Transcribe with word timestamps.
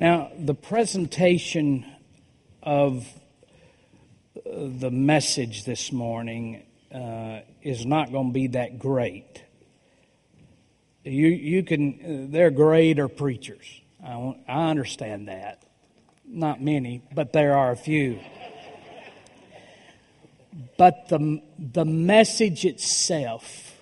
Now, 0.00 0.30
the 0.38 0.54
presentation 0.54 1.84
of 2.62 3.04
uh, 4.36 4.40
the 4.46 4.92
message 4.92 5.64
this 5.64 5.90
morning 5.90 6.62
uh, 6.94 7.40
is 7.62 7.84
not 7.84 8.12
going 8.12 8.28
to 8.28 8.32
be 8.32 8.46
that 8.48 8.78
great. 8.78 9.42
You, 11.02 11.26
you 11.26 11.64
can, 11.64 12.28
uh, 12.28 12.32
they're 12.32 12.52
greater 12.52 13.08
preachers. 13.08 13.66
I, 14.00 14.36
I 14.46 14.70
understand 14.70 15.26
that. 15.26 15.64
Not 16.24 16.62
many, 16.62 17.02
but 17.12 17.32
there 17.32 17.56
are 17.56 17.72
a 17.72 17.76
few. 17.76 18.20
But 20.76 21.08
the, 21.08 21.42
the 21.58 21.84
message 21.84 22.64
itself, 22.64 23.74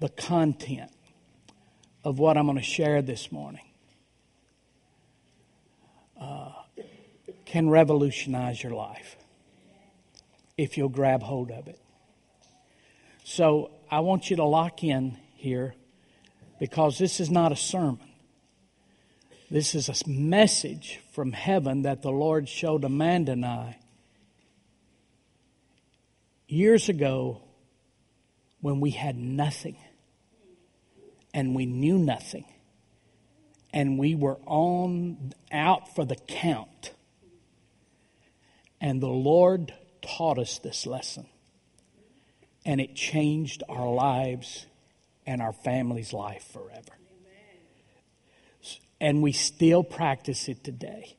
the 0.00 0.08
content 0.08 0.92
of 2.04 2.18
what 2.18 2.38
I'm 2.38 2.46
going 2.46 2.56
to 2.56 2.64
share 2.64 3.02
this 3.02 3.30
morning, 3.30 3.64
uh, 6.22 6.52
can 7.44 7.68
revolutionize 7.68 8.62
your 8.62 8.72
life 8.72 9.16
if 10.56 10.76
you'll 10.76 10.88
grab 10.88 11.22
hold 11.22 11.50
of 11.50 11.66
it. 11.68 11.80
So 13.24 13.70
I 13.90 14.00
want 14.00 14.30
you 14.30 14.36
to 14.36 14.44
lock 14.44 14.84
in 14.84 15.16
here 15.34 15.74
because 16.60 16.98
this 16.98 17.18
is 17.18 17.30
not 17.30 17.52
a 17.52 17.56
sermon. 17.56 18.08
This 19.50 19.74
is 19.74 19.88
a 19.88 20.08
message 20.08 21.00
from 21.12 21.32
heaven 21.32 21.82
that 21.82 22.02
the 22.02 22.10
Lord 22.10 22.48
showed 22.48 22.84
Amanda 22.84 23.32
and 23.32 23.44
I 23.44 23.78
years 26.46 26.88
ago 26.88 27.42
when 28.60 28.80
we 28.80 28.90
had 28.90 29.16
nothing 29.16 29.76
and 31.34 31.54
we 31.54 31.66
knew 31.66 31.98
nothing 31.98 32.44
and 33.72 33.98
we 33.98 34.14
were 34.14 34.38
on 34.46 35.32
out 35.50 35.94
for 35.94 36.04
the 36.04 36.16
count. 36.16 36.92
And 38.80 39.00
the 39.00 39.08
Lord 39.08 39.72
taught 40.02 40.38
us 40.38 40.58
this 40.58 40.86
lesson. 40.86 41.26
And 42.64 42.80
it 42.80 42.94
changed 42.94 43.62
our 43.68 43.92
lives 43.92 44.66
and 45.26 45.40
our 45.40 45.52
family's 45.52 46.12
life 46.12 46.44
forever. 46.52 46.92
And 49.00 49.22
we 49.22 49.32
still 49.32 49.82
practice 49.82 50.48
it 50.48 50.62
today. 50.62 51.16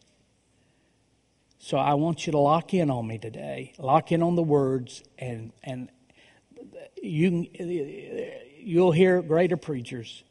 So 1.59 1.77
I 1.77 1.93
want 1.95 2.25
you 2.25 2.31
to 2.31 2.39
lock 2.39 2.73
in 2.73 2.89
on 2.89 3.07
me 3.07 3.17
today. 3.17 3.73
Lock 3.77 4.11
in 4.11 4.21
on 4.21 4.35
the 4.35 4.43
words 4.43 5.03
and 5.17 5.51
and 5.63 5.89
you 7.01 7.47
you'll 8.59 8.91
hear 8.91 9.21
greater 9.21 9.57
preachers, 9.57 10.23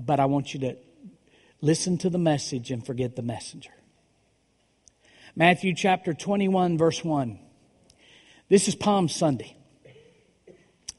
but 0.00 0.20
I 0.20 0.26
want 0.26 0.52
you 0.54 0.60
to 0.60 0.76
Listen 1.60 1.98
to 1.98 2.10
the 2.10 2.18
message 2.18 2.70
and 2.70 2.84
forget 2.86 3.16
the 3.16 3.22
messenger. 3.22 3.72
Matthew 5.34 5.74
chapter 5.74 6.14
21, 6.14 6.78
verse 6.78 7.04
1. 7.04 7.38
This 8.48 8.68
is 8.68 8.74
Palm 8.74 9.08
Sunday. 9.08 9.56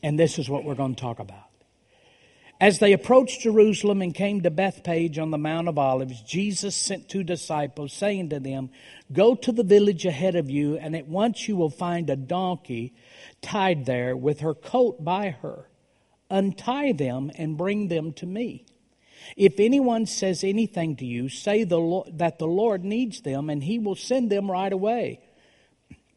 And 0.03 0.19
this 0.19 0.37
is 0.37 0.49
what 0.49 0.63
we're 0.63 0.75
going 0.75 0.95
to 0.95 1.01
talk 1.01 1.19
about. 1.19 1.49
As 2.61 2.79
they 2.79 2.91
approached 2.91 3.41
Jerusalem 3.41 4.01
and 4.01 4.13
came 4.13 4.41
to 4.41 4.51
Bethphage 4.51 5.17
on 5.17 5.31
the 5.31 5.37
Mount 5.37 5.69
of 5.69 5.77
Olives, 5.77 6.21
Jesus 6.23 6.75
sent 6.75 7.07
two 7.07 7.23
disciples, 7.23 7.93
saying 7.93 8.29
to 8.29 8.39
them, 8.41 8.69
Go 9.13 9.33
to 9.35 9.53
the 9.53 9.63
village 9.63 10.05
ahead 10.05 10.35
of 10.35 10.49
you, 10.49 10.77
and 10.77 10.93
at 10.93 11.07
once 11.07 11.47
you 11.47 11.55
will 11.55 11.69
find 11.69 12.09
a 12.09 12.17
donkey 12.17 12.93
tied 13.41 13.85
there 13.85 14.15
with 14.15 14.41
her 14.41 14.53
coat 14.53 15.05
by 15.05 15.29
her. 15.29 15.69
Untie 16.29 16.91
them 16.91 17.31
and 17.35 17.57
bring 17.57 17.87
them 17.87 18.11
to 18.13 18.25
me. 18.25 18.65
If 19.35 19.59
anyone 19.59 20.05
says 20.05 20.43
anything 20.43 20.95
to 20.97 21.05
you, 21.05 21.29
say 21.29 21.63
the 21.63 21.79
Lord, 21.79 22.17
that 22.17 22.39
the 22.39 22.47
Lord 22.47 22.83
needs 22.83 23.21
them, 23.21 23.49
and 23.49 23.63
he 23.63 23.79
will 23.79 23.95
send 23.95 24.29
them 24.29 24.49
right 24.49 24.71
away. 24.71 25.19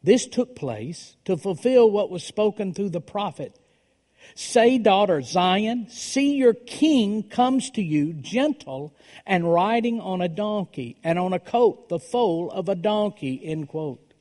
This 0.03 0.27
took 0.27 0.55
place 0.55 1.15
to 1.25 1.37
fulfill 1.37 1.89
what 1.89 2.09
was 2.09 2.23
spoken 2.23 2.73
through 2.73 2.89
the 2.89 3.01
prophet. 3.01 3.57
Say, 4.35 4.77
daughter 4.77 5.21
Zion, 5.21 5.87
see 5.89 6.35
your 6.35 6.53
king 6.53 7.23
comes 7.23 7.69
to 7.71 7.81
you 7.81 8.13
gentle 8.13 8.95
and 9.25 9.51
riding 9.51 9.99
on 9.99 10.21
a 10.21 10.29
donkey 10.29 10.97
and 11.03 11.19
on 11.19 11.33
a 11.33 11.39
coat, 11.39 11.89
the 11.89 11.99
foal 11.99 12.49
of 12.51 12.67
a 12.69 12.75
donkey, 12.75 13.39
end 13.43 13.69
quote. 13.69 14.13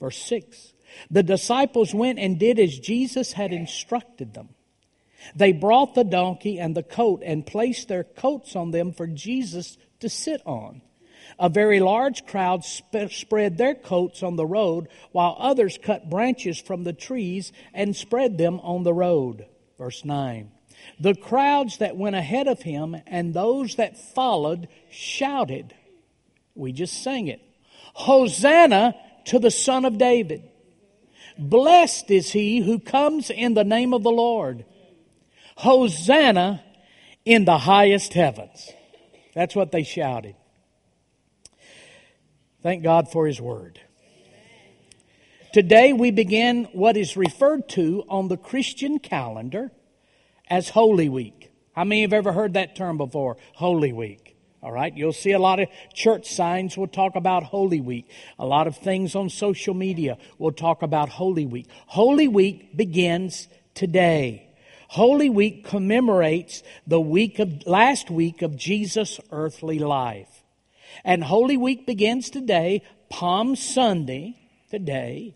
Verse 0.00 0.18
6. 0.18 0.72
The 1.10 1.22
disciples 1.22 1.94
went 1.94 2.18
and 2.18 2.38
did 2.38 2.58
as 2.58 2.78
Jesus 2.78 3.32
had 3.32 3.52
instructed 3.52 4.34
them. 4.34 4.50
They 5.34 5.52
brought 5.52 5.94
the 5.94 6.04
donkey 6.04 6.58
and 6.58 6.76
the 6.76 6.82
coat 6.82 7.22
and 7.24 7.46
placed 7.46 7.88
their 7.88 8.04
coats 8.04 8.56
on 8.56 8.70
them 8.70 8.92
for 8.92 9.06
Jesus 9.06 9.76
to 10.00 10.08
sit 10.08 10.40
on. 10.44 10.82
A 11.38 11.48
very 11.48 11.80
large 11.80 12.26
crowd 12.26 12.64
sp- 12.66 13.10
spread 13.10 13.56
their 13.56 13.74
coats 13.74 14.22
on 14.22 14.36
the 14.36 14.46
road, 14.46 14.88
while 15.12 15.36
others 15.38 15.78
cut 15.80 16.10
branches 16.10 16.60
from 16.60 16.84
the 16.84 16.92
trees 16.92 17.52
and 17.72 17.96
spread 17.96 18.38
them 18.38 18.60
on 18.60 18.82
the 18.82 18.94
road. 18.94 19.46
Verse 19.78 20.04
9. 20.04 20.50
The 21.00 21.14
crowds 21.14 21.78
that 21.78 21.96
went 21.96 22.16
ahead 22.16 22.48
of 22.48 22.62
him 22.62 22.96
and 23.06 23.32
those 23.32 23.76
that 23.76 24.14
followed 24.14 24.68
shouted. 24.90 25.74
We 26.54 26.72
just 26.72 27.02
sang 27.02 27.28
it. 27.28 27.40
Hosanna 27.94 28.94
to 29.26 29.38
the 29.38 29.50
Son 29.50 29.84
of 29.84 29.98
David. 29.98 30.48
Blessed 31.38 32.10
is 32.10 32.32
he 32.32 32.60
who 32.60 32.78
comes 32.78 33.30
in 33.30 33.54
the 33.54 33.64
name 33.64 33.94
of 33.94 34.02
the 34.02 34.10
Lord. 34.10 34.64
Hosanna 35.56 36.62
in 37.24 37.44
the 37.44 37.58
highest 37.58 38.14
heavens. 38.14 38.70
That's 39.34 39.54
what 39.54 39.72
they 39.72 39.82
shouted. 39.82 40.34
Thank 42.62 42.82
God 42.82 43.10
for 43.10 43.26
His 43.26 43.40
Word. 43.40 43.80
Today 45.52 45.92
we 45.92 46.10
begin 46.10 46.64
what 46.72 46.96
is 46.96 47.16
referred 47.16 47.68
to 47.70 48.04
on 48.08 48.28
the 48.28 48.36
Christian 48.36 48.98
calendar 48.98 49.70
as 50.48 50.70
Holy 50.70 51.08
Week. 51.08 51.50
How 51.74 51.84
many 51.84 52.02
have 52.02 52.12
ever 52.12 52.32
heard 52.32 52.54
that 52.54 52.76
term 52.76 52.96
before? 52.96 53.36
Holy 53.54 53.92
Week. 53.92 54.36
All 54.62 54.70
right. 54.70 54.96
You'll 54.96 55.12
see 55.12 55.32
a 55.32 55.38
lot 55.38 55.58
of 55.58 55.68
church 55.92 56.32
signs 56.32 56.76
will 56.76 56.86
talk 56.86 57.16
about 57.16 57.42
Holy 57.42 57.80
Week. 57.80 58.08
A 58.38 58.46
lot 58.46 58.66
of 58.66 58.76
things 58.76 59.16
on 59.16 59.28
social 59.28 59.74
media 59.74 60.18
will 60.38 60.52
talk 60.52 60.82
about 60.82 61.08
Holy 61.08 61.46
Week. 61.46 61.66
Holy 61.86 62.28
Week 62.28 62.76
begins 62.76 63.48
today. 63.74 64.51
Holy 64.92 65.30
Week 65.30 65.64
commemorates 65.64 66.62
the 66.86 67.00
week 67.00 67.38
of, 67.38 67.66
last 67.66 68.10
week 68.10 68.42
of 68.42 68.58
Jesus' 68.58 69.18
earthly 69.30 69.78
life. 69.78 70.44
And 71.02 71.24
Holy 71.24 71.56
Week 71.56 71.86
begins 71.86 72.28
today, 72.28 72.82
Palm 73.08 73.56
Sunday, 73.56 74.36
today, 74.70 75.34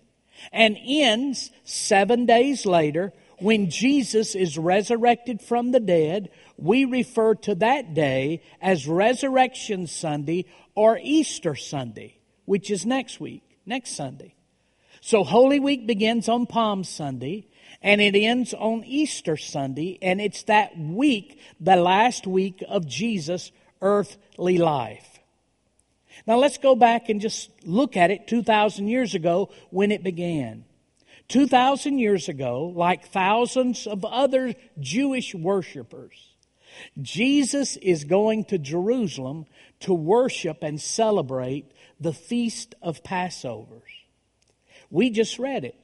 and 0.52 0.76
ends 0.86 1.50
seven 1.64 2.26
days 2.26 2.66
later 2.66 3.14
when 3.38 3.70
Jesus 3.70 4.34
is 4.34 4.58
resurrected 4.58 5.40
from 5.40 5.70
the 5.70 5.80
dead. 5.80 6.28
We 6.58 6.84
refer 6.84 7.34
to 7.36 7.54
that 7.54 7.94
day 7.94 8.42
as 8.60 8.86
Resurrection 8.86 9.86
Sunday 9.86 10.44
or 10.74 11.00
Easter 11.02 11.54
Sunday, 11.54 12.18
which 12.44 12.70
is 12.70 12.84
next 12.84 13.20
week, 13.20 13.42
next 13.64 13.96
Sunday. 13.96 14.34
So 15.00 15.24
Holy 15.24 15.60
Week 15.60 15.86
begins 15.86 16.28
on 16.28 16.44
Palm 16.44 16.84
Sunday 16.84 17.46
and 17.82 18.00
it 18.00 18.16
ends 18.16 18.54
on 18.54 18.84
Easter 18.84 19.36
Sunday, 19.36 19.98
and 20.02 20.20
it's 20.20 20.42
that 20.44 20.78
week, 20.78 21.40
the 21.60 21.76
last 21.76 22.26
week 22.26 22.62
of 22.68 22.86
Jesus' 22.86 23.52
earthly 23.80 24.58
life. 24.58 25.18
Now 26.26 26.38
let's 26.38 26.58
go 26.58 26.74
back 26.74 27.08
and 27.08 27.20
just 27.20 27.50
look 27.64 27.96
at 27.96 28.10
it 28.10 28.26
2,000 28.26 28.88
years 28.88 29.14
ago 29.14 29.50
when 29.70 29.92
it 29.92 30.02
began. 30.02 30.64
2,000 31.28 31.98
years 31.98 32.28
ago, 32.28 32.72
like 32.74 33.08
thousands 33.08 33.86
of 33.86 34.04
other 34.04 34.54
Jewish 34.78 35.34
worshipers, 35.34 36.32
Jesus 37.00 37.76
is 37.78 38.04
going 38.04 38.44
to 38.46 38.58
Jerusalem 38.58 39.46
to 39.80 39.92
worship 39.92 40.62
and 40.62 40.80
celebrate 40.80 41.72
the 41.98 42.12
Feast 42.12 42.74
of 42.80 43.02
Passovers. 43.02 43.82
We 44.90 45.10
just 45.10 45.38
read 45.38 45.64
it. 45.64 45.74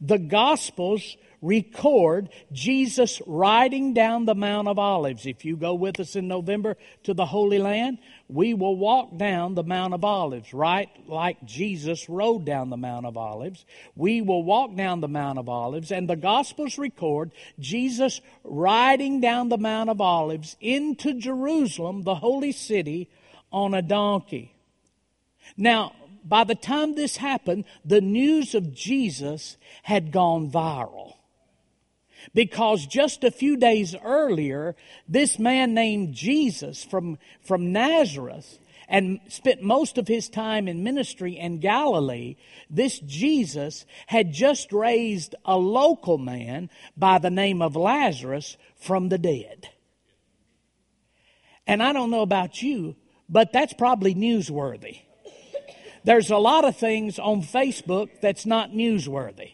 The 0.00 0.18
Gospels 0.18 1.16
record 1.42 2.28
Jesus 2.52 3.20
riding 3.26 3.94
down 3.94 4.26
the 4.26 4.34
Mount 4.34 4.68
of 4.68 4.78
Olives. 4.78 5.26
If 5.26 5.44
you 5.44 5.56
go 5.56 5.74
with 5.74 5.98
us 5.98 6.16
in 6.16 6.28
November 6.28 6.76
to 7.04 7.14
the 7.14 7.26
Holy 7.26 7.58
Land, 7.58 7.98
we 8.28 8.54
will 8.54 8.76
walk 8.76 9.16
down 9.16 9.54
the 9.54 9.64
Mount 9.64 9.94
of 9.94 10.04
Olives, 10.04 10.52
right 10.52 10.88
like 11.06 11.42
Jesus 11.44 12.08
rode 12.08 12.44
down 12.44 12.70
the 12.70 12.76
Mount 12.76 13.06
of 13.06 13.16
Olives. 13.16 13.64
We 13.96 14.20
will 14.20 14.42
walk 14.42 14.76
down 14.76 15.00
the 15.00 15.08
Mount 15.08 15.38
of 15.38 15.48
Olives, 15.48 15.90
and 15.90 16.08
the 16.08 16.16
Gospels 16.16 16.78
record 16.78 17.30
Jesus 17.58 18.20
riding 18.44 19.20
down 19.20 19.48
the 19.48 19.58
Mount 19.58 19.90
of 19.90 20.00
Olives 20.00 20.56
into 20.60 21.14
Jerusalem, 21.14 22.02
the 22.02 22.16
holy 22.16 22.52
city, 22.52 23.08
on 23.50 23.74
a 23.74 23.82
donkey. 23.82 24.54
Now, 25.56 25.92
by 26.24 26.44
the 26.44 26.54
time 26.54 26.94
this 26.94 27.16
happened, 27.16 27.64
the 27.84 28.00
news 28.00 28.54
of 28.54 28.74
Jesus 28.74 29.56
had 29.82 30.12
gone 30.12 30.50
viral. 30.50 31.14
because 32.34 32.86
just 32.86 33.24
a 33.24 33.30
few 33.30 33.56
days 33.56 33.94
earlier, 34.04 34.76
this 35.08 35.38
man 35.38 35.74
named 35.74 36.14
Jesus 36.14 36.84
from, 36.84 37.18
from 37.42 37.72
Nazareth 37.72 38.58
and 38.88 39.20
spent 39.28 39.62
most 39.62 39.98
of 39.98 40.08
his 40.08 40.28
time 40.28 40.66
in 40.66 40.82
ministry 40.82 41.38
in 41.38 41.60
Galilee, 41.60 42.36
this 42.68 42.98
Jesus 42.98 43.86
had 44.08 44.32
just 44.32 44.72
raised 44.72 45.34
a 45.44 45.56
local 45.56 46.18
man 46.18 46.68
by 46.96 47.18
the 47.18 47.30
name 47.30 47.62
of 47.62 47.76
Lazarus 47.76 48.56
from 48.76 49.08
the 49.08 49.18
dead. 49.18 49.68
And 51.66 51.82
I 51.82 51.92
don't 51.92 52.10
know 52.10 52.22
about 52.22 52.62
you, 52.62 52.96
but 53.28 53.52
that's 53.52 53.72
probably 53.72 54.14
newsworthy. 54.14 55.02
There's 56.04 56.30
a 56.30 56.36
lot 56.36 56.64
of 56.64 56.76
things 56.76 57.18
on 57.18 57.42
Facebook 57.42 58.20
that's 58.20 58.46
not 58.46 58.70
newsworthy. 58.70 59.52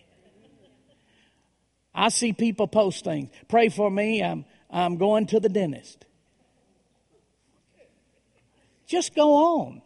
I 1.94 2.10
see 2.10 2.32
people 2.32 2.68
post 2.68 3.04
things. 3.04 3.30
Pray 3.48 3.68
for 3.68 3.90
me. 3.90 4.22
I'm, 4.22 4.44
I'm 4.70 4.96
going 4.96 5.26
to 5.26 5.40
the 5.40 5.48
dentist. 5.48 6.04
Just 8.86 9.14
go 9.14 9.34
on. 9.34 9.82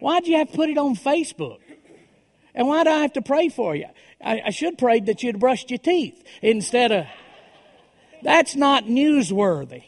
Why'd 0.00 0.26
you 0.26 0.36
have 0.38 0.50
to 0.50 0.56
put 0.56 0.68
it 0.68 0.78
on 0.78 0.96
Facebook? 0.96 1.58
And 2.54 2.66
why 2.66 2.84
do 2.84 2.90
I 2.90 2.98
have 2.98 3.14
to 3.14 3.22
pray 3.22 3.48
for 3.48 3.74
you? 3.74 3.86
I, 4.22 4.42
I 4.46 4.50
should 4.50 4.76
pray 4.76 5.00
that 5.00 5.22
you'd 5.22 5.38
brushed 5.38 5.70
your 5.70 5.78
teeth 5.78 6.22
instead 6.42 6.92
of. 6.92 7.06
That's 8.22 8.54
not 8.54 8.84
newsworthy. 8.84 9.84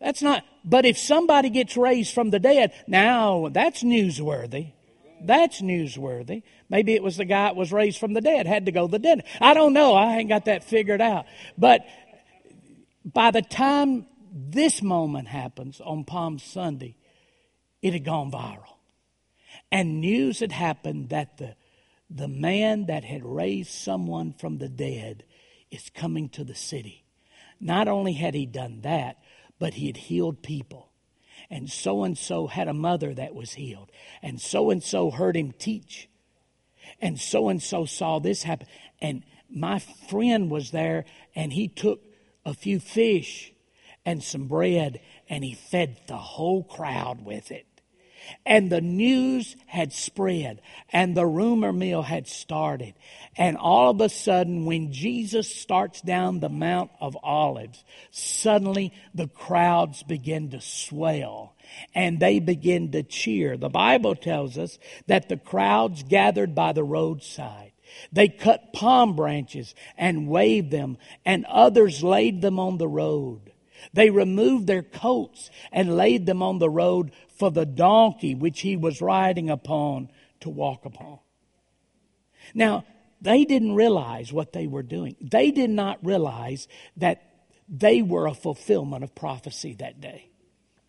That's 0.00 0.22
not. 0.22 0.44
But 0.68 0.84
if 0.84 0.98
somebody 0.98 1.48
gets 1.48 1.76
raised 1.76 2.12
from 2.12 2.28
the 2.28 2.38
dead, 2.38 2.72
now 2.86 3.48
that's 3.50 3.82
newsworthy. 3.82 4.72
That's 5.20 5.62
newsworthy. 5.62 6.42
Maybe 6.68 6.94
it 6.94 7.02
was 7.02 7.16
the 7.16 7.24
guy 7.24 7.46
that 7.46 7.56
was 7.56 7.72
raised 7.72 7.98
from 7.98 8.12
the 8.12 8.20
dead, 8.20 8.46
had 8.46 8.66
to 8.66 8.72
go 8.72 8.86
to 8.86 8.90
the 8.90 8.98
dead. 8.98 9.24
I 9.40 9.54
don't 9.54 9.72
know. 9.72 9.94
I 9.94 10.16
ain't 10.16 10.28
got 10.28 10.44
that 10.44 10.64
figured 10.64 11.00
out. 11.00 11.24
But 11.56 11.86
by 13.02 13.30
the 13.30 13.40
time 13.40 14.06
this 14.32 14.82
moment 14.82 15.28
happens 15.28 15.80
on 15.80 16.04
Palm 16.04 16.38
Sunday, 16.38 16.96
it 17.80 17.94
had 17.94 18.04
gone 18.04 18.30
viral. 18.30 18.76
And 19.72 20.02
news 20.02 20.40
had 20.40 20.52
happened 20.52 21.08
that 21.08 21.38
the, 21.38 21.56
the 22.10 22.28
man 22.28 22.86
that 22.86 23.04
had 23.04 23.24
raised 23.24 23.70
someone 23.70 24.34
from 24.34 24.58
the 24.58 24.68
dead 24.68 25.24
is 25.70 25.90
coming 25.94 26.28
to 26.30 26.44
the 26.44 26.54
city. 26.54 27.04
Not 27.58 27.88
only 27.88 28.12
had 28.12 28.34
he 28.34 28.44
done 28.46 28.82
that, 28.82 29.16
but 29.58 29.74
he 29.74 29.86
had 29.86 29.96
healed 29.96 30.42
people. 30.42 30.90
And 31.50 31.70
so 31.70 32.04
and 32.04 32.16
so 32.16 32.46
had 32.46 32.68
a 32.68 32.74
mother 32.74 33.14
that 33.14 33.34
was 33.34 33.54
healed. 33.54 33.90
And 34.22 34.40
so 34.40 34.70
and 34.70 34.82
so 34.82 35.10
heard 35.10 35.36
him 35.36 35.52
teach. 35.52 36.08
And 37.00 37.18
so 37.18 37.48
and 37.48 37.62
so 37.62 37.84
saw 37.84 38.18
this 38.18 38.42
happen. 38.42 38.66
And 39.00 39.22
my 39.48 39.78
friend 39.78 40.50
was 40.50 40.70
there 40.70 41.04
and 41.34 41.52
he 41.52 41.68
took 41.68 42.02
a 42.44 42.54
few 42.54 42.80
fish 42.80 43.52
and 44.04 44.22
some 44.22 44.46
bread 44.46 45.00
and 45.28 45.44
he 45.44 45.54
fed 45.54 45.98
the 46.06 46.16
whole 46.16 46.64
crowd 46.64 47.24
with 47.24 47.50
it. 47.50 47.67
And 48.44 48.70
the 48.70 48.80
news 48.80 49.56
had 49.66 49.92
spread 49.92 50.60
and 50.90 51.16
the 51.16 51.26
rumor 51.26 51.72
mill 51.72 52.02
had 52.02 52.26
started. 52.26 52.94
And 53.36 53.56
all 53.56 53.90
of 53.90 54.00
a 54.00 54.08
sudden, 54.08 54.64
when 54.64 54.92
Jesus 54.92 55.54
starts 55.54 56.00
down 56.00 56.40
the 56.40 56.48
Mount 56.48 56.90
of 57.00 57.16
Olives, 57.22 57.84
suddenly 58.10 58.92
the 59.14 59.28
crowds 59.28 60.02
begin 60.02 60.50
to 60.50 60.60
swell 60.60 61.54
and 61.94 62.20
they 62.20 62.38
begin 62.38 62.92
to 62.92 63.02
cheer. 63.02 63.56
The 63.56 63.68
Bible 63.68 64.14
tells 64.14 64.58
us 64.58 64.78
that 65.06 65.28
the 65.28 65.36
crowds 65.36 66.02
gathered 66.02 66.54
by 66.54 66.72
the 66.72 66.84
roadside. 66.84 67.72
They 68.12 68.28
cut 68.28 68.72
palm 68.72 69.16
branches 69.16 69.74
and 69.96 70.28
waved 70.28 70.70
them, 70.70 70.98
and 71.24 71.44
others 71.46 72.02
laid 72.02 72.42
them 72.42 72.58
on 72.58 72.78
the 72.78 72.88
road. 72.88 73.52
They 73.92 74.10
removed 74.10 74.66
their 74.66 74.82
coats 74.82 75.50
and 75.72 75.96
laid 75.96 76.26
them 76.26 76.42
on 76.42 76.58
the 76.58 76.70
road 76.70 77.12
for 77.36 77.50
the 77.50 77.66
donkey 77.66 78.34
which 78.34 78.60
he 78.60 78.76
was 78.76 79.00
riding 79.00 79.50
upon 79.50 80.10
to 80.40 80.50
walk 80.50 80.84
upon. 80.84 81.18
Now, 82.54 82.84
they 83.20 83.44
didn't 83.44 83.74
realize 83.74 84.32
what 84.32 84.52
they 84.52 84.66
were 84.66 84.82
doing. 84.82 85.16
They 85.20 85.50
did 85.50 85.70
not 85.70 86.04
realize 86.04 86.68
that 86.96 87.22
they 87.68 88.02
were 88.02 88.26
a 88.26 88.34
fulfillment 88.34 89.04
of 89.04 89.14
prophecy 89.14 89.74
that 89.74 90.00
day. 90.00 90.30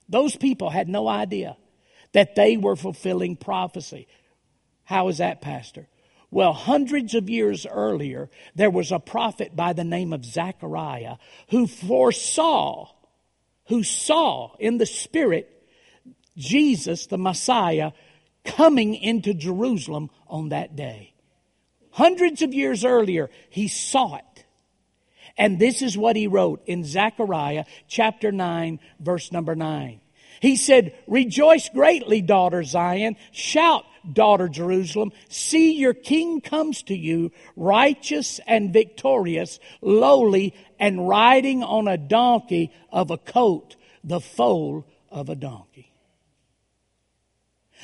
Those 0.07 0.35
people 0.35 0.69
had 0.69 0.87
no 0.87 1.07
idea 1.07 1.57
that 2.13 2.35
they 2.35 2.57
were 2.57 2.75
fulfilling 2.75 3.35
prophecy. 3.35 4.07
How 4.83 5.07
is 5.09 5.19
that, 5.19 5.41
Pastor? 5.41 5.87
Well, 6.31 6.53
hundreds 6.53 7.15
of 7.15 7.29
years 7.29 7.65
earlier, 7.65 8.29
there 8.55 8.69
was 8.69 8.91
a 8.91 8.99
prophet 8.99 9.55
by 9.55 9.73
the 9.73 9.83
name 9.83 10.13
of 10.13 10.25
Zechariah 10.25 11.15
who 11.49 11.65
foresaw, 11.65 12.89
who 13.67 13.83
saw 13.83 14.55
in 14.59 14.77
the 14.77 14.85
Spirit 14.85 15.51
Jesus, 16.37 17.07
the 17.07 17.17
Messiah, 17.17 17.91
coming 18.45 18.95
into 18.95 19.33
Jerusalem 19.33 20.09
on 20.27 20.49
that 20.49 20.75
day. 20.75 21.13
Hundreds 21.91 22.41
of 22.41 22.53
years 22.53 22.85
earlier, 22.85 23.29
he 23.49 23.67
saw 23.67 24.15
it. 24.15 24.45
And 25.37 25.57
this 25.57 25.81
is 25.81 25.97
what 25.97 26.15
he 26.15 26.27
wrote 26.27 26.61
in 26.65 26.83
Zechariah 26.83 27.65
chapter 27.87 28.31
9, 28.31 28.79
verse 28.99 29.31
number 29.31 29.55
9. 29.55 30.01
He 30.41 30.55
said, 30.55 30.93
Rejoice 31.07 31.69
greatly, 31.69 32.21
daughter 32.21 32.63
Zion. 32.63 33.15
Shout, 33.31 33.85
daughter 34.11 34.47
Jerusalem. 34.47 35.11
See, 35.29 35.73
your 35.73 35.93
king 35.93 36.41
comes 36.41 36.83
to 36.83 36.95
you, 36.95 37.31
righteous 37.55 38.39
and 38.47 38.73
victorious, 38.73 39.59
lowly, 39.81 40.53
and 40.79 41.07
riding 41.07 41.63
on 41.63 41.87
a 41.87 41.97
donkey 41.97 42.71
of 42.91 43.11
a 43.11 43.17
coat, 43.17 43.75
the 44.03 44.19
foal 44.19 44.85
of 45.09 45.29
a 45.29 45.35
donkey. 45.35 45.91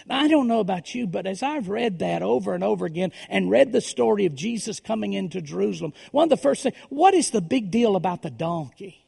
Now, 0.05 0.19
I 0.19 0.27
don't 0.27 0.47
know 0.47 0.59
about 0.59 0.93
you, 0.93 1.07
but 1.07 1.25
as 1.25 1.41
I've 1.41 1.69
read 1.69 1.99
that 1.99 2.21
over 2.21 2.53
and 2.53 2.63
over 2.63 2.85
again 2.85 3.11
and 3.29 3.49
read 3.49 3.71
the 3.71 3.81
story 3.81 4.25
of 4.25 4.35
Jesus 4.35 4.79
coming 4.79 5.13
into 5.13 5.41
Jerusalem, 5.41 5.93
one 6.11 6.23
of 6.23 6.29
the 6.29 6.37
first 6.37 6.63
things, 6.63 6.75
what 6.89 7.13
is 7.13 7.31
the 7.31 7.41
big 7.41 7.71
deal 7.71 7.95
about 7.95 8.21
the 8.21 8.29
donkey? 8.29 9.05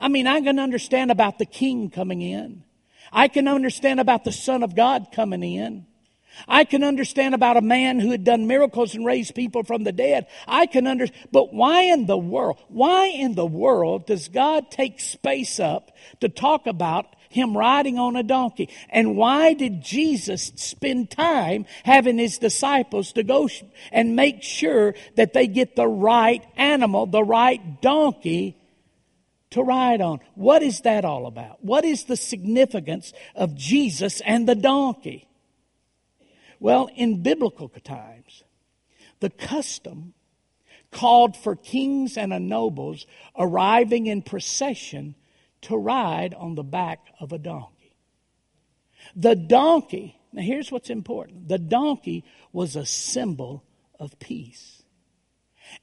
I 0.00 0.08
mean, 0.08 0.26
I 0.26 0.40
can 0.40 0.58
understand 0.58 1.10
about 1.10 1.38
the 1.38 1.46
king 1.46 1.90
coming 1.90 2.22
in. 2.22 2.64
I 3.12 3.28
can 3.28 3.48
understand 3.48 4.00
about 4.00 4.24
the 4.24 4.32
Son 4.32 4.62
of 4.62 4.74
God 4.74 5.08
coming 5.12 5.42
in. 5.42 5.86
I 6.46 6.64
can 6.64 6.84
understand 6.84 7.34
about 7.34 7.56
a 7.56 7.62
man 7.62 7.98
who 7.98 8.10
had 8.10 8.22
done 8.22 8.46
miracles 8.46 8.94
and 8.94 9.04
raised 9.04 9.34
people 9.34 9.64
from 9.64 9.82
the 9.82 9.92
dead. 9.92 10.26
I 10.46 10.66
can 10.66 10.86
understand, 10.86 11.28
but 11.32 11.52
why 11.52 11.82
in 11.82 12.06
the 12.06 12.18
world, 12.18 12.58
why 12.68 13.06
in 13.06 13.34
the 13.34 13.46
world 13.46 14.06
does 14.06 14.28
God 14.28 14.70
take 14.70 15.00
space 15.00 15.58
up 15.58 15.90
to 16.20 16.28
talk 16.28 16.66
about 16.66 17.16
him 17.30 17.56
riding 17.56 17.98
on 17.98 18.16
a 18.16 18.22
donkey. 18.22 18.68
And 18.88 19.16
why 19.16 19.52
did 19.52 19.82
Jesus 19.82 20.52
spend 20.56 21.10
time 21.10 21.66
having 21.84 22.18
his 22.18 22.38
disciples 22.38 23.12
to 23.12 23.22
go 23.22 23.48
and 23.92 24.16
make 24.16 24.42
sure 24.42 24.94
that 25.16 25.32
they 25.32 25.46
get 25.46 25.76
the 25.76 25.88
right 25.88 26.44
animal, 26.56 27.06
the 27.06 27.24
right 27.24 27.80
donkey 27.82 28.57
to 29.50 29.62
ride 29.62 30.00
on? 30.00 30.20
What 30.34 30.62
is 30.62 30.82
that 30.82 31.04
all 31.04 31.26
about? 31.26 31.64
What 31.64 31.84
is 31.84 32.04
the 32.04 32.16
significance 32.16 33.12
of 33.34 33.54
Jesus 33.54 34.20
and 34.22 34.48
the 34.48 34.54
donkey? 34.54 35.28
Well, 36.60 36.88
in 36.94 37.22
biblical 37.22 37.68
times, 37.68 38.42
the 39.20 39.30
custom 39.30 40.14
called 40.90 41.36
for 41.36 41.54
kings 41.54 42.16
and 42.16 42.48
nobles 42.48 43.06
arriving 43.38 44.06
in 44.06 44.22
procession 44.22 45.14
to 45.62 45.76
ride 45.76 46.34
on 46.34 46.54
the 46.54 46.64
back 46.64 47.00
of 47.20 47.32
a 47.32 47.38
donkey. 47.38 47.94
The 49.14 49.34
donkey, 49.34 50.18
now 50.32 50.42
here's 50.42 50.70
what's 50.70 50.90
important 50.90 51.48
the 51.48 51.58
donkey 51.58 52.24
was 52.52 52.76
a 52.76 52.86
symbol 52.86 53.64
of 53.98 54.18
peace. 54.18 54.82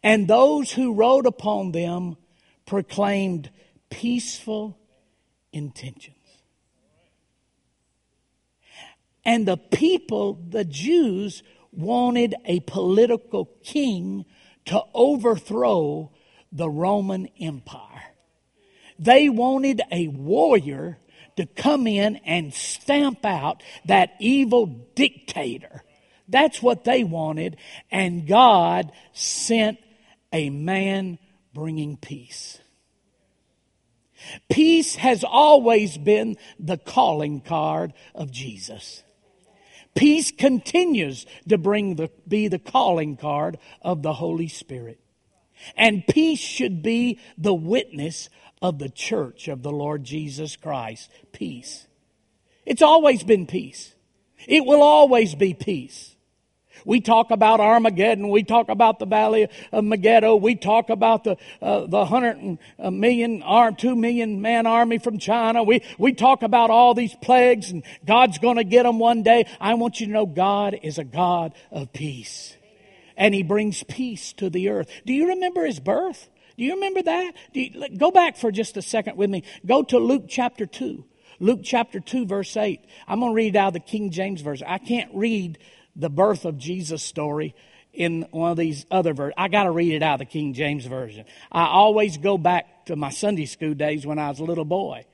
And 0.02 0.28
those 0.28 0.72
who 0.72 0.96
rode 0.96 1.26
upon 1.28 1.72
them 1.72 2.18
proclaimed 2.66 3.50
peaceful 3.90 4.78
intentions. 5.52 6.16
And 9.24 9.48
the 9.48 9.58
people, 9.58 10.40
the 10.50 10.66
Jews, 10.66 11.44
wanted 11.72 12.36
a 12.46 12.60
political 12.62 13.46
king 13.64 14.26
to 14.66 14.82
overthrow 14.94 16.12
the 16.52 16.70
Roman 16.70 17.28
Empire. 17.40 18.14
They 18.98 19.30
wanted 19.30 19.82
a 19.92 20.08
warrior 20.08 21.00
to 21.38 21.46
come 21.46 21.86
in 21.86 22.18
and 22.18 22.54
stamp 22.54 23.26
out 23.26 23.62
that 23.86 24.14
evil 24.20 24.68
dictator. 24.96 25.84
That's 26.28 26.62
what 26.62 26.86
they 26.86 27.04
wanted. 27.04 27.58
And 27.92 28.28
God 28.28 28.92
sent 29.14 29.80
a 30.32 30.50
man 30.50 31.20
bringing 31.56 31.98
peace. 31.98 32.60
Peace 34.50 34.96
has 34.96 35.24
always 35.24 35.98
been 35.98 36.38
the 36.60 36.78
calling 36.78 37.42
card 37.42 37.94
of 38.14 38.32
Jesus. 38.32 39.04
Peace 39.96 40.32
continues 40.32 41.26
to 41.48 41.58
bring 41.58 41.96
the, 41.96 42.12
be 42.28 42.50
the 42.50 42.60
calling 42.60 43.16
card 43.18 43.58
of 43.82 44.04
the 44.04 44.14
Holy 44.14 44.50
Spirit. 44.50 45.00
And 45.76 46.06
peace 46.06 46.40
should 46.40 46.84
be 46.84 47.20
the 47.38 47.54
witness 47.54 48.30
of 48.62 48.78
the 48.78 48.90
church 48.90 49.48
of 49.48 49.64
the 49.64 49.72
Lord 49.72 50.04
Jesus 50.04 50.58
Christ. 50.58 51.10
Peace. 51.32 51.88
It's 52.66 52.82
always 52.82 53.24
been 53.24 53.48
peace. 53.48 53.96
It 54.48 54.66
will 54.66 54.82
always 54.82 55.34
be 55.34 55.54
peace. 55.54 56.15
We 56.84 57.00
talk 57.02 57.32
about 57.32 57.60
Armageddon. 57.60 58.30
We 58.30 58.44
talk 58.44 58.70
about 58.70 59.00
the 59.00 59.06
Valley 59.06 59.48
of 59.72 59.84
Megiddo. 59.84 60.36
We 60.36 60.56
talk 60.56 60.90
about 60.90 61.24
the 61.24 61.38
uh, 61.62 61.88
the 61.88 62.06
hundred 62.06 62.58
million 62.80 63.44
or 63.44 63.72
two 63.72 63.96
million 63.96 64.42
man 64.42 64.68
army 64.68 64.98
from 64.98 65.20
China. 65.20 65.64
We 65.64 65.82
we 65.98 66.14
talk 66.14 66.44
about 66.44 66.70
all 66.70 66.94
these 66.94 67.16
plagues 67.22 67.72
and 67.72 67.84
God's 68.06 68.38
going 68.40 68.58
to 68.58 68.64
get 68.64 68.84
them 68.84 69.00
one 69.00 69.24
day. 69.24 69.48
I 69.60 69.74
want 69.76 70.00
you 70.00 70.08
to 70.08 70.12
know 70.12 70.26
God 70.26 70.78
is 70.84 70.98
a 70.98 71.04
God 71.04 71.54
of 71.72 71.94
peace, 71.94 72.56
and 73.16 73.34
He 73.34 73.44
brings 73.44 73.84
peace 73.84 74.34
to 74.34 74.50
the 74.50 74.70
earth. 74.70 74.90
Do 75.06 75.14
you 75.14 75.30
remember 75.30 75.66
His 75.66 75.80
birth? 75.80 76.30
Do 76.58 76.64
you 76.64 76.76
remember 76.76 77.02
that? 77.04 77.34
You, 77.54 77.98
go 77.98 78.12
back 78.12 78.38
for 78.38 78.52
just 78.52 78.78
a 78.78 78.82
second 78.82 79.18
with 79.18 79.30
me. 79.30 79.44
Go 79.66 79.84
to 79.84 80.00
Luke 80.00 80.26
chapter 80.28 80.66
two. 80.66 81.06
Luke 81.40 81.62
chapter 81.64 82.00
2, 82.00 82.26
verse 82.26 82.56
8. 82.56 82.80
I'm 83.08 83.20
going 83.20 83.32
to 83.32 83.36
read 83.36 83.56
out 83.56 83.74
the 83.74 83.80
King 83.80 84.12
James 84.12 84.42
Version. 84.42 84.68
I 84.70 84.78
can't 84.78 85.14
read 85.14 85.58
the 85.96 86.10
birth 86.10 86.46
of 86.46 86.58
Jesus 86.58 87.04
story 87.04 87.56
in 87.94 88.28
one 88.32 88.52
of 88.52 88.58
these 88.58 88.86
other 88.92 89.14
versions. 89.14 89.36
I 89.38 89.48
got 89.48 89.64
to 89.64 89.72
read 89.72 89.94
it 89.94 90.04
out 90.04 90.16
of 90.16 90.20
the 90.20 90.26
King 90.26 90.54
James 90.54 90.86
Version. 90.86 91.26
I 91.52 91.66
always 91.66 92.18
go 92.18 92.38
back 92.38 92.86
to 92.86 92.96
my 92.96 93.10
Sunday 93.10 93.46
school 93.46 93.74
days 93.74 94.06
when 94.06 94.20
I 94.20 94.30
was 94.30 94.40
a 94.40 94.44
little 94.44 94.66
boy. 94.66 95.06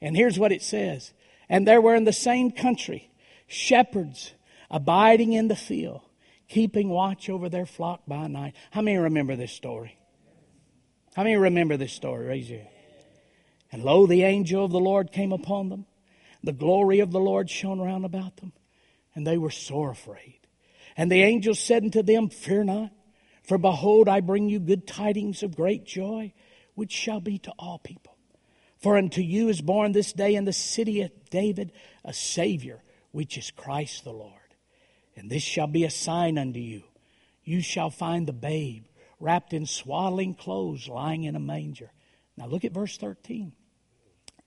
And 0.00 0.16
here's 0.16 0.38
what 0.38 0.52
it 0.52 0.62
says. 0.62 1.12
And 1.48 1.66
there 1.66 1.80
were 1.80 1.94
in 1.94 2.04
the 2.04 2.12
same 2.12 2.50
country 2.50 3.10
shepherds 3.46 4.32
abiding 4.70 5.32
in 5.32 5.48
the 5.48 5.56
field, 5.56 6.02
keeping 6.48 6.90
watch 6.90 7.30
over 7.30 7.48
their 7.48 7.66
flock 7.66 8.02
by 8.06 8.26
night. 8.26 8.54
How 8.70 8.82
many 8.82 8.98
remember 8.98 9.34
this 9.34 9.52
story? 9.52 9.98
How 11.16 11.22
many 11.22 11.36
remember 11.36 11.76
this 11.76 11.92
story? 11.92 12.26
Raise 12.26 12.50
your 12.50 12.60
hand. 12.60 12.70
And 13.72 13.82
lo, 13.82 14.06
the 14.06 14.22
angel 14.22 14.64
of 14.64 14.70
the 14.70 14.78
Lord 14.78 15.12
came 15.12 15.32
upon 15.32 15.70
them. 15.70 15.86
The 16.44 16.52
glory 16.52 17.00
of 17.00 17.10
the 17.10 17.20
Lord 17.20 17.50
shone 17.50 17.80
round 17.80 18.04
about 18.04 18.36
them 18.36 18.52
and 19.18 19.26
they 19.26 19.36
were 19.36 19.50
sore 19.50 19.90
afraid. 19.90 20.38
And 20.96 21.10
the 21.10 21.24
angel 21.24 21.52
said 21.52 21.82
unto 21.82 22.04
them, 22.04 22.28
Fear 22.28 22.64
not, 22.64 22.92
for 23.42 23.58
behold, 23.58 24.08
I 24.08 24.20
bring 24.20 24.48
you 24.48 24.60
good 24.60 24.86
tidings 24.86 25.42
of 25.42 25.56
great 25.56 25.84
joy, 25.84 26.32
which 26.76 26.92
shall 26.92 27.18
be 27.18 27.36
to 27.38 27.52
all 27.58 27.80
people. 27.80 28.16
For 28.76 28.96
unto 28.96 29.20
you 29.20 29.48
is 29.48 29.60
born 29.60 29.90
this 29.90 30.12
day 30.12 30.36
in 30.36 30.44
the 30.44 30.52
city 30.52 31.02
of 31.02 31.10
David 31.30 31.72
a 32.04 32.12
Savior, 32.12 32.80
which 33.10 33.36
is 33.36 33.50
Christ 33.50 34.04
the 34.04 34.12
Lord. 34.12 34.54
And 35.16 35.28
this 35.28 35.42
shall 35.42 35.66
be 35.66 35.82
a 35.82 35.90
sign 35.90 36.38
unto 36.38 36.60
you. 36.60 36.84
You 37.42 37.60
shall 37.60 37.90
find 37.90 38.24
the 38.24 38.32
babe 38.32 38.84
wrapped 39.18 39.52
in 39.52 39.66
swaddling 39.66 40.34
clothes, 40.34 40.86
lying 40.86 41.24
in 41.24 41.34
a 41.34 41.40
manger. 41.40 41.90
Now 42.36 42.46
look 42.46 42.64
at 42.64 42.70
verse 42.70 42.96
13. 42.96 43.50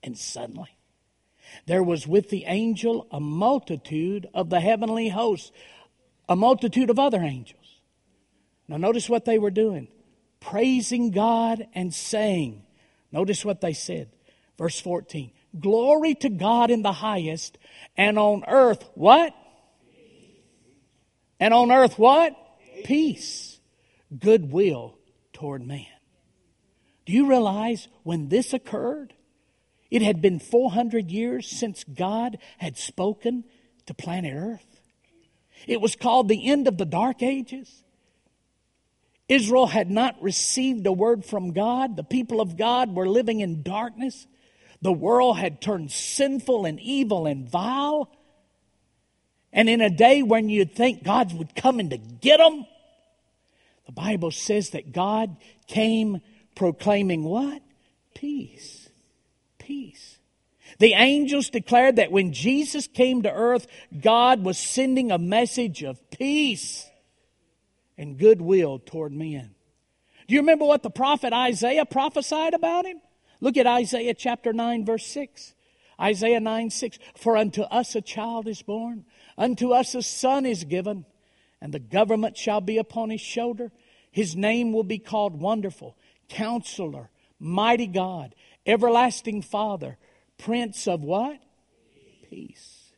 And 0.02 0.16
suddenly 0.16 0.78
there 1.66 1.82
was 1.82 2.06
with 2.06 2.30
the 2.30 2.44
angel 2.46 3.06
a 3.10 3.20
multitude 3.20 4.28
of 4.34 4.50
the 4.50 4.60
heavenly 4.60 5.08
hosts, 5.08 5.52
a 6.28 6.36
multitude 6.36 6.90
of 6.90 6.98
other 6.98 7.20
angels. 7.20 7.58
Now, 8.68 8.76
notice 8.76 9.08
what 9.08 9.24
they 9.24 9.38
were 9.38 9.50
doing 9.50 9.88
praising 10.40 11.10
God 11.10 11.66
and 11.74 11.94
saying, 11.94 12.62
Notice 13.12 13.44
what 13.44 13.60
they 13.60 13.74
said. 13.74 14.08
Verse 14.58 14.80
14 14.80 15.30
Glory 15.58 16.14
to 16.16 16.28
God 16.28 16.70
in 16.70 16.82
the 16.82 16.92
highest, 16.92 17.58
and 17.96 18.18
on 18.18 18.44
earth, 18.48 18.88
what? 18.94 19.34
And 21.38 21.52
on 21.52 21.70
earth, 21.70 21.98
what? 21.98 22.34
Peace. 22.84 23.60
Goodwill 24.18 24.96
toward 25.32 25.66
man. 25.66 25.86
Do 27.04 27.12
you 27.12 27.28
realize 27.28 27.88
when 28.02 28.28
this 28.28 28.52
occurred? 28.52 29.12
It 29.92 30.00
had 30.00 30.22
been 30.22 30.38
400 30.38 31.10
years 31.10 31.46
since 31.46 31.84
God 31.84 32.38
had 32.56 32.78
spoken 32.78 33.44
to 33.84 33.92
planet 33.92 34.32
Earth. 34.34 34.80
It 35.66 35.82
was 35.82 35.96
called 35.96 36.28
the 36.28 36.48
end 36.48 36.66
of 36.66 36.78
the 36.78 36.86
dark 36.86 37.22
ages. 37.22 37.84
Israel 39.28 39.66
had 39.66 39.90
not 39.90 40.16
received 40.22 40.86
a 40.86 40.92
word 40.92 41.26
from 41.26 41.52
God. 41.52 41.96
The 41.96 42.04
people 42.04 42.40
of 42.40 42.56
God 42.56 42.94
were 42.94 43.06
living 43.06 43.40
in 43.40 43.62
darkness. 43.62 44.26
The 44.80 44.94
world 44.94 45.36
had 45.36 45.60
turned 45.60 45.92
sinful 45.92 46.64
and 46.64 46.80
evil 46.80 47.26
and 47.26 47.46
vile. 47.46 48.10
And 49.52 49.68
in 49.68 49.82
a 49.82 49.90
day 49.90 50.22
when 50.22 50.48
you'd 50.48 50.74
think 50.74 51.04
God 51.04 51.34
would 51.34 51.54
come 51.54 51.80
in 51.80 51.90
to 51.90 51.98
get 51.98 52.38
them, 52.38 52.64
the 53.84 53.92
Bible 53.92 54.30
says 54.30 54.70
that 54.70 54.94
God 54.94 55.36
came 55.66 56.22
proclaiming 56.54 57.24
what? 57.24 57.60
Peace 58.14 58.81
peace. 59.72 60.18
The 60.78 60.92
angels 60.92 61.48
declared 61.48 61.96
that 61.96 62.12
when 62.12 62.32
Jesus 62.32 62.86
came 62.86 63.22
to 63.22 63.32
earth, 63.32 63.66
God 63.98 64.44
was 64.44 64.58
sending 64.58 65.10
a 65.10 65.18
message 65.18 65.82
of 65.82 66.10
peace 66.10 66.90
and 67.96 68.18
goodwill 68.18 68.78
toward 68.78 69.12
men. 69.12 69.54
Do 70.28 70.34
you 70.34 70.40
remember 70.40 70.66
what 70.66 70.82
the 70.82 70.90
prophet 70.90 71.32
Isaiah 71.32 71.86
prophesied 71.86 72.54
about 72.54 72.84
him? 72.84 73.00
Look 73.40 73.56
at 73.56 73.66
Isaiah 73.66 74.14
chapter 74.14 74.52
9, 74.52 74.84
verse 74.84 75.06
6. 75.06 75.54
Isaiah 76.00 76.40
9, 76.40 76.70
6. 76.70 76.98
For 77.16 77.36
unto 77.36 77.62
us 77.62 77.94
a 77.94 78.00
child 78.00 78.48
is 78.48 78.62
born, 78.62 79.04
unto 79.38 79.72
us 79.72 79.94
a 79.94 80.02
son 80.02 80.44
is 80.46 80.64
given, 80.64 81.06
and 81.60 81.72
the 81.72 81.80
government 81.80 82.36
shall 82.36 82.60
be 82.60 82.78
upon 82.78 83.10
his 83.10 83.20
shoulder. 83.20 83.72
His 84.10 84.36
name 84.36 84.72
will 84.72 84.84
be 84.84 84.98
called 84.98 85.40
Wonderful, 85.40 85.96
Counselor, 86.28 87.10
Mighty 87.38 87.88
God, 87.88 88.34
Everlasting 88.66 89.42
Father, 89.42 89.98
Prince 90.38 90.86
of 90.86 91.02
what? 91.02 91.38
Peace. 92.30 92.92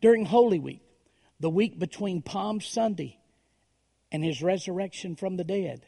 During 0.00 0.26
Holy 0.26 0.58
Week, 0.58 0.82
the 1.40 1.50
week 1.50 1.78
between 1.78 2.22
Palm 2.22 2.60
Sunday 2.60 3.18
and 4.10 4.22
his 4.22 4.42
resurrection 4.42 5.16
from 5.16 5.36
the 5.36 5.44
dead, 5.44 5.86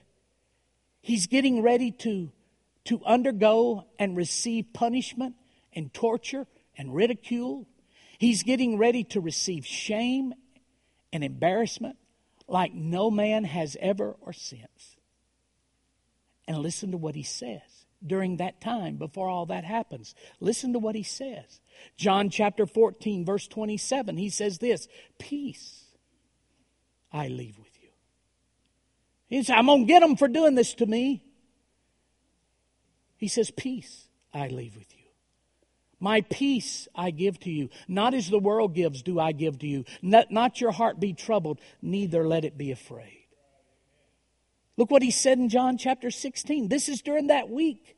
he's 1.02 1.26
getting 1.26 1.62
ready 1.62 1.90
to, 1.90 2.30
to 2.84 3.04
undergo 3.04 3.84
and 3.98 4.16
receive 4.16 4.72
punishment 4.72 5.34
and 5.74 5.92
torture 5.92 6.46
and 6.78 6.94
ridicule. 6.94 7.66
He's 8.18 8.42
getting 8.42 8.78
ready 8.78 9.04
to 9.04 9.20
receive 9.20 9.66
shame 9.66 10.32
and 11.12 11.22
embarrassment 11.22 11.96
like 12.48 12.72
no 12.72 13.10
man 13.10 13.44
has 13.44 13.76
ever 13.80 14.16
or 14.20 14.32
since 14.32 14.93
and 16.46 16.58
listen 16.58 16.90
to 16.90 16.96
what 16.96 17.14
he 17.14 17.22
says 17.22 17.60
during 18.06 18.36
that 18.36 18.60
time 18.60 18.96
before 18.96 19.28
all 19.28 19.46
that 19.46 19.64
happens. 19.64 20.14
Listen 20.40 20.72
to 20.72 20.78
what 20.78 20.94
he 20.94 21.02
says. 21.02 21.60
John 21.96 22.30
chapter 22.30 22.66
14, 22.66 23.24
verse 23.24 23.48
27, 23.48 24.16
he 24.16 24.28
says 24.28 24.58
this 24.58 24.88
Peace 25.18 25.84
I 27.12 27.28
leave 27.28 27.58
with 27.58 27.82
you. 27.82 27.88
He 29.28 29.42
says, 29.42 29.54
I'm 29.56 29.66
going 29.66 29.86
to 29.86 29.86
get 29.86 30.00
them 30.00 30.16
for 30.16 30.28
doing 30.28 30.54
this 30.54 30.74
to 30.74 30.86
me. 30.86 31.24
He 33.16 33.28
says, 33.28 33.50
Peace 33.50 34.08
I 34.32 34.48
leave 34.48 34.76
with 34.76 34.92
you. 34.92 35.04
My 36.00 36.20
peace 36.20 36.86
I 36.94 37.10
give 37.10 37.40
to 37.40 37.50
you. 37.50 37.70
Not 37.88 38.12
as 38.12 38.28
the 38.28 38.38
world 38.38 38.74
gives, 38.74 39.02
do 39.02 39.18
I 39.18 39.32
give 39.32 39.60
to 39.60 39.66
you. 39.66 39.84
Not, 40.02 40.30
not 40.30 40.60
your 40.60 40.72
heart 40.72 41.00
be 41.00 41.14
troubled, 41.14 41.60
neither 41.80 42.26
let 42.28 42.44
it 42.44 42.58
be 42.58 42.72
afraid. 42.72 43.23
Look 44.76 44.90
what 44.90 45.02
he 45.02 45.10
said 45.10 45.38
in 45.38 45.48
John 45.48 45.78
chapter 45.78 46.10
16. 46.10 46.68
This 46.68 46.88
is 46.88 47.00
during 47.02 47.28
that 47.28 47.48
week. 47.48 47.96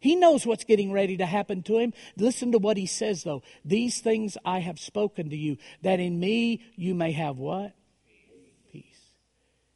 He 0.00 0.14
knows 0.14 0.46
what's 0.46 0.64
getting 0.64 0.92
ready 0.92 1.16
to 1.16 1.26
happen 1.26 1.62
to 1.64 1.78
him. 1.78 1.92
Listen 2.16 2.52
to 2.52 2.58
what 2.58 2.76
he 2.76 2.86
says, 2.86 3.24
though. 3.24 3.42
These 3.64 4.00
things 4.00 4.36
I 4.44 4.60
have 4.60 4.78
spoken 4.78 5.30
to 5.30 5.36
you, 5.36 5.56
that 5.82 5.98
in 5.98 6.20
me 6.20 6.62
you 6.76 6.94
may 6.94 7.12
have 7.12 7.38
what? 7.38 7.74
Peace. 8.70 8.84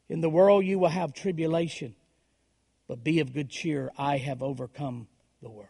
In 0.08 0.20
the 0.20 0.30
world 0.30 0.64
you 0.64 0.78
will 0.78 0.88
have 0.88 1.12
tribulation, 1.12 1.96
but 2.86 3.02
be 3.02 3.18
of 3.20 3.32
good 3.32 3.50
cheer. 3.50 3.90
I 3.98 4.18
have 4.18 4.42
overcome 4.42 5.08
the 5.42 5.50
world. 5.50 5.68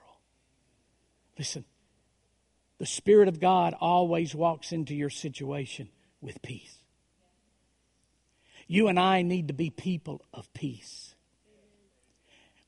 Listen, 1.38 1.64
the 2.78 2.86
Spirit 2.86 3.28
of 3.28 3.40
God 3.40 3.74
always 3.80 4.34
walks 4.34 4.72
into 4.72 4.94
your 4.94 5.08
situation 5.08 5.88
with 6.20 6.42
peace. 6.42 6.81
You 8.72 8.88
and 8.88 8.98
I 8.98 9.20
need 9.20 9.48
to 9.48 9.52
be 9.52 9.68
people 9.68 10.24
of 10.32 10.50
peace. 10.54 11.14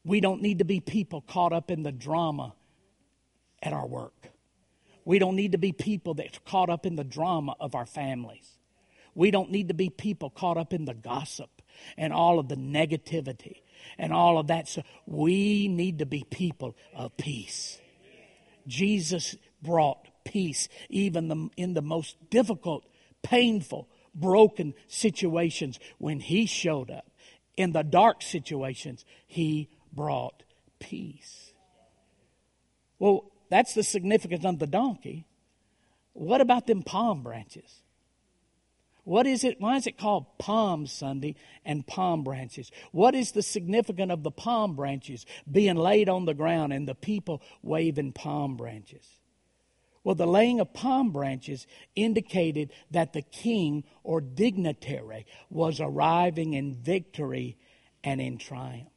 We 0.04 0.20
don't 0.20 0.42
need 0.42 0.58
to 0.58 0.66
be 0.66 0.78
people 0.78 1.23
caught 1.23 1.54
up 1.54 1.70
in 1.70 1.82
the 1.82 1.92
drama 1.92 2.52
at 3.62 3.73
our 3.73 3.87
work. 3.87 4.28
We 5.06 5.18
don't 5.18 5.34
need 5.34 5.52
to 5.52 5.58
be 5.58 5.73
people 5.73 6.12
that's 6.12 6.38
caught 6.44 6.68
up 6.68 6.84
in 6.84 6.96
the 6.96 7.04
drama 7.04 7.54
of 7.58 7.75
our 7.75 7.87
families. 7.87 8.58
We 9.14 9.30
don't 9.30 9.50
need 9.50 9.68
to 9.68 9.75
be 9.75 9.88
people 9.88 10.28
caught 10.28 10.58
up 10.58 10.75
in 10.75 10.84
the 10.84 10.92
gossip 10.92 11.62
and 11.96 12.12
all 12.12 12.38
of 12.38 12.50
the 12.50 12.56
negativity 12.56 13.62
and 13.96 14.12
all 14.12 14.37
of 14.37 14.49
that. 14.49 14.68
So 14.68 14.82
we 15.06 15.68
need 15.68 16.00
to 16.00 16.06
be 16.06 16.23
people 16.28 16.76
of 16.94 17.16
peace. 17.16 17.80
Jesus 18.66 19.37
brought 19.62 20.06
peace, 20.23 20.68
even 20.90 21.28
the, 21.28 21.49
in 21.56 21.73
the 21.73 21.80
most 21.80 22.18
difficult, 22.28 22.84
painful, 23.23 23.88
broken 24.14 24.75
situations. 24.88 25.78
When 25.99 26.21
He 26.21 26.47
showed 26.47 26.90
up, 26.90 27.11
in 27.56 27.73
the 27.73 27.83
dark 27.83 28.23
situations, 28.23 29.04
He 29.26 29.68
brought 29.92 30.42
peace. 30.78 31.52
Well, 32.99 33.30
that's 33.50 33.75
the 33.75 33.83
significance 33.83 34.44
of 34.44 34.59
the 34.59 34.66
donkey. 34.66 35.26
What 36.12 36.40
about 36.40 36.66
them 36.66 36.83
palm 36.83 37.23
branches? 37.23 37.83
What 39.04 39.26
is 39.26 39.44
it? 39.44 39.61
Why 39.61 39.76
is 39.76 39.87
it 39.87 39.99
called 39.99 40.38
Palm 40.38 40.87
Sunday 40.87 41.35
and 41.64 41.87
palm 41.87 42.25
branches? 42.25 42.71
What 42.90 43.14
is 43.14 43.33
the 43.33 43.42
significance 43.42 44.11
of 44.11 44.23
the 44.23 44.30
palm 44.30 44.76
branches 44.76 45.26
being 45.50 45.76
laid 45.76 46.09
on 46.09 46.25
the 46.25 46.33
ground 46.33 46.73
and 46.73 46.88
the 46.88 46.94
people 46.94 47.42
waving 47.62 48.12
palm 48.12 48.56
branches? 48.56 49.06
Well, 50.04 50.14
the 50.14 50.26
laying 50.26 50.61
of 50.61 50.75
palm 50.75 51.11
branches 51.11 51.66
indicated 51.96 52.70
that 52.90 53.14
the 53.14 53.23
king 53.23 53.84
or 54.02 54.20
dignitary 54.20 55.26
was 55.49 55.80
arriving 55.80 56.52
in 56.52 56.75
victory 56.75 57.56
and 58.04 58.20
in 58.20 58.37
triumph. 58.37 58.88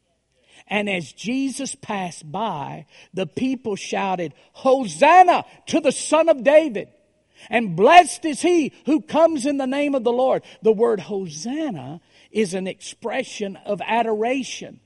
And 0.68 0.90
as 0.90 1.14
Jesus 1.14 1.76
passed 1.76 2.30
by, 2.30 2.88
the 3.14 3.26
people 3.26 3.78
shouted, 3.78 4.34
Hosanna 4.52 5.46
to 5.68 5.80
the 5.80 5.94
Son 5.94 6.28
of 6.28 6.44
David. 6.44 6.90
And 7.50 7.76
blessed 7.76 8.26
is 8.26 8.42
he 8.42 8.74
who 8.86 9.02
comes 9.02 9.46
in 9.46 9.58
the 9.58 9.68
name 9.68 9.96
of 9.96 10.04
the 10.04 10.12
Lord. 10.12 10.44
The 10.62 10.74
word 10.74 11.00
Hosanna 11.00 12.02
is 12.32 12.54
an 12.54 12.68
expression 12.68 13.56
of 13.66 13.82
adoration. 13.86 14.82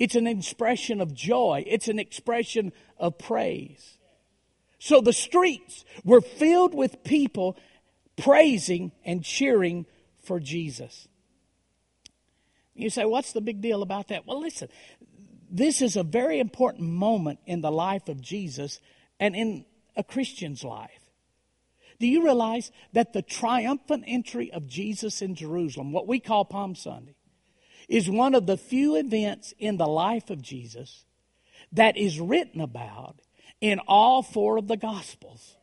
It's 0.00 0.16
an 0.16 0.26
expression 0.26 1.00
of 1.00 1.14
joy. 1.14 1.62
It's 1.66 1.88
an 1.88 2.00
expression 2.00 2.72
of 2.98 3.18
praise. 3.18 3.95
So 4.78 5.00
the 5.00 5.12
streets 5.12 5.84
were 6.04 6.20
filled 6.20 6.74
with 6.74 7.04
people 7.04 7.56
praising 8.16 8.92
and 9.04 9.24
cheering 9.24 9.86
for 10.22 10.40
Jesus. 10.40 11.08
You 12.74 12.90
say, 12.90 13.04
what's 13.04 13.32
the 13.32 13.40
big 13.40 13.60
deal 13.62 13.82
about 13.82 14.08
that? 14.08 14.26
Well, 14.26 14.40
listen, 14.40 14.68
this 15.50 15.80
is 15.80 15.96
a 15.96 16.02
very 16.02 16.40
important 16.40 16.90
moment 16.90 17.38
in 17.46 17.62
the 17.62 17.70
life 17.70 18.08
of 18.08 18.20
Jesus 18.20 18.80
and 19.18 19.34
in 19.34 19.64
a 19.96 20.04
Christian's 20.04 20.62
life. 20.62 20.90
Do 21.98 22.06
you 22.06 22.24
realize 22.24 22.70
that 22.92 23.14
the 23.14 23.22
triumphant 23.22 24.04
entry 24.06 24.52
of 24.52 24.66
Jesus 24.66 25.22
in 25.22 25.34
Jerusalem, 25.34 25.92
what 25.92 26.06
we 26.06 26.20
call 26.20 26.44
Palm 26.44 26.74
Sunday, 26.74 27.16
is 27.88 28.10
one 28.10 28.34
of 28.34 28.46
the 28.46 28.58
few 28.58 28.96
events 28.96 29.54
in 29.58 29.78
the 29.78 29.86
life 29.86 30.28
of 30.28 30.42
Jesus 30.42 31.04
that 31.72 31.96
is 31.96 32.20
written 32.20 32.60
about 32.60 33.20
in 33.60 33.78
all 33.86 34.22
four 34.22 34.58
of 34.58 34.68
the 34.68 34.76
Gospels? 34.76 35.56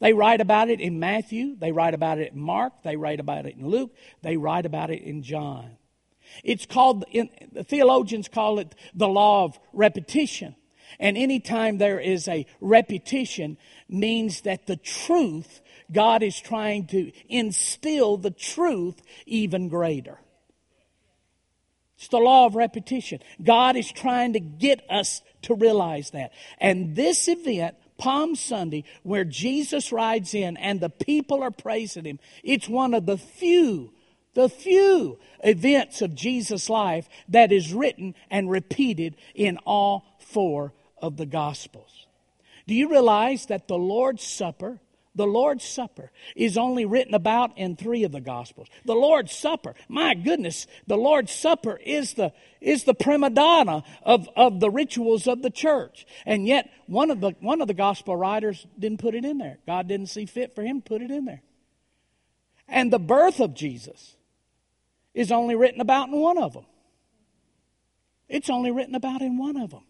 They 0.00 0.12
write 0.12 0.40
about 0.40 0.68
it 0.68 0.80
in 0.80 0.98
Matthew, 0.98 1.56
they 1.56 1.70
write 1.70 1.94
about 1.94 2.18
it 2.18 2.32
in 2.32 2.40
Mark, 2.40 2.82
they 2.82 2.96
write 2.96 3.20
about 3.20 3.46
it 3.46 3.56
in 3.56 3.68
Luke, 3.68 3.94
they 4.22 4.36
write 4.36 4.66
about 4.66 4.90
it 4.90 5.02
in 5.02 5.22
John. 5.22 5.76
It's 6.42 6.66
called, 6.66 7.04
in, 7.12 7.30
the 7.52 7.62
theologians 7.62 8.28
call 8.28 8.58
it 8.58 8.74
the 8.94 9.08
law 9.08 9.44
of 9.44 9.58
repetition. 9.72 10.56
And 10.98 11.16
anytime 11.16 11.78
there 11.78 12.00
is 12.00 12.28
a 12.28 12.46
repetition 12.60 13.56
means 13.88 14.42
that 14.42 14.66
the 14.66 14.76
truth, 14.76 15.60
God 15.90 16.22
is 16.22 16.38
trying 16.38 16.86
to 16.88 17.12
instill 17.28 18.16
the 18.16 18.30
truth 18.30 19.00
even 19.26 19.68
greater. 19.68 20.18
It's 22.02 22.08
the 22.08 22.18
law 22.18 22.46
of 22.46 22.56
repetition. 22.56 23.20
God 23.40 23.76
is 23.76 23.92
trying 23.92 24.32
to 24.32 24.40
get 24.40 24.84
us 24.90 25.22
to 25.42 25.54
realize 25.54 26.10
that. 26.10 26.32
And 26.58 26.96
this 26.96 27.28
event 27.28 27.76
Palm 27.96 28.34
Sunday, 28.34 28.82
where 29.04 29.24
Jesus 29.24 29.92
rides 29.92 30.34
in 30.34 30.56
and 30.56 30.80
the 30.80 30.90
people 30.90 31.44
are 31.44 31.52
praising 31.52 32.04
him, 32.04 32.18
it's 32.42 32.68
one 32.68 32.92
of 32.92 33.06
the 33.06 33.18
few, 33.18 33.92
the 34.34 34.48
few 34.48 35.20
events 35.44 36.02
of 36.02 36.16
Jesus' 36.16 36.68
life 36.68 37.08
that 37.28 37.52
is 37.52 37.72
written 37.72 38.16
and 38.32 38.50
repeated 38.50 39.14
in 39.36 39.58
all 39.58 40.04
four 40.18 40.72
of 41.00 41.16
the 41.18 41.26
Gospels. 41.26 42.08
Do 42.66 42.74
you 42.74 42.90
realize 42.90 43.46
that 43.46 43.68
the 43.68 43.78
Lord's 43.78 44.24
Supper 44.24 44.80
the 45.14 45.26
Lord's 45.26 45.64
Supper 45.64 46.10
is 46.34 46.56
only 46.56 46.84
written 46.84 47.14
about 47.14 47.56
in 47.58 47.76
three 47.76 48.04
of 48.04 48.12
the 48.12 48.20
Gospels. 48.20 48.68
The 48.84 48.94
Lord's 48.94 49.32
Supper, 49.32 49.74
my 49.88 50.14
goodness, 50.14 50.66
the 50.86 50.96
Lord's 50.96 51.32
Supper 51.32 51.78
is 51.84 52.14
the, 52.14 52.32
is 52.60 52.84
the 52.84 52.94
prima 52.94 53.28
donna 53.28 53.84
of, 54.02 54.28
of 54.36 54.60
the 54.60 54.70
rituals 54.70 55.26
of 55.26 55.42
the 55.42 55.50
church. 55.50 56.06
And 56.24 56.46
yet, 56.46 56.70
one 56.86 57.10
of, 57.10 57.20
the, 57.20 57.32
one 57.40 57.60
of 57.60 57.68
the 57.68 57.74
Gospel 57.74 58.16
writers 58.16 58.66
didn't 58.78 59.00
put 59.00 59.14
it 59.14 59.24
in 59.24 59.38
there. 59.38 59.58
God 59.66 59.86
didn't 59.86 60.06
see 60.06 60.26
fit 60.26 60.54
for 60.54 60.62
him 60.62 60.80
to 60.80 60.88
put 60.88 61.02
it 61.02 61.10
in 61.10 61.26
there. 61.26 61.42
And 62.66 62.92
the 62.92 62.98
birth 62.98 63.40
of 63.40 63.54
Jesus 63.54 64.16
is 65.12 65.30
only 65.30 65.54
written 65.54 65.80
about 65.82 66.08
in 66.08 66.18
one 66.18 66.38
of 66.38 66.54
them. 66.54 66.64
It's 68.28 68.48
only 68.48 68.70
written 68.70 68.94
about 68.94 69.20
in 69.20 69.36
one 69.36 69.58
of 69.58 69.70
them. 69.70 69.84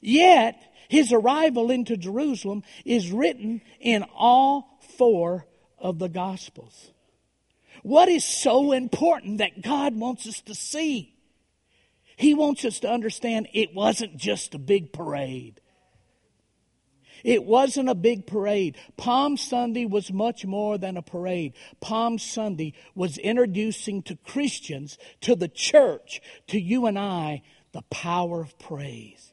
Yet, 0.00 0.60
his 0.88 1.12
arrival 1.12 1.70
into 1.70 1.96
Jerusalem 1.96 2.62
is 2.84 3.12
written 3.12 3.62
in 3.80 4.04
all 4.14 4.78
four 4.96 5.46
of 5.78 5.98
the 5.98 6.08
Gospels. 6.08 6.92
What 7.82 8.08
is 8.08 8.24
so 8.24 8.72
important 8.72 9.38
that 9.38 9.62
God 9.62 9.94
wants 9.94 10.26
us 10.26 10.40
to 10.42 10.54
see? 10.54 11.14
He 12.16 12.34
wants 12.34 12.64
us 12.64 12.80
to 12.80 12.90
understand 12.90 13.48
it 13.52 13.74
wasn't 13.74 14.16
just 14.16 14.54
a 14.54 14.58
big 14.58 14.92
parade. 14.92 15.60
It 17.24 17.44
wasn't 17.44 17.88
a 17.88 17.94
big 17.94 18.26
parade. 18.26 18.76
Palm 18.96 19.36
Sunday 19.36 19.84
was 19.86 20.12
much 20.12 20.44
more 20.44 20.78
than 20.78 20.96
a 20.96 21.02
parade. 21.02 21.54
Palm 21.80 22.18
Sunday 22.18 22.74
was 22.94 23.18
introducing 23.18 24.02
to 24.02 24.16
Christians, 24.16 24.98
to 25.22 25.34
the 25.34 25.48
church, 25.48 26.20
to 26.48 26.60
you 26.60 26.86
and 26.86 26.98
I, 26.98 27.42
the 27.72 27.82
power 27.82 28.40
of 28.40 28.58
praise. 28.58 29.27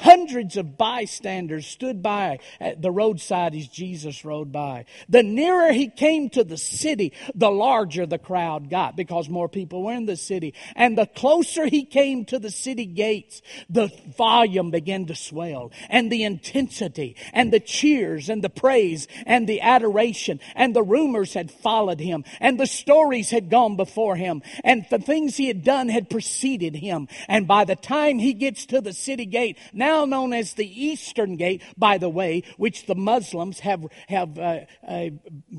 Hundreds 0.00 0.56
of 0.56 0.76
bystanders 0.76 1.66
stood 1.66 2.02
by 2.02 2.38
at 2.60 2.82
the 2.82 2.90
roadside 2.90 3.54
as 3.54 3.68
Jesus 3.68 4.24
rode 4.24 4.52
by. 4.52 4.84
The 5.08 5.22
nearer 5.22 5.72
he 5.72 5.88
came 5.88 6.30
to 6.30 6.44
the 6.44 6.56
city, 6.56 7.12
the 7.34 7.50
larger 7.50 8.06
the 8.06 8.18
crowd 8.18 8.70
got 8.70 8.96
because 8.96 9.28
more 9.28 9.48
people 9.48 9.82
were 9.82 9.92
in 9.92 10.06
the 10.06 10.16
city. 10.16 10.54
And 10.74 10.96
the 10.96 11.06
closer 11.06 11.66
he 11.66 11.84
came 11.84 12.24
to 12.26 12.38
the 12.38 12.50
city 12.50 12.86
gates, 12.86 13.42
the 13.68 13.90
volume 14.16 14.70
began 14.70 15.06
to 15.06 15.14
swell 15.14 15.72
and 15.88 16.10
the 16.10 16.24
intensity 16.24 17.16
and 17.32 17.52
the 17.52 17.60
cheers 17.60 18.28
and 18.28 18.42
the 18.42 18.50
praise 18.50 19.08
and 19.26 19.48
the 19.48 19.60
adoration 19.60 20.40
and 20.54 20.74
the 20.74 20.82
rumors 20.82 21.34
had 21.34 21.50
followed 21.50 22.00
him 22.00 22.24
and 22.40 22.58
the 22.58 22.66
stories 22.66 23.30
had 23.30 23.50
gone 23.50 23.76
before 23.76 24.16
him 24.16 24.42
and 24.64 24.86
the 24.90 24.98
things 24.98 25.36
he 25.36 25.48
had 25.48 25.64
done 25.64 25.88
had 25.88 26.10
preceded 26.10 26.76
him. 26.76 27.08
And 27.28 27.46
by 27.46 27.64
the 27.64 27.76
time 27.76 28.18
he 28.18 28.32
gets 28.32 28.66
to 28.66 28.80
the 28.80 28.92
city 28.92 29.26
gate, 29.26 29.58
now 29.82 30.04
known 30.04 30.32
as 30.32 30.54
the 30.54 30.84
Eastern 30.84 31.34
Gate, 31.34 31.60
by 31.76 31.98
the 31.98 32.08
way, 32.08 32.44
which 32.56 32.86
the 32.86 32.94
Muslims 32.94 33.58
have, 33.60 33.84
have 34.08 34.38
uh, 34.38 34.60
uh, 34.86 35.10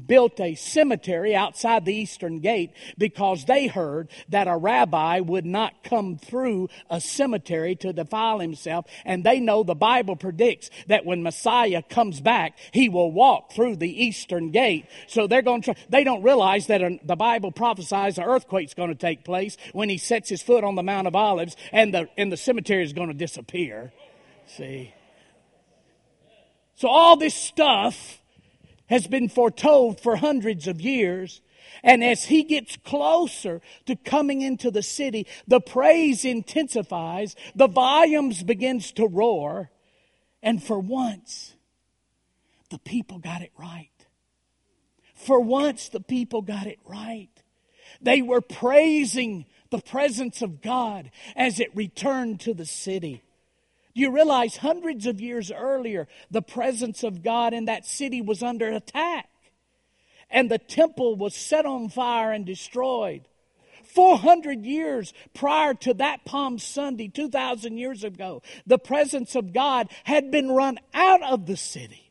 built 0.07 0.39
a 0.39 0.55
cemetery 0.55 1.35
outside 1.35 1.83
the 1.83 1.93
Eastern 1.93 2.39
Gate 2.39 2.71
because 2.97 3.43
they 3.43 3.67
heard 3.67 4.07
that 4.29 4.47
a 4.47 4.55
rabbi 4.55 5.19
would 5.19 5.45
not 5.45 5.83
come 5.83 6.17
through 6.17 6.69
a 6.89 7.01
cemetery 7.01 7.75
to 7.75 7.91
defile 7.91 8.39
himself. 8.39 8.85
And 9.03 9.25
they 9.25 9.41
know 9.41 9.63
the 9.63 9.75
Bible 9.75 10.15
predicts 10.15 10.69
that 10.87 11.05
when 11.05 11.21
Messiah 11.21 11.81
comes 11.81 12.21
back, 12.21 12.57
he 12.71 12.87
will 12.87 13.11
walk 13.11 13.51
through 13.51 13.75
the 13.75 14.05
Eastern 14.05 14.51
Gate. 14.51 14.85
So 15.07 15.27
they're 15.27 15.41
going 15.41 15.63
to 15.63 15.73
try, 15.73 15.83
they 15.89 16.05
don't 16.05 16.23
realize 16.23 16.67
that 16.67 16.81
the 17.03 17.17
Bible 17.17 17.51
prophesies 17.51 18.17
an 18.17 18.23
earthquake's 18.23 18.73
going 18.73 18.89
to 18.89 18.95
take 18.95 19.25
place 19.25 19.57
when 19.73 19.89
he 19.89 19.97
sets 19.97 20.29
his 20.29 20.41
foot 20.41 20.63
on 20.63 20.75
the 20.75 20.83
Mount 20.83 21.07
of 21.07 21.15
Olives 21.15 21.57
and 21.73 21.93
the, 21.93 22.07
and 22.17 22.31
the 22.31 22.37
cemetery 22.37 22.83
is 22.85 22.93
going 22.93 23.09
to 23.09 23.13
disappear. 23.13 23.91
See? 24.47 24.93
So 26.75 26.87
all 26.87 27.15
this 27.15 27.35
stuff 27.35 28.19
has 28.87 29.07
been 29.07 29.29
foretold 29.29 29.99
for 29.99 30.17
hundreds 30.17 30.67
of 30.67 30.81
years. 30.81 31.41
And 31.83 32.03
as 32.03 32.25
he 32.25 32.43
gets 32.43 32.77
closer 32.77 33.61
to 33.85 33.95
coming 33.95 34.41
into 34.41 34.69
the 34.71 34.83
city, 34.83 35.27
the 35.47 35.59
praise 35.59 36.23
intensifies, 36.23 37.35
the 37.55 37.67
volumes 37.67 38.43
begins 38.43 38.91
to 38.93 39.07
roar, 39.07 39.71
and 40.41 40.61
for 40.61 40.79
once, 40.79 41.55
the 42.69 42.79
people 42.79 43.19
got 43.19 43.41
it 43.41 43.51
right. 43.57 43.89
For 45.15 45.39
once, 45.39 45.89
the 45.89 46.01
people 46.01 46.41
got 46.41 46.67
it 46.67 46.79
right. 46.85 47.29
They 48.01 48.21
were 48.21 48.41
praising 48.41 49.45
the 49.69 49.79
presence 49.79 50.41
of 50.41 50.61
God 50.61 51.11
as 51.35 51.59
it 51.59 51.75
returned 51.75 52.41
to 52.41 52.53
the 52.53 52.65
city. 52.65 53.23
Do 53.95 54.01
you 54.01 54.11
realize 54.11 54.57
hundreds 54.57 55.05
of 55.05 55.21
years 55.21 55.51
earlier, 55.51 56.07
the 56.31 56.41
presence 56.41 57.03
of 57.03 57.23
God 57.23 57.53
in 57.53 57.65
that 57.65 57.85
city 57.85 58.21
was 58.21 58.41
under 58.41 58.69
attack? 58.69 59.29
And 60.29 60.49
the 60.49 60.57
temple 60.57 61.15
was 61.15 61.35
set 61.35 61.65
on 61.65 61.89
fire 61.89 62.31
and 62.31 62.45
destroyed. 62.45 63.27
400 63.83 64.65
years 64.65 65.13
prior 65.35 65.75
to 65.75 65.93
that 65.95 66.25
Palm 66.25 66.57
Sunday, 66.57 67.07
2,000 67.07 67.77
years 67.77 68.03
ago, 68.03 68.41
the 68.65 68.79
presence 68.79 69.35
of 69.35 69.53
God 69.53 69.89
had 70.05 70.31
been 70.31 70.49
run 70.49 70.79
out 70.93 71.21
of 71.21 71.45
the 71.45 71.57
city. 71.57 72.02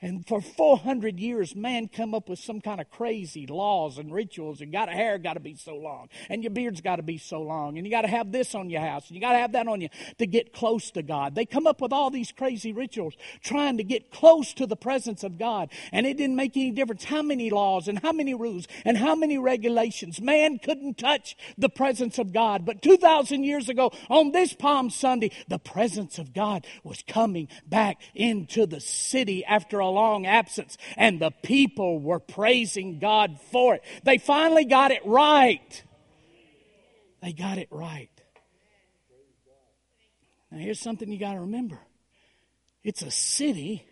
And 0.00 0.26
for 0.26 0.40
400 0.40 1.18
years, 1.18 1.56
man 1.56 1.88
come 1.88 2.14
up 2.14 2.28
with 2.28 2.38
some 2.38 2.60
kind 2.60 2.80
of 2.80 2.90
crazy 2.90 3.46
laws 3.46 3.98
and 3.98 4.12
rituals. 4.12 4.60
And 4.60 4.72
got 4.72 4.88
a 4.88 4.92
hair 4.92 5.18
got 5.18 5.34
to 5.34 5.40
be 5.40 5.54
so 5.56 5.76
long, 5.76 6.08
and 6.28 6.42
your 6.42 6.50
beard's 6.50 6.80
got 6.80 6.96
to 6.96 7.02
be 7.02 7.18
so 7.18 7.42
long, 7.42 7.76
and 7.76 7.86
you 7.86 7.90
got 7.90 8.02
to 8.02 8.08
have 8.08 8.32
this 8.32 8.54
on 8.54 8.70
your 8.70 8.80
house, 8.80 9.08
and 9.08 9.16
you 9.16 9.20
got 9.20 9.32
to 9.32 9.38
have 9.38 9.52
that 9.52 9.66
on 9.66 9.80
you 9.80 9.88
to 10.18 10.26
get 10.26 10.52
close 10.52 10.90
to 10.92 11.02
God. 11.02 11.34
They 11.34 11.44
come 11.44 11.66
up 11.66 11.80
with 11.80 11.92
all 11.92 12.10
these 12.10 12.32
crazy 12.32 12.72
rituals 12.72 13.14
trying 13.42 13.78
to 13.78 13.84
get 13.84 14.10
close 14.10 14.52
to 14.54 14.66
the 14.66 14.76
presence 14.76 15.24
of 15.24 15.38
God, 15.38 15.70
and 15.92 16.06
it 16.06 16.16
didn't 16.16 16.36
make 16.36 16.56
any 16.56 16.70
difference 16.70 17.04
how 17.04 17.22
many 17.22 17.50
laws 17.50 17.88
and 17.88 17.98
how 17.98 18.12
many 18.12 18.34
rules 18.34 18.66
and 18.84 18.96
how 18.96 19.14
many 19.14 19.38
regulations. 19.38 20.20
Man 20.20 20.58
couldn't 20.58 20.98
touch 20.98 21.36
the 21.56 21.68
presence 21.68 22.18
of 22.18 22.32
God. 22.32 22.64
But 22.64 22.82
2,000 22.82 23.44
years 23.44 23.68
ago, 23.68 23.92
on 24.08 24.32
this 24.32 24.52
Palm 24.52 24.90
Sunday, 24.90 25.30
the 25.48 25.58
presence 25.58 26.18
of 26.18 26.32
God 26.32 26.66
was 26.84 27.02
coming 27.06 27.48
back 27.66 28.00
into 28.14 28.66
the 28.66 28.80
city 28.80 29.44
after 29.44 29.78
a 29.78 29.87
long 29.90 30.26
absence, 30.26 30.76
and 30.96 31.20
the 31.20 31.30
people 31.42 31.98
were 31.98 32.20
praising 32.20 32.98
God 32.98 33.38
for 33.50 33.74
it. 33.74 33.82
They 34.04 34.18
finally 34.18 34.64
got 34.64 34.90
it 34.90 35.04
right. 35.04 35.82
They 37.22 37.32
got 37.32 37.58
it 37.58 37.68
right. 37.70 38.10
Now, 40.50 40.58
here's 40.58 40.80
something 40.80 41.10
you 41.10 41.18
got 41.18 41.34
to 41.34 41.40
remember 41.40 41.78
it's 42.82 43.02
a 43.02 43.10
city 43.10 43.84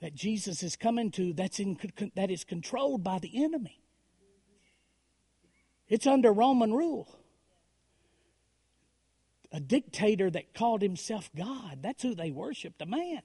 that 0.00 0.14
Jesus 0.14 0.62
is 0.62 0.76
coming 0.76 1.10
to 1.12 1.32
that's 1.32 1.58
in, 1.58 1.78
that 2.14 2.30
is 2.30 2.44
controlled 2.44 3.02
by 3.02 3.18
the 3.18 3.42
enemy. 3.42 3.80
It's 5.88 6.06
under 6.06 6.32
Roman 6.32 6.72
rule. 6.72 7.08
A 9.52 9.60
dictator 9.60 10.30
that 10.30 10.54
called 10.54 10.82
himself 10.82 11.30
God. 11.34 11.78
That's 11.80 12.02
who 12.02 12.14
they 12.14 12.30
worshiped, 12.30 12.82
a 12.82 12.86
man. 12.86 13.22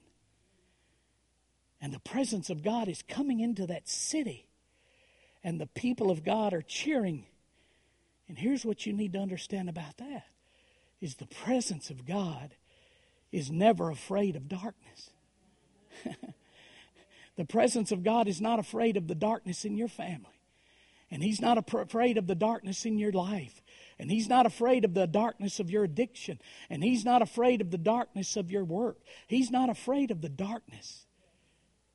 And 1.82 1.92
the 1.92 1.98
presence 1.98 2.48
of 2.48 2.62
God 2.62 2.86
is 2.86 3.02
coming 3.02 3.40
into 3.40 3.66
that 3.66 3.88
city. 3.88 4.46
And 5.42 5.60
the 5.60 5.66
people 5.66 6.12
of 6.12 6.24
God 6.24 6.54
are 6.54 6.62
cheering. 6.62 7.26
And 8.28 8.38
here's 8.38 8.64
what 8.64 8.86
you 8.86 8.92
need 8.92 9.14
to 9.14 9.18
understand 9.18 9.68
about 9.68 9.96
that 9.98 10.26
is 11.00 11.16
the 11.16 11.26
presence 11.26 11.90
of 11.90 12.06
God 12.06 12.54
is 13.32 13.50
never 13.50 13.90
afraid 13.90 14.36
of 14.36 14.48
darkness. 14.48 15.10
the 17.36 17.44
presence 17.44 17.90
of 17.90 18.04
God 18.04 18.28
is 18.28 18.40
not 18.40 18.60
afraid 18.60 18.96
of 18.96 19.08
the 19.08 19.16
darkness 19.16 19.64
in 19.64 19.76
your 19.76 19.88
family. 19.88 20.38
And 21.10 21.24
He's 21.24 21.40
not 21.40 21.58
afraid 21.58 22.16
of 22.16 22.28
the 22.28 22.36
darkness 22.36 22.86
in 22.86 22.98
your 22.98 23.10
life. 23.10 23.60
And 23.98 24.08
He's 24.08 24.28
not 24.28 24.46
afraid 24.46 24.84
of 24.84 24.94
the 24.94 25.08
darkness 25.08 25.58
of 25.58 25.68
your 25.68 25.82
addiction. 25.82 26.38
And 26.70 26.84
He's 26.84 27.04
not 27.04 27.22
afraid 27.22 27.60
of 27.60 27.72
the 27.72 27.78
darkness 27.78 28.36
of 28.36 28.52
your 28.52 28.64
work. 28.64 28.98
He's 29.26 29.50
not 29.50 29.68
afraid 29.68 30.12
of 30.12 30.20
the 30.20 30.28
darkness. 30.28 31.06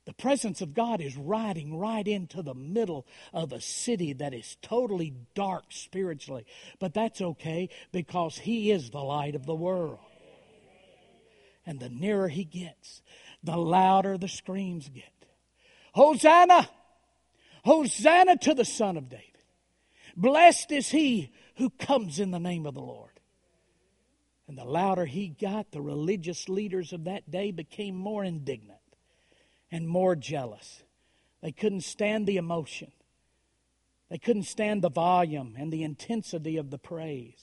The 0.08 0.14
presence 0.14 0.62
of 0.62 0.72
God 0.72 1.02
is 1.02 1.18
riding 1.18 1.76
right 1.76 2.08
into 2.08 2.40
the 2.40 2.54
middle 2.54 3.06
of 3.34 3.52
a 3.52 3.60
city 3.60 4.14
that 4.14 4.32
is 4.32 4.56
totally 4.62 5.12
dark 5.34 5.64
spiritually. 5.68 6.46
But 6.78 6.94
that's 6.94 7.20
okay 7.20 7.68
because 7.92 8.38
He 8.38 8.70
is 8.70 8.88
the 8.88 9.02
light 9.02 9.34
of 9.34 9.44
the 9.44 9.54
world. 9.54 9.98
And 11.66 11.78
the 11.78 11.90
nearer 11.90 12.28
He 12.28 12.44
gets, 12.44 13.02
the 13.44 13.58
louder 13.58 14.16
the 14.16 14.28
screams 14.28 14.88
get. 14.88 15.12
Hosanna! 15.92 16.70
Hosanna 17.66 18.38
to 18.38 18.54
the 18.54 18.64
Son 18.64 18.96
of 18.96 19.10
David. 19.10 19.26
Blessed 20.16 20.72
is 20.72 20.88
He 20.88 21.34
who 21.56 21.68
comes 21.68 22.18
in 22.18 22.30
the 22.30 22.40
name 22.40 22.64
of 22.64 22.72
the 22.72 22.80
Lord. 22.80 23.20
And 24.46 24.56
the 24.56 24.64
louder 24.64 25.04
he 25.04 25.28
got, 25.28 25.70
the 25.70 25.82
religious 25.82 26.48
leaders 26.48 26.94
of 26.94 27.04
that 27.04 27.30
day 27.30 27.50
became 27.50 27.94
more 27.94 28.24
indignant 28.24 28.77
and 29.70 29.88
more 29.88 30.16
jealous. 30.16 30.82
They 31.42 31.52
couldn't 31.52 31.82
stand 31.82 32.26
the 32.26 32.36
emotion. 32.36 32.92
They 34.10 34.18
couldn't 34.18 34.44
stand 34.44 34.82
the 34.82 34.90
volume 34.90 35.54
and 35.58 35.72
the 35.72 35.82
intensity 35.82 36.56
of 36.56 36.70
the 36.70 36.78
praise. 36.78 37.42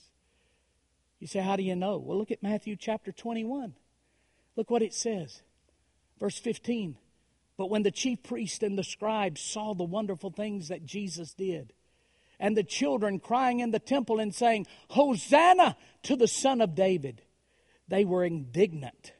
You 1.19 1.27
say, 1.27 1.39
How 1.39 1.55
do 1.55 1.63
you 1.63 1.75
know? 1.75 1.97
Well, 1.97 2.17
look 2.17 2.31
at 2.31 2.43
Matthew 2.43 2.75
chapter 2.75 3.11
21. 3.11 3.73
Look 4.55 4.69
what 4.69 4.81
it 4.81 4.93
says. 4.93 5.41
Verse 6.19 6.37
15. 6.39 6.97
But 7.57 7.69
when 7.69 7.83
the 7.83 7.91
chief 7.91 8.21
priest 8.23 8.63
and 8.63 8.77
the 8.77 8.83
scribes 8.83 9.41
saw 9.41 9.73
the 9.73 9.83
wonderful 9.83 10.29
things 10.29 10.67
that 10.67 10.85
Jesus 10.85 11.33
did, 11.33 11.73
and 12.39 12.57
the 12.57 12.63
children 12.63 13.19
crying 13.19 13.61
in 13.61 13.71
the 13.71 13.79
temple 13.79 14.19
and 14.19 14.35
saying, 14.35 14.67
Hosanna 14.89 15.77
to 16.03 16.15
the 16.17 16.27
Son 16.27 16.59
of 16.59 16.75
David, 16.75 17.21
they 17.87 18.03
were 18.03 18.25
indignant 18.25 19.13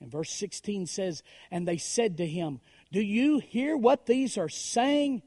and 0.00 0.10
verse 0.10 0.30
16 0.32 0.86
says, 0.86 1.22
And 1.50 1.66
they 1.66 1.78
said 1.78 2.18
to 2.18 2.26
him, 2.26 2.60
Do 2.92 3.00
you 3.00 3.38
hear 3.38 3.76
what 3.76 4.06
these 4.06 4.36
are 4.36 4.48
saying? 4.48 5.22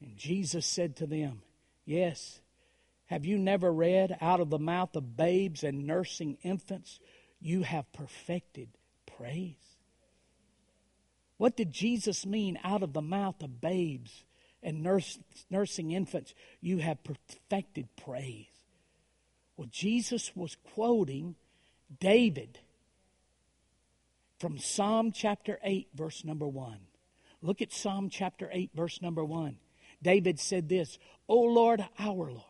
And 0.00 0.16
Jesus 0.16 0.66
said 0.66 0.96
to 0.96 1.06
them, 1.06 1.42
Yes. 1.84 2.40
Have 3.06 3.26
you 3.26 3.36
never 3.38 3.70
read, 3.72 4.16
Out 4.20 4.40
of 4.40 4.50
the 4.50 4.58
mouth 4.58 4.96
of 4.96 5.16
babes 5.16 5.62
and 5.62 5.86
nursing 5.86 6.38
infants, 6.42 6.98
you 7.40 7.62
have 7.62 7.92
perfected 7.92 8.70
praise? 9.06 9.54
What 11.36 11.56
did 11.56 11.70
Jesus 11.70 12.24
mean, 12.24 12.58
out 12.64 12.82
of 12.82 12.92
the 12.92 13.02
mouth 13.02 13.42
of 13.42 13.60
babes 13.60 14.24
and 14.62 14.82
nurse, 14.82 15.18
nursing 15.50 15.90
infants, 15.90 16.32
you 16.60 16.78
have 16.78 17.04
perfected 17.04 17.88
praise? 17.96 18.46
Well, 19.56 19.68
Jesus 19.70 20.34
was 20.34 20.56
quoting 20.74 21.36
David 22.00 22.60
from 24.38 24.58
Psalm 24.58 25.12
chapter 25.12 25.58
8, 25.62 25.88
verse 25.94 26.24
number 26.24 26.46
1. 26.46 26.78
Look 27.42 27.62
at 27.62 27.72
Psalm 27.72 28.08
chapter 28.10 28.48
8, 28.52 28.70
verse 28.74 29.00
number 29.02 29.24
1. 29.24 29.56
David 30.02 30.40
said 30.40 30.68
this, 30.68 30.98
O 31.28 31.40
Lord, 31.40 31.84
our 31.98 32.30
Lord, 32.30 32.42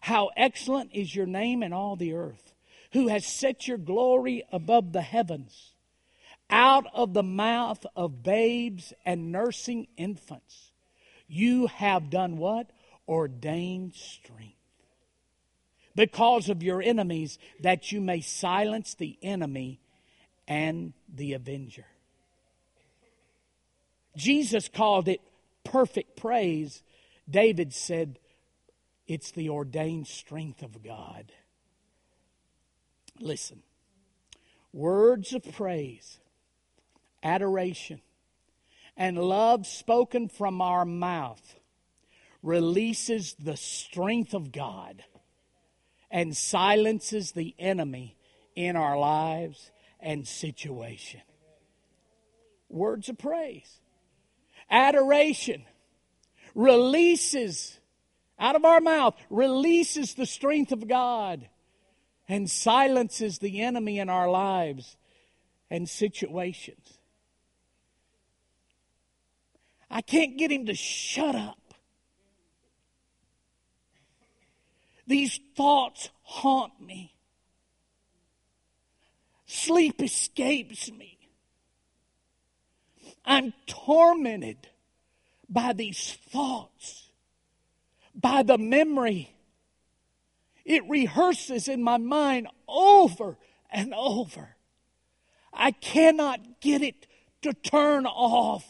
how 0.00 0.30
excellent 0.36 0.90
is 0.92 1.14
your 1.14 1.26
name 1.26 1.62
in 1.62 1.72
all 1.72 1.96
the 1.96 2.14
earth, 2.14 2.52
who 2.92 3.08
has 3.08 3.26
set 3.26 3.66
your 3.66 3.78
glory 3.78 4.44
above 4.52 4.92
the 4.92 5.02
heavens. 5.02 5.74
Out 6.50 6.86
of 6.94 7.12
the 7.12 7.22
mouth 7.22 7.84
of 7.94 8.22
babes 8.22 8.94
and 9.04 9.30
nursing 9.30 9.88
infants, 9.98 10.72
you 11.26 11.66
have 11.66 12.08
done 12.08 12.38
what? 12.38 12.70
Ordained 13.06 13.94
strength. 13.94 14.54
Because 15.94 16.48
of 16.48 16.62
your 16.62 16.80
enemies, 16.80 17.38
that 17.60 17.92
you 17.92 18.00
may 18.00 18.20
silence 18.20 18.94
the 18.94 19.18
enemy 19.20 19.80
and 20.48 20.94
the 21.14 21.34
avenger. 21.34 21.84
Jesus 24.16 24.68
called 24.68 25.06
it 25.06 25.20
perfect 25.62 26.16
praise. 26.16 26.82
David 27.28 27.74
said 27.74 28.18
it's 29.06 29.30
the 29.30 29.50
ordained 29.50 30.08
strength 30.08 30.62
of 30.62 30.82
God. 30.82 31.30
Listen, 33.20 33.62
words 34.72 35.34
of 35.34 35.42
praise, 35.52 36.18
adoration, 37.22 38.00
and 38.96 39.18
love 39.18 39.66
spoken 39.66 40.28
from 40.28 40.60
our 40.62 40.84
mouth 40.84 41.56
releases 42.42 43.34
the 43.34 43.56
strength 43.56 44.32
of 44.32 44.50
God 44.50 45.04
and 46.10 46.34
silences 46.36 47.32
the 47.32 47.54
enemy 47.58 48.16
in 48.56 48.76
our 48.76 48.98
lives 48.98 49.70
and 50.00 50.26
situation. 50.26 51.22
Words 52.68 53.08
of 53.08 53.18
praise, 53.18 53.80
adoration 54.70 55.64
releases 56.54 57.78
out 58.38 58.56
of 58.56 58.64
our 58.64 58.80
mouth, 58.80 59.14
releases 59.30 60.14
the 60.14 60.26
strength 60.26 60.72
of 60.72 60.86
God 60.86 61.48
and 62.28 62.50
silences 62.50 63.38
the 63.38 63.62
enemy 63.62 63.98
in 63.98 64.08
our 64.08 64.30
lives 64.30 64.96
and 65.70 65.88
situations. 65.88 66.98
I 69.90 70.02
can't 70.02 70.36
get 70.36 70.52
him 70.52 70.66
to 70.66 70.74
shut 70.74 71.34
up. 71.34 71.58
These 75.06 75.40
thoughts 75.56 76.10
haunt 76.22 76.80
me. 76.80 77.14
Sleep 79.48 80.02
escapes 80.02 80.92
me. 80.92 81.16
I'm 83.24 83.54
tormented 83.66 84.68
by 85.48 85.72
these 85.72 86.18
thoughts, 86.28 87.08
by 88.14 88.42
the 88.42 88.58
memory. 88.58 89.34
It 90.66 90.86
rehearses 90.86 91.66
in 91.66 91.82
my 91.82 91.96
mind 91.96 92.48
over 92.68 93.38
and 93.70 93.94
over. 93.94 94.54
I 95.50 95.70
cannot 95.70 96.60
get 96.60 96.82
it 96.82 97.06
to 97.40 97.54
turn 97.54 98.04
off. 98.04 98.66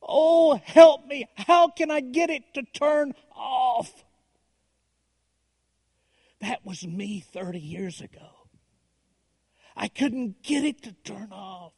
Oh, 0.00 0.56
help 0.64 1.06
me. 1.06 1.28
How 1.36 1.68
can 1.68 1.90
I 1.90 2.00
get 2.00 2.30
it 2.30 2.54
to 2.54 2.62
turn 2.62 3.14
off? 3.36 3.92
That 6.40 6.64
was 6.64 6.86
me 6.86 7.20
30 7.20 7.60
years 7.60 8.00
ago. 8.00 8.37
I 9.78 9.86
couldn't 9.86 10.42
get 10.42 10.64
it 10.64 10.82
to 10.82 10.92
turn 11.04 11.28
off. 11.30 11.72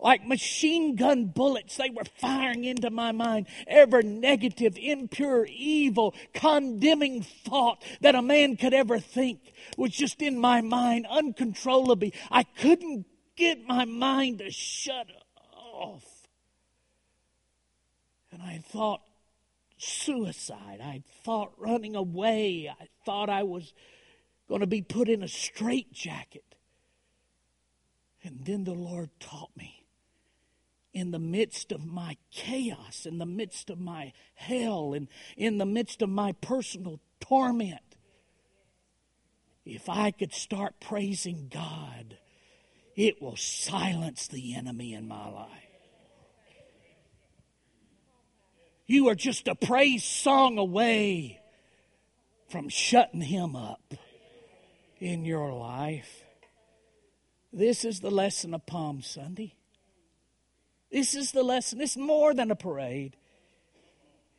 Like 0.00 0.26
machine 0.26 0.96
gun 0.96 1.26
bullets, 1.26 1.76
they 1.76 1.90
were 1.90 2.04
firing 2.18 2.64
into 2.64 2.90
my 2.90 3.12
mind 3.12 3.46
every 3.66 4.02
negative, 4.02 4.76
impure, 4.76 5.46
evil, 5.46 6.14
condemning 6.32 7.22
thought 7.22 7.82
that 8.00 8.14
a 8.14 8.22
man 8.22 8.56
could 8.56 8.74
ever 8.74 8.98
think 8.98 9.52
was 9.76 9.92
just 9.92 10.20
in 10.22 10.38
my 10.38 10.62
mind 10.62 11.06
uncontrollably. 11.08 12.14
I 12.30 12.42
couldn't 12.42 13.06
get 13.36 13.64
my 13.66 13.84
mind 13.84 14.38
to 14.38 14.50
shut 14.50 15.06
off. 15.54 16.04
And 18.32 18.42
I 18.42 18.62
thought 18.66 19.02
suicide. 19.76 20.80
I 20.82 21.02
thought 21.22 21.52
running 21.58 21.94
away. 21.94 22.68
I 22.68 22.88
thought 23.04 23.28
I 23.28 23.42
was 23.42 23.74
going 24.48 24.62
to 24.62 24.66
be 24.66 24.82
put 24.82 25.08
in 25.08 25.22
a 25.22 25.28
straitjacket. 25.28 26.53
And 28.24 28.40
then 28.44 28.64
the 28.64 28.74
Lord 28.74 29.10
taught 29.20 29.50
me 29.56 29.84
in 30.94 31.10
the 31.10 31.18
midst 31.18 31.72
of 31.72 31.84
my 31.84 32.16
chaos, 32.30 33.04
in 33.04 33.18
the 33.18 33.26
midst 33.26 33.68
of 33.68 33.78
my 33.78 34.12
hell, 34.34 34.94
and 34.94 35.08
in 35.36 35.58
the 35.58 35.66
midst 35.66 36.00
of 36.00 36.08
my 36.08 36.32
personal 36.32 37.00
torment, 37.20 37.80
if 39.66 39.88
I 39.88 40.10
could 40.10 40.32
start 40.32 40.80
praising 40.80 41.50
God, 41.52 42.16
it 42.96 43.20
will 43.20 43.36
silence 43.36 44.28
the 44.28 44.54
enemy 44.54 44.94
in 44.94 45.06
my 45.06 45.28
life. 45.28 45.48
You 48.86 49.08
are 49.08 49.14
just 49.14 49.48
a 49.48 49.54
praise 49.54 50.04
song 50.04 50.58
away 50.58 51.40
from 52.48 52.68
shutting 52.68 53.22
him 53.22 53.56
up 53.56 53.94
in 55.00 55.24
your 55.24 55.52
life. 55.52 56.23
This 57.54 57.84
is 57.84 58.00
the 58.00 58.10
lesson 58.10 58.52
of 58.52 58.66
Palm 58.66 59.00
Sunday. 59.00 59.54
This 60.90 61.14
is 61.14 61.30
the 61.30 61.44
lesson. 61.44 61.80
It's 61.80 61.96
more 61.96 62.34
than 62.34 62.50
a 62.50 62.56
parade. 62.56 63.16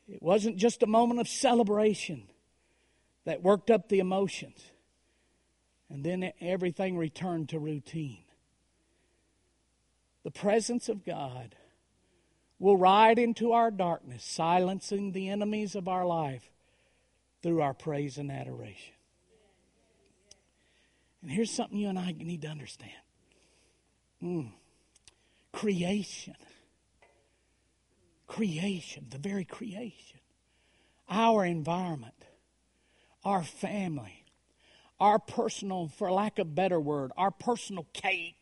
It 0.09 0.21
wasn't 0.21 0.57
just 0.57 0.83
a 0.83 0.87
moment 0.87 1.21
of 1.21 1.29
celebration 1.29 2.23
that 3.23 3.41
worked 3.41 3.71
up 3.71 3.87
the 3.87 3.99
emotions. 3.99 4.61
And 5.89 6.03
then 6.03 6.29
everything 6.41 6.97
returned 6.97 7.49
to 7.49 7.59
routine. 7.59 8.25
The 10.25 10.31
presence 10.31 10.89
of 10.89 11.05
God 11.05 11.55
will 12.59 12.75
ride 12.75 13.17
into 13.17 13.53
our 13.53 13.71
darkness, 13.71 14.25
silencing 14.25 15.13
the 15.13 15.29
enemies 15.29 15.73
of 15.75 15.87
our 15.87 16.05
life 16.05 16.51
through 17.41 17.61
our 17.61 17.73
praise 17.73 18.17
and 18.17 18.29
adoration. 18.29 18.95
And 21.21 21.31
here's 21.31 21.51
something 21.51 21.77
you 21.77 21.87
and 21.87 21.97
I 21.97 22.11
need 22.11 22.41
to 22.41 22.49
understand 22.49 22.91
mm. 24.23 24.51
creation. 25.51 26.35
Creation, 28.27 29.05
the 29.09 29.19
very 29.19 29.45
creation, 29.45 30.19
our 31.07 31.45
environment, 31.45 32.25
our 33.23 33.43
family, 33.43 34.25
our 34.99 35.19
personal, 35.19 35.87
for 35.87 36.11
lack 36.11 36.39
of 36.39 36.55
better 36.55 36.79
word, 36.79 37.11
our 37.17 37.29
personal 37.29 37.85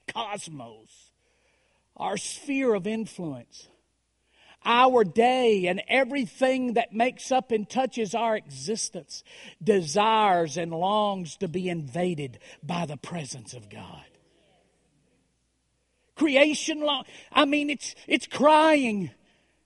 cosmos, 0.08 1.12
our 1.98 2.16
sphere 2.16 2.74
of 2.74 2.88
influence 2.88 3.68
our 4.66 5.04
day 5.04 5.68
and 5.68 5.82
everything 5.88 6.74
that 6.74 6.94
makes 6.94 7.32
up 7.32 7.52
and 7.52 7.70
touches 7.70 8.16
our 8.16 8.36
existence 8.36 9.24
desires 9.62 10.58
and 10.58 10.72
longs 10.72 11.38
to 11.38 11.48
be 11.48 11.70
invaded 11.70 12.40
by 12.62 12.86
the 12.86 12.98
presence 12.98 13.54
of 13.54 13.70
God. 13.70 14.06
Creation, 16.16 16.82
long, 16.82 17.06
I 17.32 17.46
mean, 17.46 17.70
it's, 17.70 17.96
it's 18.08 18.28
crying. 18.28 19.12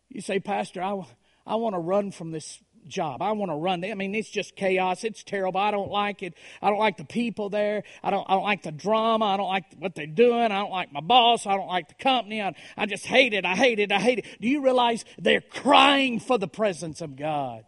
You 0.09 0.21
say, 0.21 0.39
Pastor, 0.39 0.81
I, 0.81 1.01
I 1.45 1.55
want 1.55 1.75
to 1.75 1.79
run 1.79 2.11
from 2.11 2.31
this 2.31 2.59
job. 2.87 3.21
I 3.21 3.31
want 3.33 3.51
to 3.51 3.55
run. 3.55 3.83
I 3.83 3.93
mean, 3.93 4.15
it's 4.15 4.29
just 4.29 4.55
chaos. 4.55 5.03
It's 5.03 5.23
terrible. 5.23 5.59
I 5.59 5.71
don't 5.71 5.91
like 5.91 6.23
it. 6.23 6.33
I 6.61 6.69
don't 6.69 6.79
like 6.79 6.97
the 6.97 7.05
people 7.05 7.49
there. 7.49 7.83
I 8.01 8.09
don't, 8.09 8.25
I 8.29 8.33
don't 8.33 8.43
like 8.43 8.63
the 8.63 8.71
drama. 8.71 9.25
I 9.25 9.37
don't 9.37 9.49
like 9.49 9.65
what 9.77 9.95
they're 9.95 10.07
doing. 10.07 10.51
I 10.51 10.59
don't 10.59 10.71
like 10.71 10.91
my 10.91 11.01
boss. 11.01 11.45
I 11.45 11.55
don't 11.55 11.67
like 11.67 11.89
the 11.89 11.95
company. 11.95 12.41
I, 12.41 12.55
I 12.75 12.85
just 12.85 13.05
hate 13.05 13.33
it. 13.33 13.45
I 13.45 13.55
hate 13.55 13.79
it. 13.79 13.91
I 13.91 13.99
hate 13.99 14.19
it. 14.19 14.25
Do 14.41 14.47
you 14.47 14.63
realize 14.63 15.05
they're 15.17 15.41
crying 15.41 16.19
for 16.19 16.37
the 16.37 16.47
presence 16.47 17.01
of 17.01 17.15
God? 17.15 17.65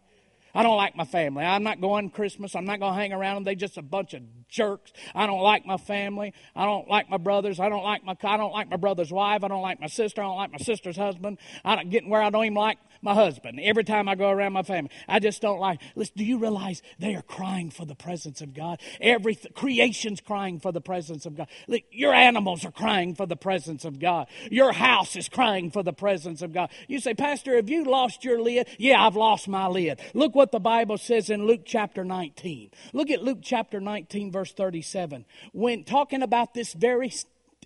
I 0.54 0.62
don't 0.62 0.76
like 0.76 0.96
my 0.96 1.04
family. 1.04 1.44
I'm 1.44 1.62
not 1.62 1.80
going 1.80 2.10
Christmas. 2.10 2.54
I'm 2.54 2.64
not 2.64 2.80
going 2.80 2.92
to 2.92 2.98
hang 2.98 3.12
around 3.12 3.36
them. 3.36 3.44
They're 3.44 3.54
just 3.54 3.78
a 3.78 3.82
bunch 3.82 4.14
of 4.14 4.22
jerks. 4.48 4.92
I 5.14 5.26
don't 5.26 5.40
like 5.40 5.64
my 5.64 5.76
family. 5.76 6.34
I 6.56 6.64
don't 6.64 6.88
like 6.88 7.08
my 7.08 7.16
brothers. 7.16 7.60
I 7.60 7.68
don't 7.68 7.84
like 7.84 8.04
my 8.04 8.16
I 8.22 8.36
don't 8.36 8.52
like 8.52 8.68
my 8.68 8.76
brother's 8.76 9.12
wife. 9.12 9.44
I 9.44 9.48
don't 9.48 9.62
like 9.62 9.80
my 9.80 9.86
sister. 9.86 10.22
I 10.22 10.24
don't 10.24 10.36
like 10.36 10.52
my 10.52 10.58
sister's 10.58 10.96
husband. 10.96 11.38
I 11.64 11.76
don't 11.76 11.90
getting 11.90 12.10
where 12.10 12.22
I 12.22 12.30
don't 12.30 12.44
even 12.44 12.54
like 12.54 12.78
my 13.02 13.14
husband. 13.14 13.60
Every 13.62 13.84
time 13.84 14.08
I 14.08 14.14
go 14.14 14.30
around 14.30 14.52
my 14.52 14.62
family, 14.62 14.90
I 15.08 15.18
just 15.18 15.40
don't 15.40 15.58
like. 15.58 15.80
Listen, 15.94 16.14
do 16.16 16.24
you 16.24 16.38
realize 16.38 16.82
they 16.98 17.14
are 17.14 17.22
crying 17.22 17.70
for 17.70 17.84
the 17.84 17.94
presence 17.94 18.40
of 18.40 18.54
God? 18.54 18.80
Every 19.00 19.34
th- 19.34 19.54
creation's 19.54 20.20
crying 20.20 20.60
for 20.60 20.72
the 20.72 20.80
presence 20.80 21.26
of 21.26 21.36
God. 21.36 21.48
Look, 21.68 21.82
your 21.90 22.12
animals 22.12 22.64
are 22.64 22.72
crying 22.72 23.14
for 23.14 23.26
the 23.26 23.36
presence 23.36 23.84
of 23.84 23.98
God. 23.98 24.26
Your 24.50 24.72
house 24.72 25.16
is 25.16 25.28
crying 25.28 25.70
for 25.70 25.82
the 25.82 25.92
presence 25.92 26.42
of 26.42 26.52
God. 26.52 26.70
You 26.88 27.00
say, 27.00 27.14
Pastor, 27.14 27.56
have 27.56 27.70
you 27.70 27.84
lost 27.84 28.24
your 28.24 28.40
lid? 28.40 28.68
Yeah, 28.78 29.06
I've 29.06 29.16
lost 29.16 29.48
my 29.48 29.66
lid. 29.66 30.00
Look 30.14 30.34
what 30.34 30.52
the 30.52 30.60
Bible 30.60 30.98
says 30.98 31.30
in 31.30 31.46
Luke 31.46 31.62
chapter 31.64 32.04
19. 32.04 32.70
Look 32.92 33.10
at 33.10 33.22
Luke 33.22 33.38
chapter 33.42 33.80
19, 33.80 34.32
verse 34.32 34.52
37. 34.52 35.24
When 35.52 35.84
talking 35.84 36.22
about 36.22 36.54
this 36.54 36.72
very 36.72 37.10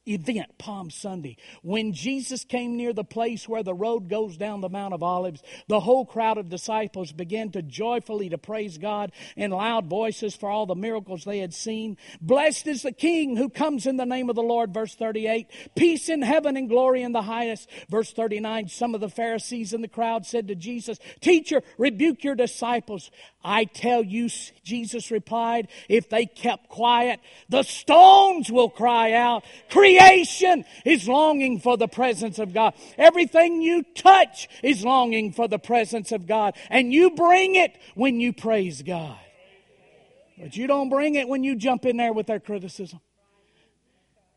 event, 0.06 0.58
Palm 0.58 0.90
Sunday, 0.90 1.36
when 1.62 1.92
Jesus 1.92 2.44
came 2.44 2.76
near 2.76 2.92
the 2.92 3.04
place 3.04 3.48
where 3.48 3.62
the 3.62 3.74
road 3.74 4.08
goes 4.08 4.36
down 4.36 4.60
the 4.60 4.68
Mount 4.68 4.94
of 4.94 5.02
Olives, 5.02 5.42
the 5.68 5.80
whole 5.80 6.04
crowd 6.04 6.38
of 6.38 6.48
disciples 6.48 7.12
began 7.12 7.50
to 7.52 7.62
joyfully 7.62 8.28
to 8.28 8.38
praise 8.38 8.78
God 8.78 9.12
in 9.36 9.50
loud 9.50 9.86
voices 9.86 10.34
for 10.34 10.48
all 10.48 10.66
the 10.66 10.74
miracles 10.74 11.24
they 11.24 11.38
had 11.38 11.54
seen. 11.54 11.96
Blessed 12.20 12.66
is 12.66 12.82
the 12.82 12.92
King 12.92 13.36
who 13.36 13.48
comes 13.48 13.86
in 13.86 13.96
the 13.96 14.06
name 14.06 14.28
of 14.28 14.36
the 14.36 14.42
Lord, 14.42 14.74
verse 14.74 14.94
38. 14.94 15.46
Peace 15.74 16.08
in 16.08 16.22
heaven 16.22 16.56
and 16.56 16.68
glory 16.68 17.02
in 17.02 17.12
the 17.12 17.22
highest. 17.22 17.68
Verse 17.88 18.12
39, 18.12 18.68
some 18.68 18.94
of 18.94 19.00
the 19.00 19.08
Pharisees 19.08 19.72
in 19.72 19.80
the 19.80 19.88
crowd 19.88 20.26
said 20.26 20.48
to 20.48 20.54
Jesus, 20.54 20.98
Teacher, 21.20 21.62
rebuke 21.78 22.24
your 22.24 22.34
disciples. 22.34 23.10
I 23.44 23.66
tell 23.66 24.02
you, 24.02 24.30
Jesus 24.64 25.11
replied, 25.11 25.68
if 25.90 26.09
they 26.09 26.24
kept 26.24 26.70
quiet, 26.70 27.20
the 27.50 27.62
stones 27.62 28.50
will 28.50 28.70
cry 28.70 29.12
out. 29.12 29.44
Creation 29.68 30.64
is 30.87 31.07
longing 31.07 31.61
for 31.61 31.76
the 31.76 31.87
presence 31.87 32.38
of 32.38 32.54
God. 32.54 32.72
Everything 32.96 33.61
you 33.61 33.83
touch 33.94 34.48
is 34.62 34.83
longing 34.83 35.33
for 35.33 35.46
the 35.46 35.59
presence 35.59 36.11
of 36.11 36.26
God. 36.26 36.57
And 36.70 36.90
you 36.90 37.11
bring 37.11 37.54
it 37.57 37.76
when 37.94 38.18
you 38.18 38.33
praise 38.33 38.80
God. 38.80 39.18
But 40.38 40.57
you 40.57 40.66
don't 40.66 40.88
bring 40.88 41.14
it 41.14 41.28
when 41.28 41.44
you 41.44 41.54
jump 41.54 41.85
in 41.85 41.98
there 41.98 42.14
with 42.14 42.26
their 42.26 42.40
criticism. 42.40 43.00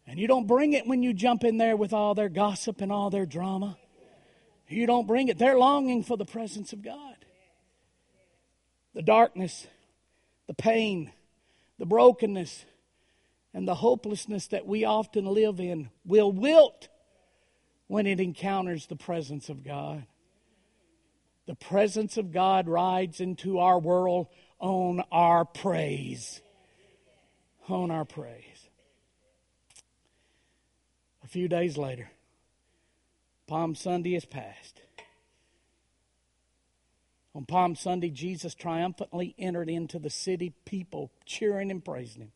And 0.05 0.19
you 0.19 0.27
don't 0.27 0.47
bring 0.47 0.73
it 0.73 0.85
when 0.85 1.01
you 1.01 1.13
jump 1.13 1.45
in 1.45 1.57
there 1.57 1.77
with 1.77 1.93
all 1.93 2.13
their 2.13 2.29
gossip 2.29 2.81
and 2.81 2.91
all 2.91 3.09
their 3.09 3.25
drama. 3.25 3.77
You 4.67 4.85
don't 4.85 5.07
bring 5.07 5.29
it. 5.29 5.37
They're 5.37 5.57
longing 5.57 6.03
for 6.03 6.17
the 6.17 6.25
presence 6.25 6.73
of 6.73 6.83
God 6.83 7.15
the 8.97 9.03
darkness, 9.03 9.67
the 10.47 10.55
pain, 10.55 11.11
the 11.77 11.85
brokenness, 11.85 12.65
and 13.53 13.67
the 13.67 13.75
hopelessness 13.75 14.47
that 14.47 14.65
we 14.65 14.85
often 14.85 15.23
live 15.23 15.59
in 15.59 15.91
will 16.03 16.31
wilt 16.31 16.87
when 17.85 18.07
it 18.07 18.19
encounters 18.19 18.87
the 18.87 18.95
presence 18.95 19.49
of 19.49 19.63
God. 19.63 20.07
The 21.45 21.53
presence 21.53 22.17
of 22.17 22.31
God 22.31 22.67
rides 22.67 23.21
into 23.21 23.59
our 23.59 23.77
world 23.77 24.29
on 24.57 25.03
our 25.11 25.45
praise. 25.45 26.41
On 27.69 27.91
our 27.91 28.03
praise. 28.03 28.67
A 31.23 31.27
few 31.27 31.47
days 31.47 31.77
later, 31.77 32.09
Palm 33.45 33.75
Sunday 33.75 34.15
is 34.15 34.25
past. 34.25 34.81
On 37.37 37.45
Palm 37.45 37.75
Sunday, 37.75 38.09
Jesus 38.09 38.55
triumphantly 38.55 39.35
entered 39.37 39.69
into 39.69 39.99
the 39.99 40.09
city, 40.09 40.53
people 40.65 41.11
cheering 41.23 41.69
and 41.69 41.85
praising 41.85 42.23
him. 42.23 42.31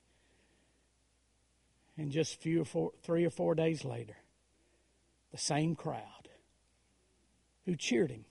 And 1.97 2.11
just 2.11 2.39
few 2.39 2.61
or 2.61 2.65
four, 2.65 2.91
three 3.01 3.25
or 3.25 3.31
four 3.31 3.55
days 3.55 3.83
later, 3.83 4.15
the 5.31 5.39
same 5.39 5.75
crowd 5.75 6.29
who 7.65 7.75
cheered 7.75 8.11
him 8.11 8.25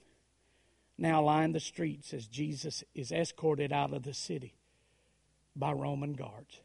now 0.96 1.20
line 1.20 1.50
the 1.50 1.58
streets 1.58 2.14
as 2.14 2.28
Jesus 2.28 2.84
is 2.94 3.10
escorted 3.10 3.72
out 3.72 3.92
of 3.92 4.04
the 4.04 4.14
city 4.14 4.54
by 5.56 5.72
Roman 5.72 6.12
guards. 6.12 6.60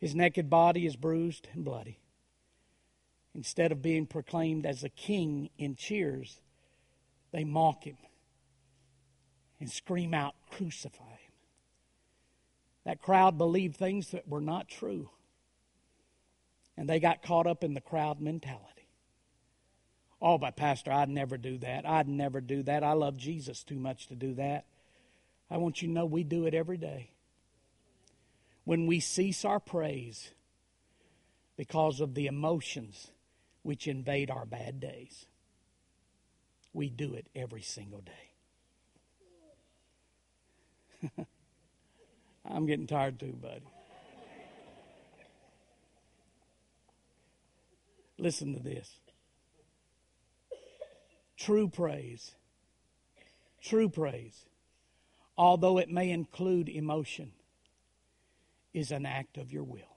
His 0.00 0.16
naked 0.16 0.50
body 0.50 0.84
is 0.84 0.96
bruised 0.96 1.46
and 1.52 1.64
bloody. 1.64 2.00
instead 3.36 3.70
of 3.70 3.82
being 3.82 4.06
proclaimed 4.06 4.66
as 4.66 4.82
a 4.82 4.88
king 4.88 5.48
in 5.58 5.76
cheers, 5.76 6.40
they 7.30 7.44
mock 7.44 7.84
him 7.84 7.98
and 9.60 9.70
scream 9.70 10.14
out, 10.14 10.34
Crucify 10.50 11.04
him. 11.04 11.32
That 12.84 13.02
crowd 13.02 13.36
believed 13.36 13.76
things 13.76 14.10
that 14.10 14.28
were 14.28 14.40
not 14.40 14.68
true. 14.68 15.10
And 16.76 16.88
they 16.88 17.00
got 17.00 17.22
caught 17.22 17.46
up 17.46 17.64
in 17.64 17.74
the 17.74 17.80
crowd 17.80 18.20
mentality. 18.20 18.88
Oh, 20.20 20.38
but 20.38 20.56
Pastor, 20.56 20.92
I'd 20.92 21.08
never 21.08 21.36
do 21.36 21.58
that. 21.58 21.86
I'd 21.86 22.08
never 22.08 22.40
do 22.40 22.62
that. 22.64 22.82
I 22.82 22.92
love 22.92 23.16
Jesus 23.16 23.62
too 23.62 23.78
much 23.78 24.08
to 24.08 24.14
do 24.14 24.34
that. 24.34 24.64
I 25.50 25.56
want 25.58 25.80
you 25.80 25.88
to 25.88 25.94
know 25.94 26.06
we 26.06 26.24
do 26.24 26.46
it 26.46 26.54
every 26.54 26.76
day. 26.76 27.10
When 28.64 28.86
we 28.86 29.00
cease 29.00 29.44
our 29.44 29.60
praise 29.60 30.30
because 31.56 32.00
of 32.00 32.14
the 32.14 32.26
emotions 32.26 33.10
which 33.62 33.86
invade 33.86 34.30
our 34.30 34.44
bad 34.44 34.80
days, 34.80 35.26
we 36.72 36.90
do 36.90 37.14
it 37.14 37.26
every 37.34 37.62
single 37.62 38.00
day. 38.00 38.32
I'm 42.44 42.66
getting 42.66 42.86
tired 42.86 43.18
too, 43.18 43.36
buddy. 43.40 43.62
Listen 48.18 48.54
to 48.54 48.60
this. 48.60 48.90
True 51.36 51.68
praise, 51.68 52.32
true 53.62 53.88
praise, 53.88 54.46
although 55.36 55.78
it 55.78 55.88
may 55.88 56.10
include 56.10 56.68
emotion, 56.68 57.30
is 58.74 58.90
an 58.90 59.06
act 59.06 59.38
of 59.38 59.52
your 59.52 59.62
will. 59.62 59.96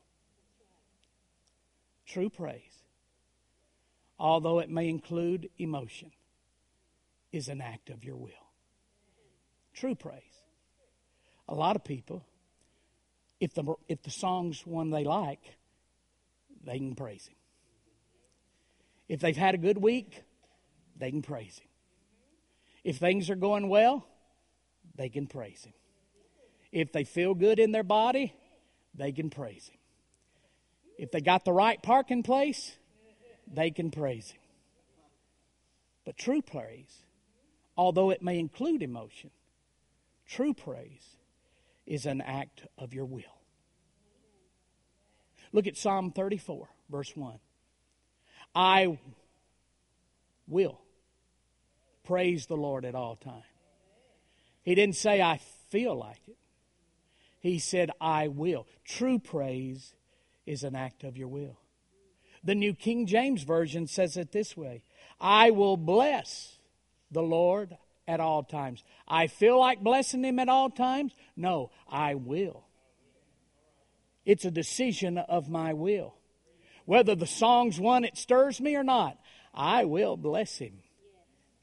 True 2.06 2.30
praise, 2.30 2.84
although 4.20 4.60
it 4.60 4.70
may 4.70 4.88
include 4.88 5.50
emotion, 5.58 6.12
is 7.32 7.48
an 7.48 7.60
act 7.60 7.90
of 7.90 8.04
your 8.04 8.18
will. 8.18 8.52
True 9.74 9.96
praise. 9.96 10.31
A 11.52 11.54
lot 11.54 11.76
of 11.76 11.84
people, 11.84 12.24
if 13.42 13.54
the, 13.54 13.76
if 13.90 14.02
the 14.04 14.10
song's 14.10 14.66
one 14.66 14.90
they 14.90 15.04
like, 15.04 15.58
they 16.64 16.78
can 16.78 16.96
praise 16.96 17.28
Him. 17.28 17.36
If 19.10 19.20
they've 19.20 19.36
had 19.36 19.54
a 19.54 19.58
good 19.58 19.78
week, 19.78 20.24
they 20.98 21.12
can 21.12 21.22
praise 21.22 21.60
Him. 21.60 21.68
If 22.86 22.98
things 22.98 23.30
are 23.30 23.36
going 23.36 23.68
well, 23.68 24.08
they 24.96 25.10
can 25.10 25.28
praise 25.28 25.66
Him. 25.66 25.74
If 26.72 26.94
they 26.94 27.04
feel 27.04 27.34
good 27.34 27.60
in 27.60 27.74
their 27.74 27.84
body, 27.84 28.34
they 28.96 29.12
can 29.12 29.30
praise 29.30 29.68
Him. 29.68 29.80
If 30.98 31.12
they 31.12 31.20
got 31.20 31.44
the 31.44 31.52
right 31.52 31.84
parking 31.84 32.24
place, 32.24 32.78
they 33.54 33.72
can 33.72 33.92
praise 33.92 34.32
Him. 34.32 34.42
But 36.06 36.18
true 36.18 36.42
praise, 36.42 37.02
although 37.76 38.10
it 38.10 38.22
may 38.22 38.40
include 38.40 38.82
emotion, 38.82 39.32
true 40.26 40.54
praise 40.54 41.18
is 41.92 42.06
an 42.06 42.22
act 42.22 42.64
of 42.78 42.94
your 42.94 43.04
will. 43.04 43.42
Look 45.52 45.68
at 45.68 45.76
Psalm 45.76 46.14
34, 46.14 46.70
verse 46.90 47.18
1. 47.18 47.38
I 48.56 48.98
will 50.48 50.80
praise 52.06 52.46
the 52.46 52.56
Lord 52.56 52.86
at 52.86 52.96
all 52.96 53.18
times. 53.18 53.44
He 54.64 54.74
didn't 54.74 54.96
say, 54.96 55.22
I 55.22 55.42
feel 55.70 55.94
like 55.94 56.22
it. 56.30 56.38
He 57.40 57.60
said, 57.60 57.92
I 58.00 58.30
will. 58.30 58.68
True 58.86 59.20
praise 59.20 59.94
is 60.46 60.64
an 60.64 60.78
act 60.78 61.04
of 61.04 61.18
your 61.18 61.28
will. 61.28 61.60
The 62.42 62.56
New 62.56 62.74
King 62.74 63.06
James 63.06 63.44
Version 63.44 63.86
says 63.86 64.16
it 64.16 64.32
this 64.32 64.56
way 64.56 64.82
I 65.20 65.52
will 65.52 65.76
bless 65.76 66.56
the 67.12 67.22
Lord 67.22 67.76
at 68.12 68.20
all 68.20 68.44
times. 68.44 68.84
I 69.08 69.28
feel 69.28 69.58
like 69.58 69.82
blessing 69.82 70.26
him 70.26 70.38
at 70.38 70.50
all 70.50 70.70
times? 70.70 71.14
No, 71.38 71.72
I 71.90 72.16
will. 72.16 72.66
It's 74.26 74.44
a 74.44 74.52
decision 74.52 75.18
of 75.18 75.50
my 75.50 75.74
will. 75.74 76.16
Whether 76.86 77.16
the 77.16 77.26
song's 77.26 77.80
one 77.80 78.04
it 78.04 78.18
stirs 78.18 78.60
me 78.60 78.76
or 78.76 78.84
not, 78.84 79.18
I 79.54 79.86
will 79.86 80.18
bless 80.18 80.58
him 80.58 80.80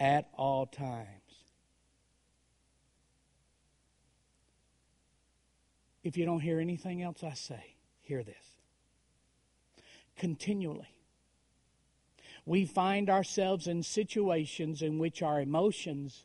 at 0.01 0.27
all 0.33 0.65
times. 0.65 1.07
If 6.03 6.17
you 6.17 6.25
don't 6.25 6.41
hear 6.41 6.61
anything 6.61 7.03
else 7.03 7.23
I 7.23 7.35
say, 7.35 7.77
hear 8.01 8.23
this. 8.23 8.37
Continually, 10.17 10.89
we 12.47 12.65
find 12.65 13.11
ourselves 13.11 13.67
in 13.67 13.83
situations 13.83 14.81
in 14.81 14.99
which 14.99 15.21
our 15.23 15.41
emotions 15.43 16.25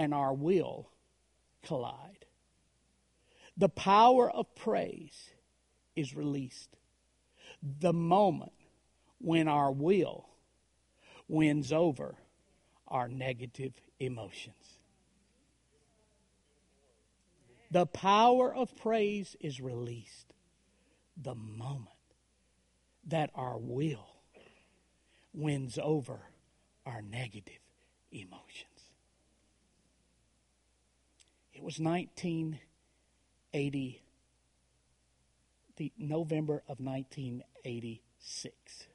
and 0.00 0.14
our 0.14 0.32
will 0.32 0.88
collide. 1.62 2.24
The 3.58 3.68
power 3.68 4.30
of 4.30 4.54
praise 4.54 5.28
is 5.94 6.16
released 6.16 6.74
the 7.62 7.92
moment 7.92 8.54
when 9.18 9.46
our 9.46 9.70
will 9.70 10.26
wins 11.28 11.70
over 11.70 12.14
our 12.88 13.08
negative 13.08 13.74
emotions. 13.98 14.78
The 17.70 17.84
power 17.84 18.54
of 18.54 18.74
praise 18.76 19.36
is 19.38 19.60
released 19.60 20.32
the 21.14 21.34
moment 21.34 21.90
that 23.06 23.28
our 23.34 23.58
will 23.58 24.16
wins 25.34 25.78
over 25.82 26.22
our 26.86 27.02
negative 27.02 27.60
emotions. 28.10 28.79
It 31.52 31.62
was 31.62 31.78
1980, 31.78 34.02
the 35.76 35.92
November 35.98 36.62
of 36.68 36.80
1986. 36.80 38.86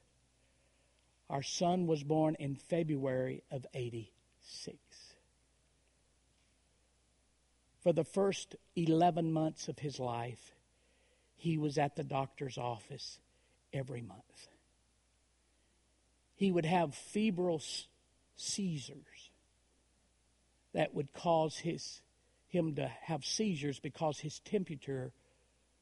Our 1.30 1.44
son 1.44 1.88
was 1.88 2.04
born 2.04 2.36
in 2.40 2.56
February 2.56 3.44
of 3.52 3.66
86. 3.74 4.78
For 7.82 7.94
the 7.94 8.04
first 8.04 8.56
11 8.76 9.32
months 9.32 9.68
of 9.68 9.80
his 9.80 10.00
life, 10.00 10.54
he 11.36 11.58
was 11.58 11.78
at 11.78 11.96
the 11.96 12.04
doctor's 12.04 12.58
office 12.58 13.20
every 13.74 14.02
month. 14.02 14.48
He 16.36 16.52
would 16.52 16.66
have 16.66 16.96
febrile 16.96 17.62
seizures 18.36 19.32
that 20.74 20.94
would 20.94 21.14
cause 21.14 21.60
his 21.60 22.02
him 22.56 22.76
to 22.76 22.88
have 23.04 23.26
seizures 23.26 23.80
because 23.80 24.20
his 24.20 24.40
temperature 24.40 25.12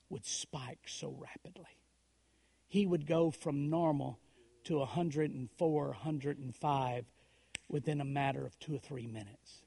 would 0.10 0.26
spike 0.26 0.88
so 0.88 1.16
rapidly. 1.20 1.78
He 2.68 2.86
would 2.86 3.06
go 3.06 3.30
from 3.32 3.70
normal 3.70 4.20
to 4.66 4.80
104, 4.80 5.88
105 5.88 7.06
within 7.70 8.02
a 8.02 8.06
matter 8.06 8.46
of 8.46 8.58
two 8.60 8.76
or 8.76 8.80
three 8.80 9.08
minutes. 9.08 9.62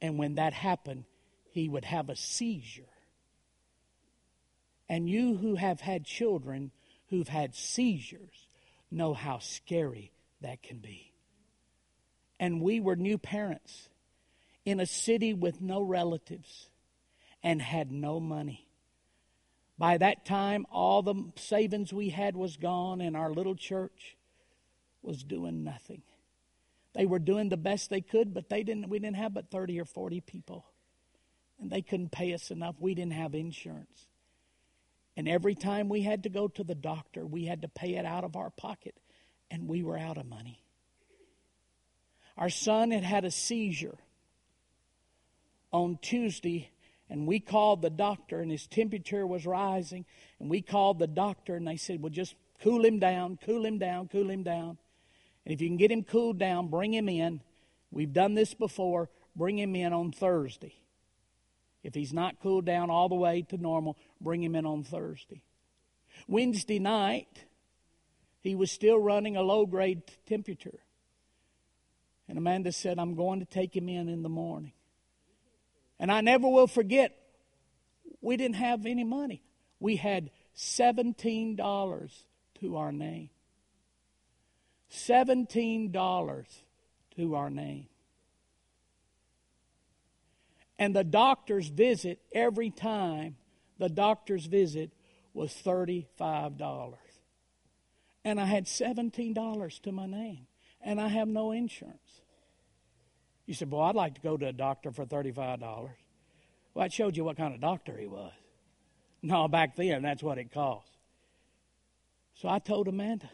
And 0.00 0.18
when 0.18 0.34
that 0.34 0.52
happened, 0.52 1.04
he 1.50 1.68
would 1.68 1.84
have 1.84 2.10
a 2.10 2.16
seizure. 2.16 2.84
And 4.88 5.08
you 5.08 5.36
who 5.36 5.56
have 5.56 5.80
had 5.80 6.04
children 6.04 6.70
who've 7.08 7.28
had 7.28 7.54
seizures 7.54 8.48
know 8.90 9.14
how 9.14 9.38
scary 9.38 10.12
that 10.42 10.62
can 10.62 10.78
be. 10.78 11.12
And 12.38 12.60
we 12.60 12.80
were 12.80 12.96
new 12.96 13.18
parents 13.18 13.88
in 14.66 14.80
a 14.80 14.86
city 14.86 15.32
with 15.32 15.62
no 15.62 15.80
relatives 15.80 16.68
and 17.42 17.62
had 17.62 17.92
no 17.92 18.18
money. 18.18 18.66
By 19.78 19.96
that 19.98 20.26
time, 20.26 20.66
all 20.70 21.02
the 21.02 21.30
savings 21.36 21.92
we 21.92 22.08
had 22.08 22.36
was 22.36 22.56
gone, 22.56 23.00
and 23.00 23.16
our 23.16 23.30
little 23.30 23.54
church 23.54 24.16
was 25.02 25.22
doing 25.22 25.62
nothing. 25.62 26.02
They 26.94 27.06
were 27.06 27.20
doing 27.20 27.48
the 27.48 27.56
best 27.56 27.90
they 27.90 28.00
could, 28.00 28.34
but 28.34 28.48
they 28.48 28.64
didn't. 28.64 28.88
We 28.88 28.98
didn't 28.98 29.16
have 29.16 29.34
but 29.34 29.50
thirty 29.50 29.78
or 29.80 29.84
forty 29.84 30.20
people, 30.20 30.64
and 31.60 31.70
they 31.70 31.82
couldn't 31.82 32.10
pay 32.10 32.34
us 32.34 32.50
enough. 32.50 32.74
We 32.80 32.94
didn't 32.94 33.12
have 33.12 33.34
insurance, 33.34 34.08
and 35.16 35.28
every 35.28 35.54
time 35.54 35.88
we 35.88 36.02
had 36.02 36.24
to 36.24 36.30
go 36.30 36.48
to 36.48 36.64
the 36.64 36.74
doctor, 36.74 37.24
we 37.24 37.44
had 37.44 37.62
to 37.62 37.68
pay 37.68 37.94
it 37.94 38.06
out 38.06 38.24
of 38.24 38.34
our 38.34 38.50
pocket, 38.50 38.96
and 39.50 39.68
we 39.68 39.82
were 39.82 39.98
out 39.98 40.16
of 40.16 40.26
money. 40.26 40.62
Our 42.38 42.50
son 42.50 42.90
had 42.90 43.04
had 43.04 43.26
a 43.26 43.30
seizure 43.30 43.98
on 45.72 45.98
Tuesday 46.00 46.70
and 47.08 47.26
we 47.26 47.40
called 47.40 47.82
the 47.82 47.90
doctor 47.90 48.40
and 48.40 48.50
his 48.50 48.66
temperature 48.66 49.26
was 49.26 49.46
rising 49.46 50.04
and 50.40 50.50
we 50.50 50.62
called 50.62 50.98
the 50.98 51.06
doctor 51.06 51.56
and 51.56 51.66
they 51.66 51.76
said 51.76 52.02
well 52.02 52.10
just 52.10 52.34
cool 52.62 52.84
him 52.84 52.98
down 52.98 53.38
cool 53.44 53.64
him 53.64 53.78
down 53.78 54.08
cool 54.08 54.30
him 54.30 54.42
down. 54.42 54.78
And 55.44 55.52
if 55.54 55.60
you 55.60 55.68
can 55.68 55.76
get 55.76 55.90
him 55.90 56.02
cooled 56.02 56.38
down 56.38 56.68
bring 56.68 56.92
him 56.92 57.08
in. 57.08 57.40
We've 57.90 58.12
done 58.12 58.34
this 58.34 58.52
before. 58.54 59.08
Bring 59.36 59.58
him 59.58 59.76
in 59.76 59.92
on 59.92 60.12
thursday. 60.12 60.74
If 61.84 61.94
he's 61.94 62.12
not 62.12 62.40
cooled 62.40 62.64
down 62.64 62.90
all 62.90 63.08
the 63.08 63.14
way 63.14 63.42
to 63.42 63.58
normal 63.58 63.96
bring 64.20 64.42
him 64.42 64.56
in 64.56 64.66
on 64.66 64.82
thursday. 64.82 65.42
Wednesday 66.26 66.78
night 66.78 67.44
He 68.46 68.54
was 68.54 68.70
still 68.70 68.96
running 68.98 69.36
a 69.36 69.42
low 69.42 69.66
grade 69.66 70.02
temperature. 70.24 70.78
And 72.28 72.38
Amanda 72.38 72.70
said, 72.70 72.96
I'm 72.96 73.16
going 73.16 73.40
to 73.40 73.44
take 73.44 73.74
him 73.74 73.88
in 73.88 74.08
in 74.08 74.22
the 74.22 74.28
morning. 74.28 74.70
And 75.98 76.12
I 76.12 76.20
never 76.20 76.48
will 76.48 76.66
forget, 76.66 77.16
we 78.20 78.36
didn't 78.36 78.56
have 78.56 78.86
any 78.86 79.04
money. 79.04 79.42
We 79.80 79.96
had 79.96 80.30
$17 80.56 82.10
to 82.60 82.76
our 82.76 82.92
name. 82.92 83.30
$17 84.90 86.46
to 87.16 87.34
our 87.34 87.50
name. 87.50 87.86
And 90.78 90.94
the 90.94 91.04
doctor's 91.04 91.68
visit, 91.68 92.20
every 92.32 92.70
time 92.70 93.36
the 93.78 93.88
doctor's 93.88 94.46
visit 94.46 94.92
was 95.32 95.50
$35. 95.52 96.94
And 98.24 98.40
I 98.40 98.44
had 98.44 98.64
$17 98.66 99.80
to 99.82 99.92
my 99.92 100.06
name. 100.06 100.46
And 100.82 101.00
I 101.00 101.08
have 101.08 101.28
no 101.28 101.52
insurance. 101.52 101.98
You 103.46 103.54
said, 103.54 103.70
Well, 103.70 103.82
I'd 103.82 103.94
like 103.94 104.14
to 104.16 104.20
go 104.20 104.36
to 104.36 104.46
a 104.46 104.52
doctor 104.52 104.90
for 104.90 105.06
$35. 105.06 105.60
Well, 105.60 105.90
that 106.74 106.92
showed 106.92 107.16
you 107.16 107.24
what 107.24 107.36
kind 107.36 107.54
of 107.54 107.60
doctor 107.60 107.96
he 107.96 108.06
was. 108.06 108.32
No, 109.22 109.48
back 109.48 109.74
then, 109.74 110.02
that's 110.02 110.22
what 110.22 110.38
it 110.38 110.52
cost. 110.52 110.86
So 112.34 112.48
I 112.48 112.58
told 112.60 112.86
Amanda, 112.86 113.28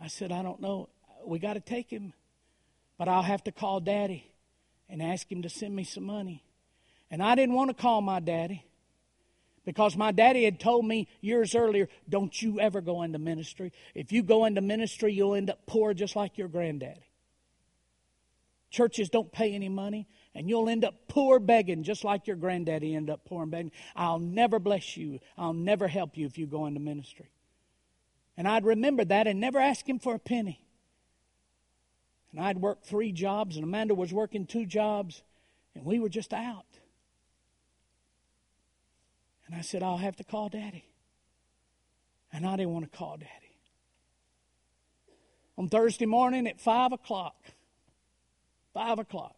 I 0.00 0.06
said, 0.06 0.32
I 0.32 0.42
don't 0.42 0.60
know. 0.60 0.88
We 1.26 1.38
got 1.38 1.54
to 1.54 1.60
take 1.60 1.90
him, 1.90 2.14
but 2.96 3.08
I'll 3.08 3.22
have 3.22 3.44
to 3.44 3.52
call 3.52 3.80
daddy 3.80 4.24
and 4.88 5.02
ask 5.02 5.30
him 5.30 5.42
to 5.42 5.50
send 5.50 5.74
me 5.74 5.84
some 5.84 6.04
money. 6.04 6.42
And 7.10 7.22
I 7.22 7.34
didn't 7.34 7.54
want 7.54 7.70
to 7.70 7.74
call 7.74 8.00
my 8.00 8.20
daddy 8.20 8.64
because 9.64 9.96
my 9.96 10.12
daddy 10.12 10.44
had 10.44 10.60
told 10.60 10.86
me 10.86 11.08
years 11.20 11.54
earlier, 11.54 11.88
don't 12.08 12.40
you 12.40 12.60
ever 12.60 12.80
go 12.80 13.02
into 13.02 13.18
ministry. 13.18 13.72
If 13.94 14.12
you 14.12 14.22
go 14.22 14.44
into 14.44 14.60
ministry, 14.60 15.12
you'll 15.12 15.34
end 15.34 15.50
up 15.50 15.66
poor 15.66 15.92
just 15.92 16.16
like 16.16 16.38
your 16.38 16.48
granddaddy. 16.48 17.04
Churches 18.74 19.08
don't 19.08 19.30
pay 19.30 19.54
any 19.54 19.68
money, 19.68 20.08
and 20.34 20.48
you'll 20.48 20.68
end 20.68 20.84
up 20.84 21.06
poor 21.06 21.38
begging 21.38 21.84
just 21.84 22.02
like 22.02 22.26
your 22.26 22.34
granddaddy 22.34 22.96
ended 22.96 23.12
up 23.12 23.24
poor 23.24 23.44
and 23.44 23.52
begging. 23.52 23.70
I'll 23.94 24.18
never 24.18 24.58
bless 24.58 24.96
you. 24.96 25.20
I'll 25.38 25.52
never 25.52 25.86
help 25.86 26.16
you 26.16 26.26
if 26.26 26.38
you 26.38 26.48
go 26.48 26.66
into 26.66 26.80
ministry. 26.80 27.30
And 28.36 28.48
I'd 28.48 28.64
remember 28.64 29.04
that 29.04 29.28
and 29.28 29.38
never 29.38 29.60
ask 29.60 29.88
him 29.88 30.00
for 30.00 30.16
a 30.16 30.18
penny. 30.18 30.60
And 32.32 32.44
I'd 32.44 32.58
worked 32.58 32.84
three 32.84 33.12
jobs, 33.12 33.54
and 33.54 33.62
Amanda 33.62 33.94
was 33.94 34.12
working 34.12 34.44
two 34.44 34.66
jobs, 34.66 35.22
and 35.76 35.84
we 35.84 36.00
were 36.00 36.08
just 36.08 36.34
out. 36.34 36.66
And 39.46 39.54
I 39.54 39.60
said, 39.60 39.84
I'll 39.84 39.98
have 39.98 40.16
to 40.16 40.24
call 40.24 40.48
daddy. 40.48 40.84
And 42.32 42.44
I 42.44 42.56
didn't 42.56 42.72
want 42.72 42.90
to 42.90 42.98
call 42.98 43.18
daddy. 43.18 43.30
On 45.56 45.68
Thursday 45.68 46.06
morning 46.06 46.48
at 46.48 46.60
5 46.60 46.90
o'clock, 46.90 47.36
5 48.74 48.98
o'clock, 48.98 49.36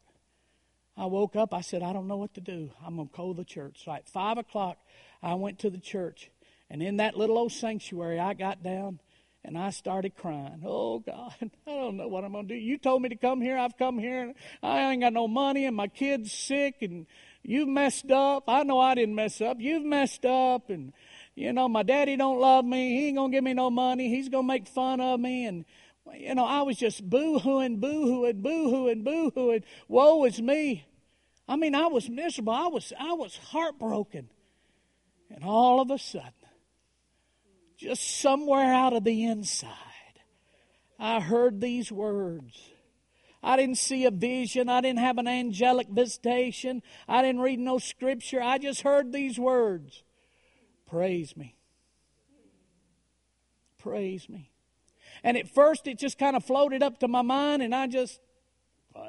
I 0.97 1.07
woke 1.07 1.37
up. 1.37 1.53
I 1.55 1.61
said, 1.61 1.82
I 1.82 1.93
don't 1.93 2.09
know 2.09 2.16
what 2.16 2.34
to 2.34 2.41
do. 2.41 2.70
I'm 2.84 2.97
going 2.97 3.09
to 3.09 3.14
call 3.14 3.34
the 3.34 3.45
church. 3.45 3.82
So 3.84 3.93
at 3.93 4.09
5 4.09 4.39
o'clock, 4.39 4.78
I 5.22 5.34
went 5.34 5.59
to 5.61 5.70
the 5.70 5.78
church. 5.78 6.30
And 6.68 6.82
in 6.82 6.97
that 6.97 7.16
little 7.16 7.39
old 7.39 7.53
sanctuary, 7.53 8.18
I 8.18 8.34
got 8.34 8.62
down 8.62 8.99
and 9.45 9.57
I 9.57 9.70
started 9.70 10.16
crying. 10.16 10.62
Oh, 10.64 10.99
God, 10.99 11.34
I 11.41 11.49
don't 11.70 11.97
know 11.97 12.09
what 12.09 12.24
I'm 12.24 12.32
going 12.32 12.49
to 12.49 12.55
do. 12.55 12.61
You 12.61 12.78
told 12.78 13.03
me 13.03 13.11
to 13.11 13.16
come 13.16 13.41
here. 13.41 13.57
I've 13.57 13.76
come 13.76 13.99
here. 13.99 14.22
And 14.22 14.34
I 14.62 14.91
ain't 14.91 15.03
got 15.03 15.12
no 15.12 15.28
money, 15.28 15.66
and 15.66 15.76
my 15.76 15.87
kid's 15.87 16.32
sick, 16.32 16.76
and 16.80 17.07
You've 17.49 17.68
messed 17.68 18.11
up. 18.11 18.45
I 18.49 18.64
know 18.64 18.80
I 18.80 18.97
didn't 18.97 19.14
mess 19.14 19.41
up. 19.41 19.59
You've 19.61 19.84
messed 19.84 20.26
up. 20.26 20.68
And, 20.68 20.93
you 21.37 21.53
know, 21.53 21.68
my 21.68 21.84
daddy 21.84 22.16
don't 22.16 22.41
love 22.41 22.64
me. 22.64 22.99
He 22.99 23.07
ain't 23.07 23.16
going 23.16 23.30
to 23.30 23.37
give 23.37 23.45
me 23.45 23.55
no 23.55 23.70
money. 23.70 24.09
He's 24.09 24.28
going 24.28 24.45
to 24.45 24.49
make 24.49 24.66
fun 24.66 25.01
of 25.01 25.20
me. 25.20 25.47
And, 25.47 25.64
you 26.14 26.34
know, 26.34 26.44
I 26.44 26.62
was 26.62 26.76
just 26.76 27.09
boo-hooing, 27.09 27.78
boo-hooing, 27.80 28.42
boo-hooing, 28.42 29.02
boo-hooing. 29.02 29.64
Woe 29.88 30.24
is 30.24 30.40
me. 30.40 30.84
I 31.48 31.57
mean, 31.57 31.74
I 31.74 31.86
was 31.86 32.09
miserable. 32.09 32.52
I 32.52 32.66
was, 32.66 32.92
I 32.98 33.12
was 33.12 33.36
heartbroken. 33.36 34.28
And 35.30 35.44
all 35.44 35.80
of 35.80 35.90
a 35.90 35.98
sudden, 35.98 36.32
just 37.76 38.20
somewhere 38.20 38.72
out 38.72 38.92
of 38.92 39.04
the 39.04 39.24
inside, 39.24 39.70
I 40.98 41.20
heard 41.20 41.61
these 41.61 41.92
words. 41.92 42.70
I 43.42 43.57
didn't 43.57 43.78
see 43.78 44.04
a 44.07 44.11
vision. 44.11 44.68
I 44.68 44.80
didn't 44.80 45.00
have 45.00 45.18
an 45.18 45.28
angelic 45.28 45.88
visitation. 45.88 46.82
I 47.07 47.22
didn't 47.22 47.42
read 47.42 47.61
no 47.61 47.78
scripture. 47.78 48.42
I 48.42 48.59
just 48.59 48.82
heard 48.82 49.12
these 49.12 49.38
words 49.38 50.02
Praise 50.86 51.36
me. 51.36 51.57
Praise 53.78 54.28
me. 54.28 54.50
And 55.27 55.37
at 55.37 55.49
first 55.49 55.89
it 55.89 55.99
just 55.99 56.18
kind 56.18 56.37
of 56.37 56.45
floated 56.45 56.85
up 56.85 57.01
to 57.01 57.09
my 57.09 57.20
mind, 57.20 57.61
and 57.61 57.74
I 57.74 57.89
just 57.89 58.20
uh, 58.95 59.01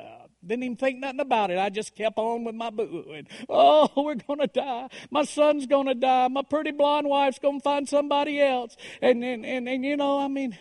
didn't 0.43 0.63
even 0.63 0.75
think 0.75 0.97
nothing 0.97 1.19
about 1.19 1.51
it. 1.51 1.59
I 1.59 1.69
just 1.69 1.95
kept 1.95 2.17
on 2.17 2.43
with 2.43 2.55
my 2.55 2.71
boo. 2.71 3.21
Oh, 3.47 3.87
we're 4.03 4.15
going 4.15 4.39
to 4.39 4.47
die. 4.47 4.87
My 5.11 5.25
son's 5.25 5.67
going 5.67 5.85
to 5.85 5.93
die. 5.93 6.27
My 6.29 6.41
pretty 6.41 6.71
blonde 6.71 7.07
wife's 7.07 7.37
going 7.37 7.59
to 7.59 7.63
find 7.63 7.87
somebody 7.87 8.41
else. 8.41 8.75
And, 8.99 9.23
and, 9.23 9.45
and, 9.45 9.69
and, 9.69 9.85
you 9.85 9.95
know, 9.95 10.17
I 10.17 10.27
mean, 10.27 10.57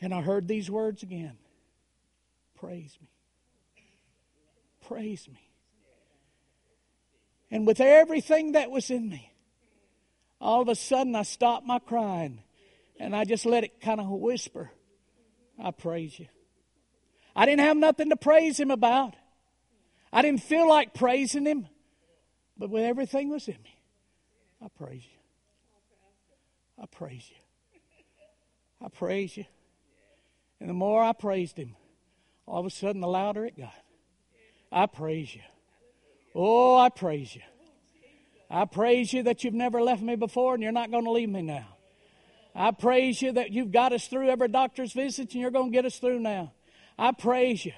and 0.00 0.14
I 0.14 0.22
heard 0.22 0.48
these 0.48 0.70
words 0.70 1.02
again 1.02 1.36
Praise 2.54 2.96
me. 2.98 3.08
Praise 4.88 5.28
me. 5.28 5.50
And 7.50 7.66
with 7.66 7.78
everything 7.78 8.52
that 8.52 8.70
was 8.70 8.90
in 8.90 9.10
me, 9.10 9.34
all 10.40 10.62
of 10.62 10.68
a 10.68 10.74
sudden 10.74 11.14
I 11.14 11.24
stopped 11.24 11.66
my 11.66 11.78
crying 11.78 12.40
and 12.98 13.14
I 13.14 13.24
just 13.24 13.46
let 13.46 13.64
it 13.64 13.80
kind 13.80 14.00
of 14.00 14.08
whisper, 14.08 14.70
I 15.62 15.70
praise 15.70 16.18
you. 16.18 16.26
I 17.34 17.44
didn't 17.44 17.60
have 17.60 17.76
nothing 17.76 18.10
to 18.10 18.16
praise 18.16 18.58
him 18.58 18.70
about. 18.70 19.14
I 20.12 20.22
didn't 20.22 20.42
feel 20.42 20.68
like 20.68 20.94
praising 20.94 21.44
him, 21.44 21.66
but 22.56 22.70
with 22.70 22.82
everything 22.82 23.28
was 23.28 23.48
in 23.48 23.58
me, 23.62 23.78
I 24.64 24.68
praise 24.68 25.02
you. 25.04 26.82
I 26.82 26.86
praise 26.86 27.28
you. 27.28 27.36
I 28.84 28.88
praise 28.88 29.36
you. 29.36 29.44
And 30.60 30.70
the 30.70 30.74
more 30.74 31.02
I 31.02 31.12
praised 31.12 31.58
him, 31.58 31.76
all 32.46 32.60
of 32.60 32.66
a 32.66 32.70
sudden 32.70 33.00
the 33.00 33.08
louder 33.08 33.44
it 33.44 33.56
got. 33.58 33.74
I 34.72 34.86
praise 34.86 35.34
you. 35.34 35.42
Oh, 36.34 36.76
I 36.76 36.88
praise 36.88 37.34
you. 37.34 37.42
I 38.50 38.64
praise 38.64 39.12
you 39.12 39.24
that 39.24 39.42
you've 39.42 39.54
never 39.54 39.82
left 39.82 40.02
me 40.02 40.16
before 40.16 40.54
and 40.54 40.62
you're 40.62 40.72
not 40.72 40.90
going 40.90 41.04
to 41.04 41.10
leave 41.10 41.28
me 41.28 41.42
now. 41.42 41.75
I 42.56 42.70
praise 42.70 43.20
you 43.20 43.32
that 43.32 43.50
you've 43.52 43.70
got 43.70 43.92
us 43.92 44.08
through 44.08 44.30
every 44.30 44.48
doctor's 44.48 44.94
visit 44.94 45.32
and 45.32 45.42
you're 45.42 45.50
going 45.50 45.70
to 45.70 45.76
get 45.76 45.84
us 45.84 45.98
through 45.98 46.20
now. 46.20 46.54
I 46.98 47.12
praise 47.12 47.66
you. 47.66 47.72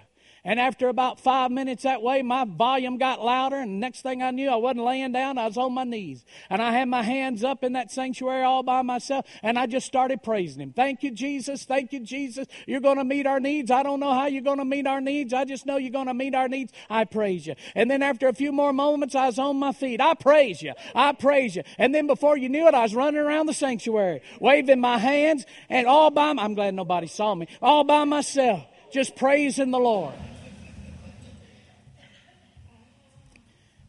And 0.44 0.60
after 0.60 0.88
about 0.88 1.20
five 1.20 1.50
minutes 1.50 1.82
that 1.82 2.02
way, 2.02 2.22
my 2.22 2.44
volume 2.44 2.98
got 2.98 3.22
louder, 3.22 3.56
and 3.56 3.80
next 3.80 4.02
thing 4.02 4.22
I 4.22 4.30
knew, 4.30 4.48
I 4.48 4.56
wasn't 4.56 4.84
laying 4.84 5.12
down, 5.12 5.38
I 5.38 5.46
was 5.46 5.56
on 5.56 5.74
my 5.74 5.84
knees. 5.84 6.24
And 6.48 6.62
I 6.62 6.72
had 6.72 6.88
my 6.88 7.02
hands 7.02 7.44
up 7.44 7.64
in 7.64 7.72
that 7.72 7.90
sanctuary 7.90 8.44
all 8.44 8.62
by 8.62 8.82
myself, 8.82 9.26
and 9.42 9.58
I 9.58 9.66
just 9.66 9.86
started 9.86 10.22
praising 10.22 10.62
Him. 10.62 10.72
Thank 10.72 11.02
you, 11.02 11.10
Jesus. 11.10 11.64
Thank 11.64 11.92
you, 11.92 12.00
Jesus. 12.00 12.46
You're 12.66 12.80
going 12.80 12.98
to 12.98 13.04
meet 13.04 13.26
our 13.26 13.40
needs. 13.40 13.70
I 13.70 13.82
don't 13.82 14.00
know 14.00 14.12
how 14.12 14.26
you're 14.26 14.42
going 14.42 14.58
to 14.58 14.64
meet 14.64 14.86
our 14.86 15.00
needs. 15.00 15.32
I 15.32 15.44
just 15.44 15.66
know 15.66 15.76
you're 15.76 15.90
going 15.90 16.06
to 16.06 16.14
meet 16.14 16.34
our 16.34 16.48
needs. 16.48 16.72
I 16.88 17.04
praise 17.04 17.46
you. 17.46 17.54
And 17.74 17.90
then 17.90 18.02
after 18.02 18.28
a 18.28 18.32
few 18.32 18.52
more 18.52 18.72
moments, 18.72 19.14
I 19.14 19.26
was 19.26 19.38
on 19.38 19.56
my 19.56 19.72
feet. 19.72 20.00
I 20.00 20.14
praise 20.14 20.62
you. 20.62 20.72
I 20.94 21.12
praise 21.12 21.56
you. 21.56 21.62
And 21.78 21.94
then 21.94 22.06
before 22.06 22.36
you 22.36 22.48
knew 22.48 22.66
it, 22.68 22.74
I 22.74 22.82
was 22.82 22.94
running 22.94 23.20
around 23.20 23.46
the 23.46 23.54
sanctuary, 23.54 24.22
waving 24.40 24.80
my 24.80 24.98
hands, 24.98 25.44
and 25.68 25.86
all 25.86 26.10
by, 26.10 26.28
I'm 26.28 26.54
glad 26.54 26.74
nobody 26.74 27.06
saw 27.06 27.34
me, 27.34 27.48
all 27.60 27.84
by 27.84 28.04
myself, 28.04 28.64
just 28.92 29.16
praising 29.16 29.70
the 29.70 29.78
Lord. 29.78 30.14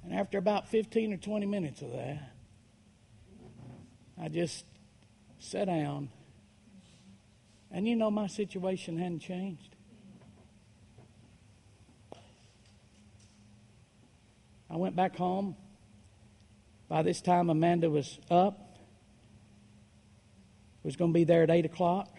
And 0.03 0.13
after 0.13 0.37
about 0.37 0.69
15 0.69 1.13
or 1.13 1.17
20 1.17 1.45
minutes 1.45 1.81
of 1.81 1.91
that, 1.91 2.31
I 4.19 4.27
just 4.27 4.65
sat 5.39 5.65
down. 5.65 6.09
And 7.71 7.87
you 7.87 7.95
know, 7.95 8.09
my 8.09 8.27
situation 8.27 8.97
hadn't 8.97 9.19
changed. 9.19 9.75
I 14.69 14.77
went 14.77 14.95
back 14.95 15.15
home. 15.15 15.55
By 16.87 17.03
this 17.03 17.21
time, 17.21 17.49
Amanda 17.49 17.89
was 17.89 18.19
up. 18.29 18.65
Was 20.83 20.95
going 20.95 21.11
to 21.11 21.13
be 21.13 21.23
there 21.23 21.43
at 21.43 21.51
8 21.51 21.65
o'clock, 21.65 22.09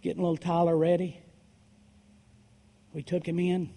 getting 0.00 0.22
little 0.22 0.36
Tyler 0.36 0.76
ready. 0.76 1.20
We 2.94 3.02
took 3.02 3.26
him 3.28 3.40
in. 3.40 3.70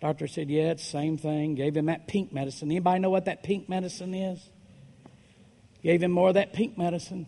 Doctor 0.00 0.26
said, 0.26 0.48
yeah, 0.48 0.70
it's 0.70 0.84
same 0.84 1.18
thing. 1.18 1.54
Gave 1.54 1.76
him 1.76 1.86
that 1.86 2.08
pink 2.08 2.32
medicine. 2.32 2.70
Anybody 2.70 3.00
know 3.00 3.10
what 3.10 3.26
that 3.26 3.42
pink 3.42 3.68
medicine 3.68 4.14
is? 4.14 4.40
Gave 5.82 6.02
him 6.02 6.10
more 6.10 6.28
of 6.28 6.34
that 6.34 6.54
pink 6.54 6.78
medicine. 6.78 7.26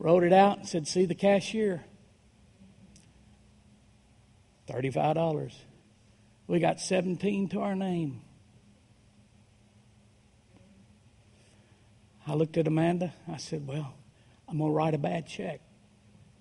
Wrote 0.00 0.24
it 0.24 0.32
out 0.32 0.58
and 0.58 0.68
said, 0.68 0.88
see 0.88 1.06
the 1.06 1.14
cashier. 1.14 1.84
$35. 4.68 5.52
We 6.48 6.58
got 6.58 6.80
17 6.80 7.48
to 7.50 7.60
our 7.60 7.76
name. 7.76 8.22
I 12.26 12.34
looked 12.34 12.56
at 12.56 12.66
Amanda. 12.66 13.14
I 13.32 13.36
said, 13.36 13.64
well, 13.66 13.94
I'm 14.48 14.58
going 14.58 14.70
to 14.70 14.74
write 14.74 14.94
a 14.94 14.98
bad 14.98 15.28
check. 15.28 15.60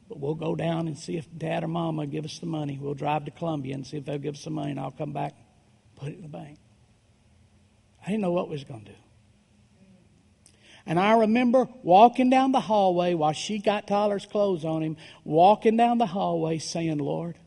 But 0.08 0.20
we'll 0.20 0.36
go 0.36 0.56
down 0.56 0.88
and 0.88 0.98
see 0.98 1.18
if 1.18 1.28
dad 1.36 1.64
or 1.64 1.68
mama 1.68 2.06
give 2.06 2.26
us 2.26 2.40
the 2.40 2.46
money. 2.46 2.78
We'll 2.80 2.94
drive 2.94 3.26
to 3.26 3.32
Columbia 3.32 3.74
and 3.74 3.86
see 3.86 3.98
if 3.98 4.06
they'll 4.06 4.20
give 4.20 4.36
us 4.36 4.44
the 4.44 4.52
money, 4.52 4.72
and 4.72 4.80
I'll 4.80 4.92
come 4.92 5.14
back 5.14 5.34
and 5.36 5.96
put 5.96 6.10
it 6.10 6.16
in 6.16 6.22
the 6.22 6.28
bank. 6.28 6.60
I 8.04 8.10
didn't 8.10 8.22
know 8.22 8.32
what 8.32 8.50
we 8.50 8.54
was 8.54 8.64
going 8.64 8.86
to 8.86 8.92
do. 8.92 8.98
And 10.86 11.00
I 11.00 11.14
remember 11.14 11.68
walking 11.82 12.30
down 12.30 12.52
the 12.52 12.60
hallway 12.60 13.16
while 13.16 13.34
she 13.34 13.58
got 13.58 13.88
Tyler's 13.88 14.28
clothes 14.28 14.64
on 14.64 14.84
him, 14.84 14.98
walking 15.24 15.78
down 15.78 15.98
the 15.98 16.06
hallway 16.06 16.60
saying, 16.60 17.00
Lord, 17.00 17.40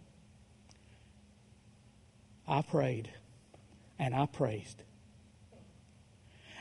I 2.49 2.63
prayed 2.63 3.11
and 3.99 4.15
I 4.15 4.27
praised. 4.27 4.83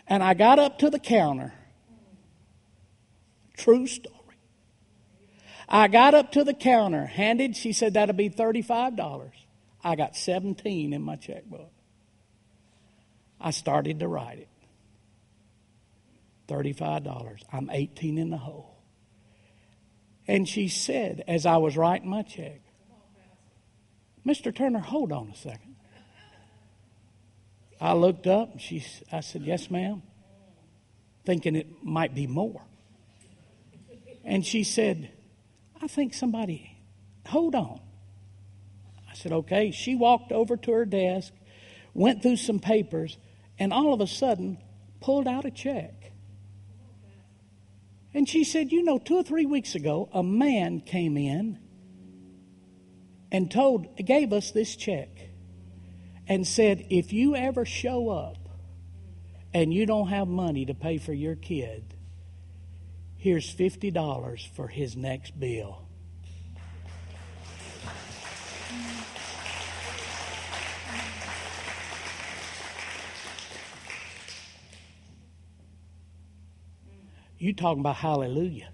And 0.07 0.21
I 0.21 0.35
got 0.35 0.59
up 0.59 0.79
to 0.79 0.91
the 0.91 0.99
counter. 0.99 1.53
True 3.57 3.87
story. 3.87 4.13
I 5.67 5.87
got 5.87 6.13
up 6.13 6.31
to 6.33 6.43
the 6.43 6.53
counter, 6.53 7.05
handed, 7.05 7.55
she 7.55 7.73
said 7.73 7.95
that'll 7.95 8.15
be 8.15 8.29
$35. 8.29 9.31
I 9.83 9.95
got 9.95 10.15
17 10.15 10.93
in 10.93 11.01
my 11.01 11.15
checkbook. 11.17 11.71
I 13.39 13.51
started 13.51 13.99
to 13.99 14.07
write 14.07 14.39
it. 14.39 14.47
$35. 16.47 17.41
I'm 17.51 17.69
18 17.69 18.17
in 18.17 18.29
the 18.29 18.37
hole. 18.37 18.77
And 20.27 20.47
she 20.47 20.67
said, 20.67 21.23
as 21.27 21.45
I 21.45 21.57
was 21.57 21.77
writing 21.77 22.09
my 22.09 22.21
check, 22.21 22.61
Mr. 24.25 24.53
Turner, 24.53 24.79
hold 24.79 25.11
on 25.11 25.29
a 25.29 25.35
second. 25.35 25.75
I 27.79 27.93
looked 27.93 28.27
up. 28.27 28.53
and 28.53 28.61
She, 28.61 28.83
I 29.11 29.21
said, 29.21 29.43
Yes, 29.43 29.71
ma'am, 29.71 30.01
thinking 31.25 31.55
it 31.55 31.83
might 31.83 32.13
be 32.13 32.27
more. 32.27 32.61
And 34.25 34.45
she 34.45 34.63
said, 34.63 35.11
I 35.81 35.87
think 35.87 36.13
somebody, 36.13 36.77
hold 37.25 37.55
on. 37.55 37.79
I 39.09 39.13
said, 39.13 39.31
Okay. 39.31 39.71
She 39.71 39.95
walked 39.95 40.31
over 40.31 40.57
to 40.57 40.71
her 40.71 40.85
desk, 40.85 41.33
went 41.93 42.21
through 42.21 42.37
some 42.37 42.59
papers, 42.59 43.17
and 43.59 43.73
all 43.73 43.93
of 43.93 44.01
a 44.01 44.07
sudden 44.07 44.57
pulled 45.01 45.27
out 45.27 45.45
a 45.45 45.51
check. 45.51 46.11
And 48.13 48.27
she 48.27 48.43
said, 48.43 48.71
You 48.71 48.83
know, 48.83 48.97
two 48.97 49.15
or 49.15 49.23
three 49.23 49.45
weeks 49.45 49.75
ago, 49.75 50.09
a 50.11 50.23
man 50.23 50.81
came 50.81 51.17
in 51.17 51.59
and 53.31 53.51
told, 53.51 53.95
gave 53.97 54.33
us 54.33 54.51
this 54.51 54.75
check 54.75 55.09
and 56.27 56.47
said, 56.47 56.87
If 56.89 57.13
you 57.13 57.35
ever 57.35 57.65
show 57.65 58.09
up 58.09 58.37
and 59.53 59.73
you 59.73 59.85
don't 59.85 60.07
have 60.07 60.27
money 60.27 60.65
to 60.65 60.73
pay 60.73 60.97
for 60.97 61.13
your 61.13 61.35
kid, 61.35 61.96
here's 63.17 63.53
$50 63.53 64.47
for 64.55 64.67
his 64.67 64.95
next 64.95 65.39
bill. 65.39 65.83
You 77.39 77.53
talking 77.53 77.81
about 77.81 77.97
hallelujah. 77.97 78.69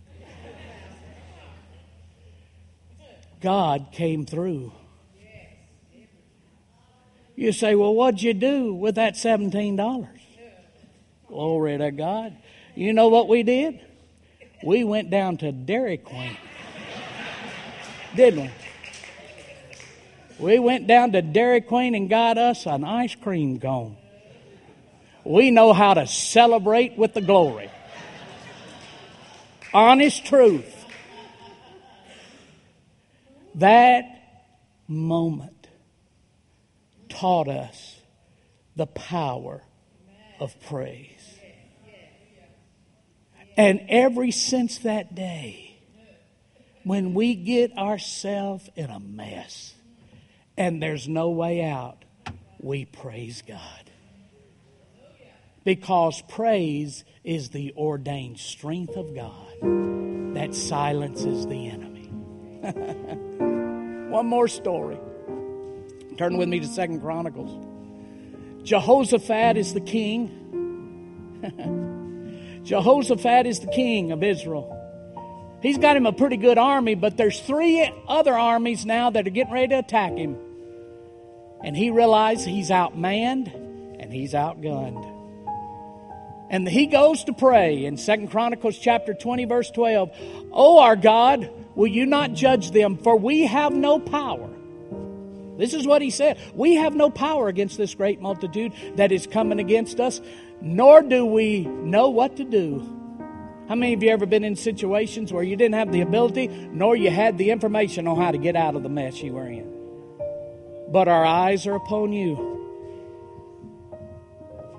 God 3.42 3.88
came 3.92 4.26
through. 4.26 4.72
You 7.36 7.52
say, 7.52 7.76
well, 7.76 7.94
what'd 7.94 8.22
you 8.22 8.34
do 8.34 8.74
with 8.74 8.96
that 8.96 9.16
$17? 9.16 10.08
Glory 11.28 11.78
to 11.78 11.92
God. 11.92 12.38
You 12.76 12.94
know 12.94 13.10
what 13.10 13.28
we 13.28 13.44
did? 13.44 13.82
We 14.64 14.84
went 14.84 15.10
down 15.10 15.38
to 15.38 15.52
Dairy 15.52 15.98
Queen. 15.98 16.38
Didn't 18.16 18.42
we? 18.42 18.52
We 20.40 20.60
went 20.60 20.88
down 20.88 21.12
to 21.12 21.22
Dairy 21.22 21.62
Queen 21.62 21.96
and 21.96 22.10
got 22.10 22.38
us 22.38 22.66
an 22.66 22.84
ice 22.84 23.16
cream 23.16 23.60
cone. 23.60 23.98
We 25.24 25.52
know 25.52 25.74
how 25.74 25.94
to 25.94 26.08
celebrate 26.08 26.98
with 26.98 27.14
the 27.14 27.22
glory 27.22 27.70
honest 29.74 30.26
truth. 30.26 30.86
That 33.56 34.04
moment 34.88 35.68
taught 37.10 37.48
us 37.48 38.00
the 38.76 38.88
power 38.88 39.64
of 40.40 40.60
praise. 40.62 41.13
And 43.56 43.82
every 43.88 44.32
since 44.32 44.80
that 44.80 45.14
day, 45.14 45.78
when 46.84 47.14
we 47.14 47.36
get 47.36 47.78
ourselves 47.78 48.70
in 48.76 48.90
a 48.90 49.00
mess 49.00 49.74
and 50.58 50.82
there's 50.82 51.08
no 51.08 51.30
way 51.30 51.64
out, 51.64 52.04
we 52.60 52.86
praise 52.86 53.44
God. 53.48 53.60
Because 55.64 56.22
praise 56.30 57.06
is 57.24 57.50
the 57.50 57.74
ordained 57.78 58.40
strength 58.40 58.98
of 58.98 59.16
God 59.16 60.36
that 60.36 60.54
silences 60.54 61.46
the 61.48 61.70
enemy. 61.70 62.10
One 64.12 64.26
more 64.28 64.48
story. 64.48 64.98
Turn 66.18 66.38
with 66.38 66.50
me 66.50 66.60
to 66.60 66.68
Second 66.68 67.02
Chronicles. 67.02 67.66
Jehoshaphat 68.64 69.58
is 69.58 69.74
the 69.74 69.82
king. 69.82 70.40
Jehoshaphat 72.64 73.46
is 73.46 73.60
the 73.60 73.68
king 73.68 74.12
of 74.12 74.24
Israel. 74.24 74.80
He's 75.62 75.78
got 75.78 75.96
him 75.96 76.06
a 76.06 76.12
pretty 76.12 76.38
good 76.38 76.58
army, 76.58 76.96
but 76.96 77.16
there's 77.16 77.40
three 77.40 77.90
other 78.08 78.34
armies 78.34 78.86
now 78.86 79.10
that 79.10 79.28
are 79.28 79.32
getting 79.32 79.54
ready 79.54 79.70
to 79.70 79.80
attack 79.80 80.14
him. 80.14 80.38
And 81.64 81.76
he 81.76 81.90
realizes 81.90 82.46
he's 82.46 82.70
outmanned 82.70 83.54
and 84.00 84.12
he's 84.12 84.34
outgunned. 84.34 85.10
And 86.50 86.68
he 86.68 86.86
goes 86.88 87.24
to 87.24 87.34
pray 87.34 87.86
in 87.86 87.98
Second 87.98 88.30
Chronicles 88.30 88.78
chapter 88.78 89.14
20, 89.14 89.46
verse 89.46 89.72
12. 89.72 90.12
Oh, 90.52 90.80
our 90.80 90.96
God, 90.96 91.50
will 91.76 91.88
you 91.88 92.06
not 92.06 92.34
judge 92.34 92.72
them? 92.72 92.98
For 92.98 93.16
we 93.16 93.48
have 93.48 93.74
no 93.74 94.00
power. 94.00 94.50
This 95.58 95.74
is 95.74 95.88
what 95.88 96.02
he 96.02 96.10
said. 96.10 96.38
We 96.54 96.76
have 96.76 96.96
no 96.96 97.10
power 97.10 97.48
against 97.48 97.78
this 97.78 97.96
great 97.96 98.20
multitude 98.20 98.74
that 98.96 99.12
is 99.12 99.28
coming 99.28 99.60
against 99.60 100.00
us, 100.00 100.20
nor 100.64 101.02
do 101.02 101.26
we 101.26 101.66
know 101.66 102.10
what 102.10 102.38
to 102.38 102.46
do. 102.46 102.80
How 103.68 103.76
many 103.76 103.94
of 103.94 104.02
you 104.02 104.10
ever 104.12 104.26
been 104.26 104.46
in 104.46 104.56
situations 104.56 105.32
where 105.32 105.44
you 105.44 105.58
didn't 105.58 105.76
have 105.76 105.92
the 105.92 106.02
ability, 106.02 106.48
nor 106.48 106.96
you 106.96 107.12
had 107.12 107.38
the 107.38 107.52
information 107.52 108.08
on 108.08 108.18
how 108.18 108.32
to 108.32 108.38
get 108.38 108.56
out 108.56 108.76
of 108.76 108.82
the 108.82 108.90
mess 108.90 109.22
you 109.22 109.34
were 109.34 109.48
in? 109.48 109.70
But 110.90 111.10
our 111.10 111.26
eyes 111.26 111.68
are 111.68 111.76
upon 111.76 112.14
you. 112.14 112.50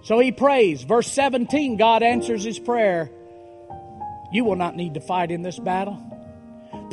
So 0.02 0.18
he 0.18 0.32
prays. 0.32 0.82
Verse 0.84 1.10
17, 1.10 1.76
God 1.76 2.02
answers 2.02 2.44
his 2.44 2.58
prayer. 2.58 3.10
You 4.32 4.44
will 4.44 4.56
not 4.56 4.76
need 4.76 4.94
to 4.94 5.00
fight 5.00 5.30
in 5.30 5.42
this 5.42 5.58
battle. 5.58 6.13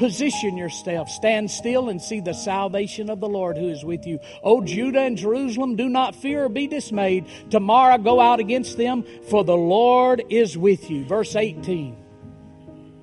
Position 0.02 0.58
yourself, 0.58 1.10
stand 1.10 1.52
still, 1.52 1.88
and 1.88 2.02
see 2.02 2.22
the 2.22 2.34
salvation 2.34 3.08
of 3.08 3.20
the 3.20 3.30
Lord 3.30 3.56
who 3.56 3.70
is 3.70 3.86
with 3.86 4.08
you. 4.08 4.18
O 4.42 4.64
Judah 4.64 5.02
and 5.02 5.16
Jerusalem, 5.16 5.76
do 5.76 5.88
not 5.88 6.16
fear 6.16 6.46
or 6.46 6.50
be 6.50 6.66
dismayed. 6.66 7.28
Tomorrow 7.52 8.00
go 8.00 8.20
out 8.20 8.40
against 8.40 8.78
them, 8.78 9.06
for 9.30 9.44
the 9.44 9.56
Lord 9.56 10.24
is 10.28 10.58
with 10.58 10.90
you. 10.90 11.06
Verse 11.06 11.36
18. 11.36 11.96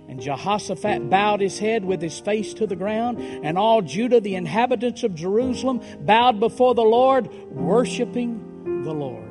And 0.09 0.21
Jehoshaphat 0.21 1.09
bowed 1.09 1.41
his 1.41 1.57
head 1.57 1.85
with 1.85 2.03
his 2.03 2.19
face 2.19 2.53
to 2.55 2.67
the 2.67 2.75
ground, 2.75 3.21
and 3.21 3.57
all 3.57 3.81
Judah, 3.81 4.21
the 4.21 4.35
inhabitants 4.35 5.05
of 5.05 5.15
Jerusalem, 5.15 5.81
bowed 6.01 6.41
before 6.41 6.75
the 6.75 6.83
Lord, 6.83 7.33
worshiping 7.53 8.83
the 8.83 8.93
Lord. 8.93 9.23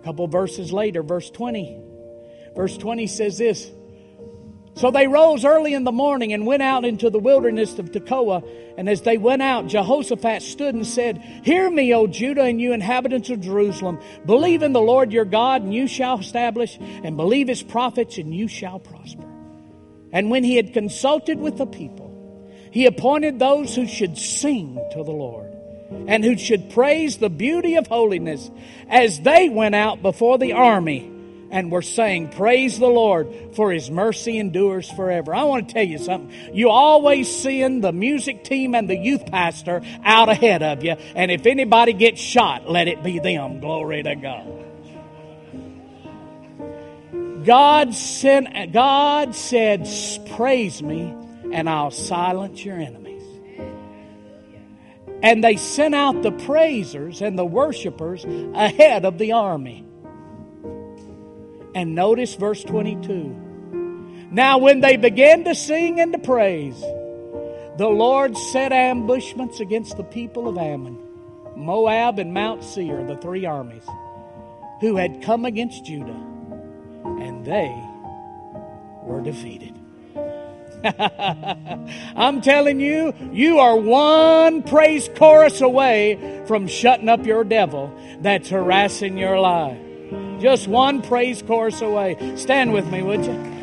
A 0.00 0.02
couple 0.02 0.26
verses 0.28 0.72
later, 0.72 1.02
verse 1.02 1.28
20. 1.28 1.78
Verse 2.56 2.78
20 2.78 3.06
says 3.06 3.36
this 3.36 3.70
So 4.74 4.90
they 4.90 5.06
rose 5.06 5.44
early 5.44 5.74
in 5.74 5.84
the 5.84 5.92
morning 5.92 6.32
and 6.32 6.46
went 6.46 6.62
out 6.62 6.84
into 6.84 7.10
the 7.10 7.18
wilderness 7.18 7.78
of 7.78 7.92
Tekoa. 7.92 8.42
And 8.78 8.88
as 8.88 9.02
they 9.02 9.18
went 9.18 9.42
out, 9.42 9.66
Jehoshaphat 9.66 10.42
stood 10.42 10.74
and 10.74 10.86
said, 10.86 11.18
Hear 11.44 11.70
me, 11.70 11.92
O 11.94 12.06
Judah, 12.06 12.44
and 12.44 12.60
you 12.60 12.72
inhabitants 12.72 13.28
of 13.28 13.42
Jerusalem. 13.42 14.00
Believe 14.24 14.62
in 14.62 14.72
the 14.72 14.80
Lord 14.80 15.12
your 15.12 15.26
God, 15.26 15.62
and 15.62 15.74
you 15.74 15.86
shall 15.86 16.18
establish, 16.18 16.78
and 16.80 17.16
believe 17.18 17.48
his 17.48 17.62
prophets, 17.62 18.16
and 18.16 18.34
you 18.34 18.48
shall 18.48 18.78
prosper. 18.78 19.28
And 20.10 20.30
when 20.30 20.42
he 20.42 20.56
had 20.56 20.72
consulted 20.72 21.38
with 21.38 21.58
the 21.58 21.66
people, 21.66 22.08
he 22.70 22.86
appointed 22.86 23.38
those 23.38 23.74
who 23.74 23.86
should 23.86 24.16
sing 24.16 24.82
to 24.92 25.04
the 25.04 25.12
Lord 25.12 25.50
and 26.08 26.24
who 26.24 26.38
should 26.38 26.70
praise 26.70 27.18
the 27.18 27.28
beauty 27.28 27.76
of 27.76 27.86
holiness 27.86 28.50
as 28.88 29.20
they 29.20 29.50
went 29.50 29.74
out 29.74 30.00
before 30.00 30.38
the 30.38 30.54
army 30.54 31.11
and 31.52 31.70
we're 31.70 31.82
saying, 31.82 32.30
Praise 32.30 32.78
the 32.78 32.88
Lord, 32.88 33.28
for 33.52 33.70
his 33.70 33.90
mercy 33.90 34.38
endures 34.38 34.90
forever. 34.90 35.34
I 35.34 35.44
want 35.44 35.68
to 35.68 35.74
tell 35.74 35.84
you 35.84 35.98
something. 35.98 36.56
You 36.56 36.70
always 36.70 37.32
seeing 37.32 37.82
the 37.82 37.92
music 37.92 38.42
team 38.42 38.74
and 38.74 38.88
the 38.88 38.96
youth 38.96 39.26
pastor 39.26 39.82
out 40.02 40.30
ahead 40.30 40.62
of 40.62 40.82
you, 40.82 40.96
and 41.14 41.30
if 41.30 41.46
anybody 41.46 41.92
gets 41.92 42.20
shot, 42.20 42.68
let 42.68 42.88
it 42.88 43.02
be 43.04 43.18
them. 43.20 43.60
Glory 43.60 44.02
to 44.02 44.16
God. 44.16 44.64
God 47.44 47.94
sent 47.94 48.72
God 48.72 49.34
said, 49.34 49.88
"Praise 50.30 50.82
me, 50.82 51.14
and 51.52 51.68
I'll 51.68 51.90
silence 51.90 52.64
your 52.64 52.76
enemies." 52.76 53.22
And 55.22 55.44
they 55.44 55.56
sent 55.56 55.94
out 55.94 56.22
the 56.22 56.32
praisers 56.32 57.20
and 57.20 57.38
the 57.38 57.44
worshipers 57.44 58.24
ahead 58.24 59.04
of 59.04 59.18
the 59.18 59.32
army. 59.32 59.84
And 61.74 61.94
notice 61.94 62.34
verse 62.34 62.62
22. 62.64 64.28
Now, 64.30 64.58
when 64.58 64.80
they 64.80 64.96
began 64.96 65.44
to 65.44 65.54
sing 65.54 66.00
and 66.00 66.12
to 66.12 66.18
praise, 66.18 66.80
the 67.76 67.88
Lord 67.88 68.36
set 68.36 68.72
ambushments 68.72 69.60
against 69.60 69.96
the 69.96 70.04
people 70.04 70.48
of 70.48 70.58
Ammon, 70.58 70.98
Moab, 71.56 72.18
and 72.18 72.32
Mount 72.32 72.62
Seir, 72.64 73.04
the 73.04 73.16
three 73.16 73.44
armies, 73.44 73.84
who 74.80 74.96
had 74.96 75.22
come 75.22 75.44
against 75.44 75.84
Judah, 75.84 76.20
and 77.04 77.44
they 77.44 77.74
were 79.02 79.20
defeated. 79.22 79.74
I'm 82.16 82.40
telling 82.40 82.80
you, 82.80 83.14
you 83.32 83.58
are 83.58 83.76
one 83.76 84.62
praise 84.62 85.08
chorus 85.14 85.60
away 85.60 86.42
from 86.46 86.66
shutting 86.66 87.08
up 87.08 87.24
your 87.24 87.44
devil 87.44 87.94
that's 88.20 88.48
harassing 88.48 89.16
your 89.16 89.38
life. 89.38 89.81
Just 90.42 90.66
one 90.66 91.02
praise 91.02 91.40
chorus 91.40 91.80
away. 91.82 92.16
Stand 92.34 92.72
with 92.72 92.90
me, 92.90 93.00
would 93.00 93.24
you? 93.24 93.61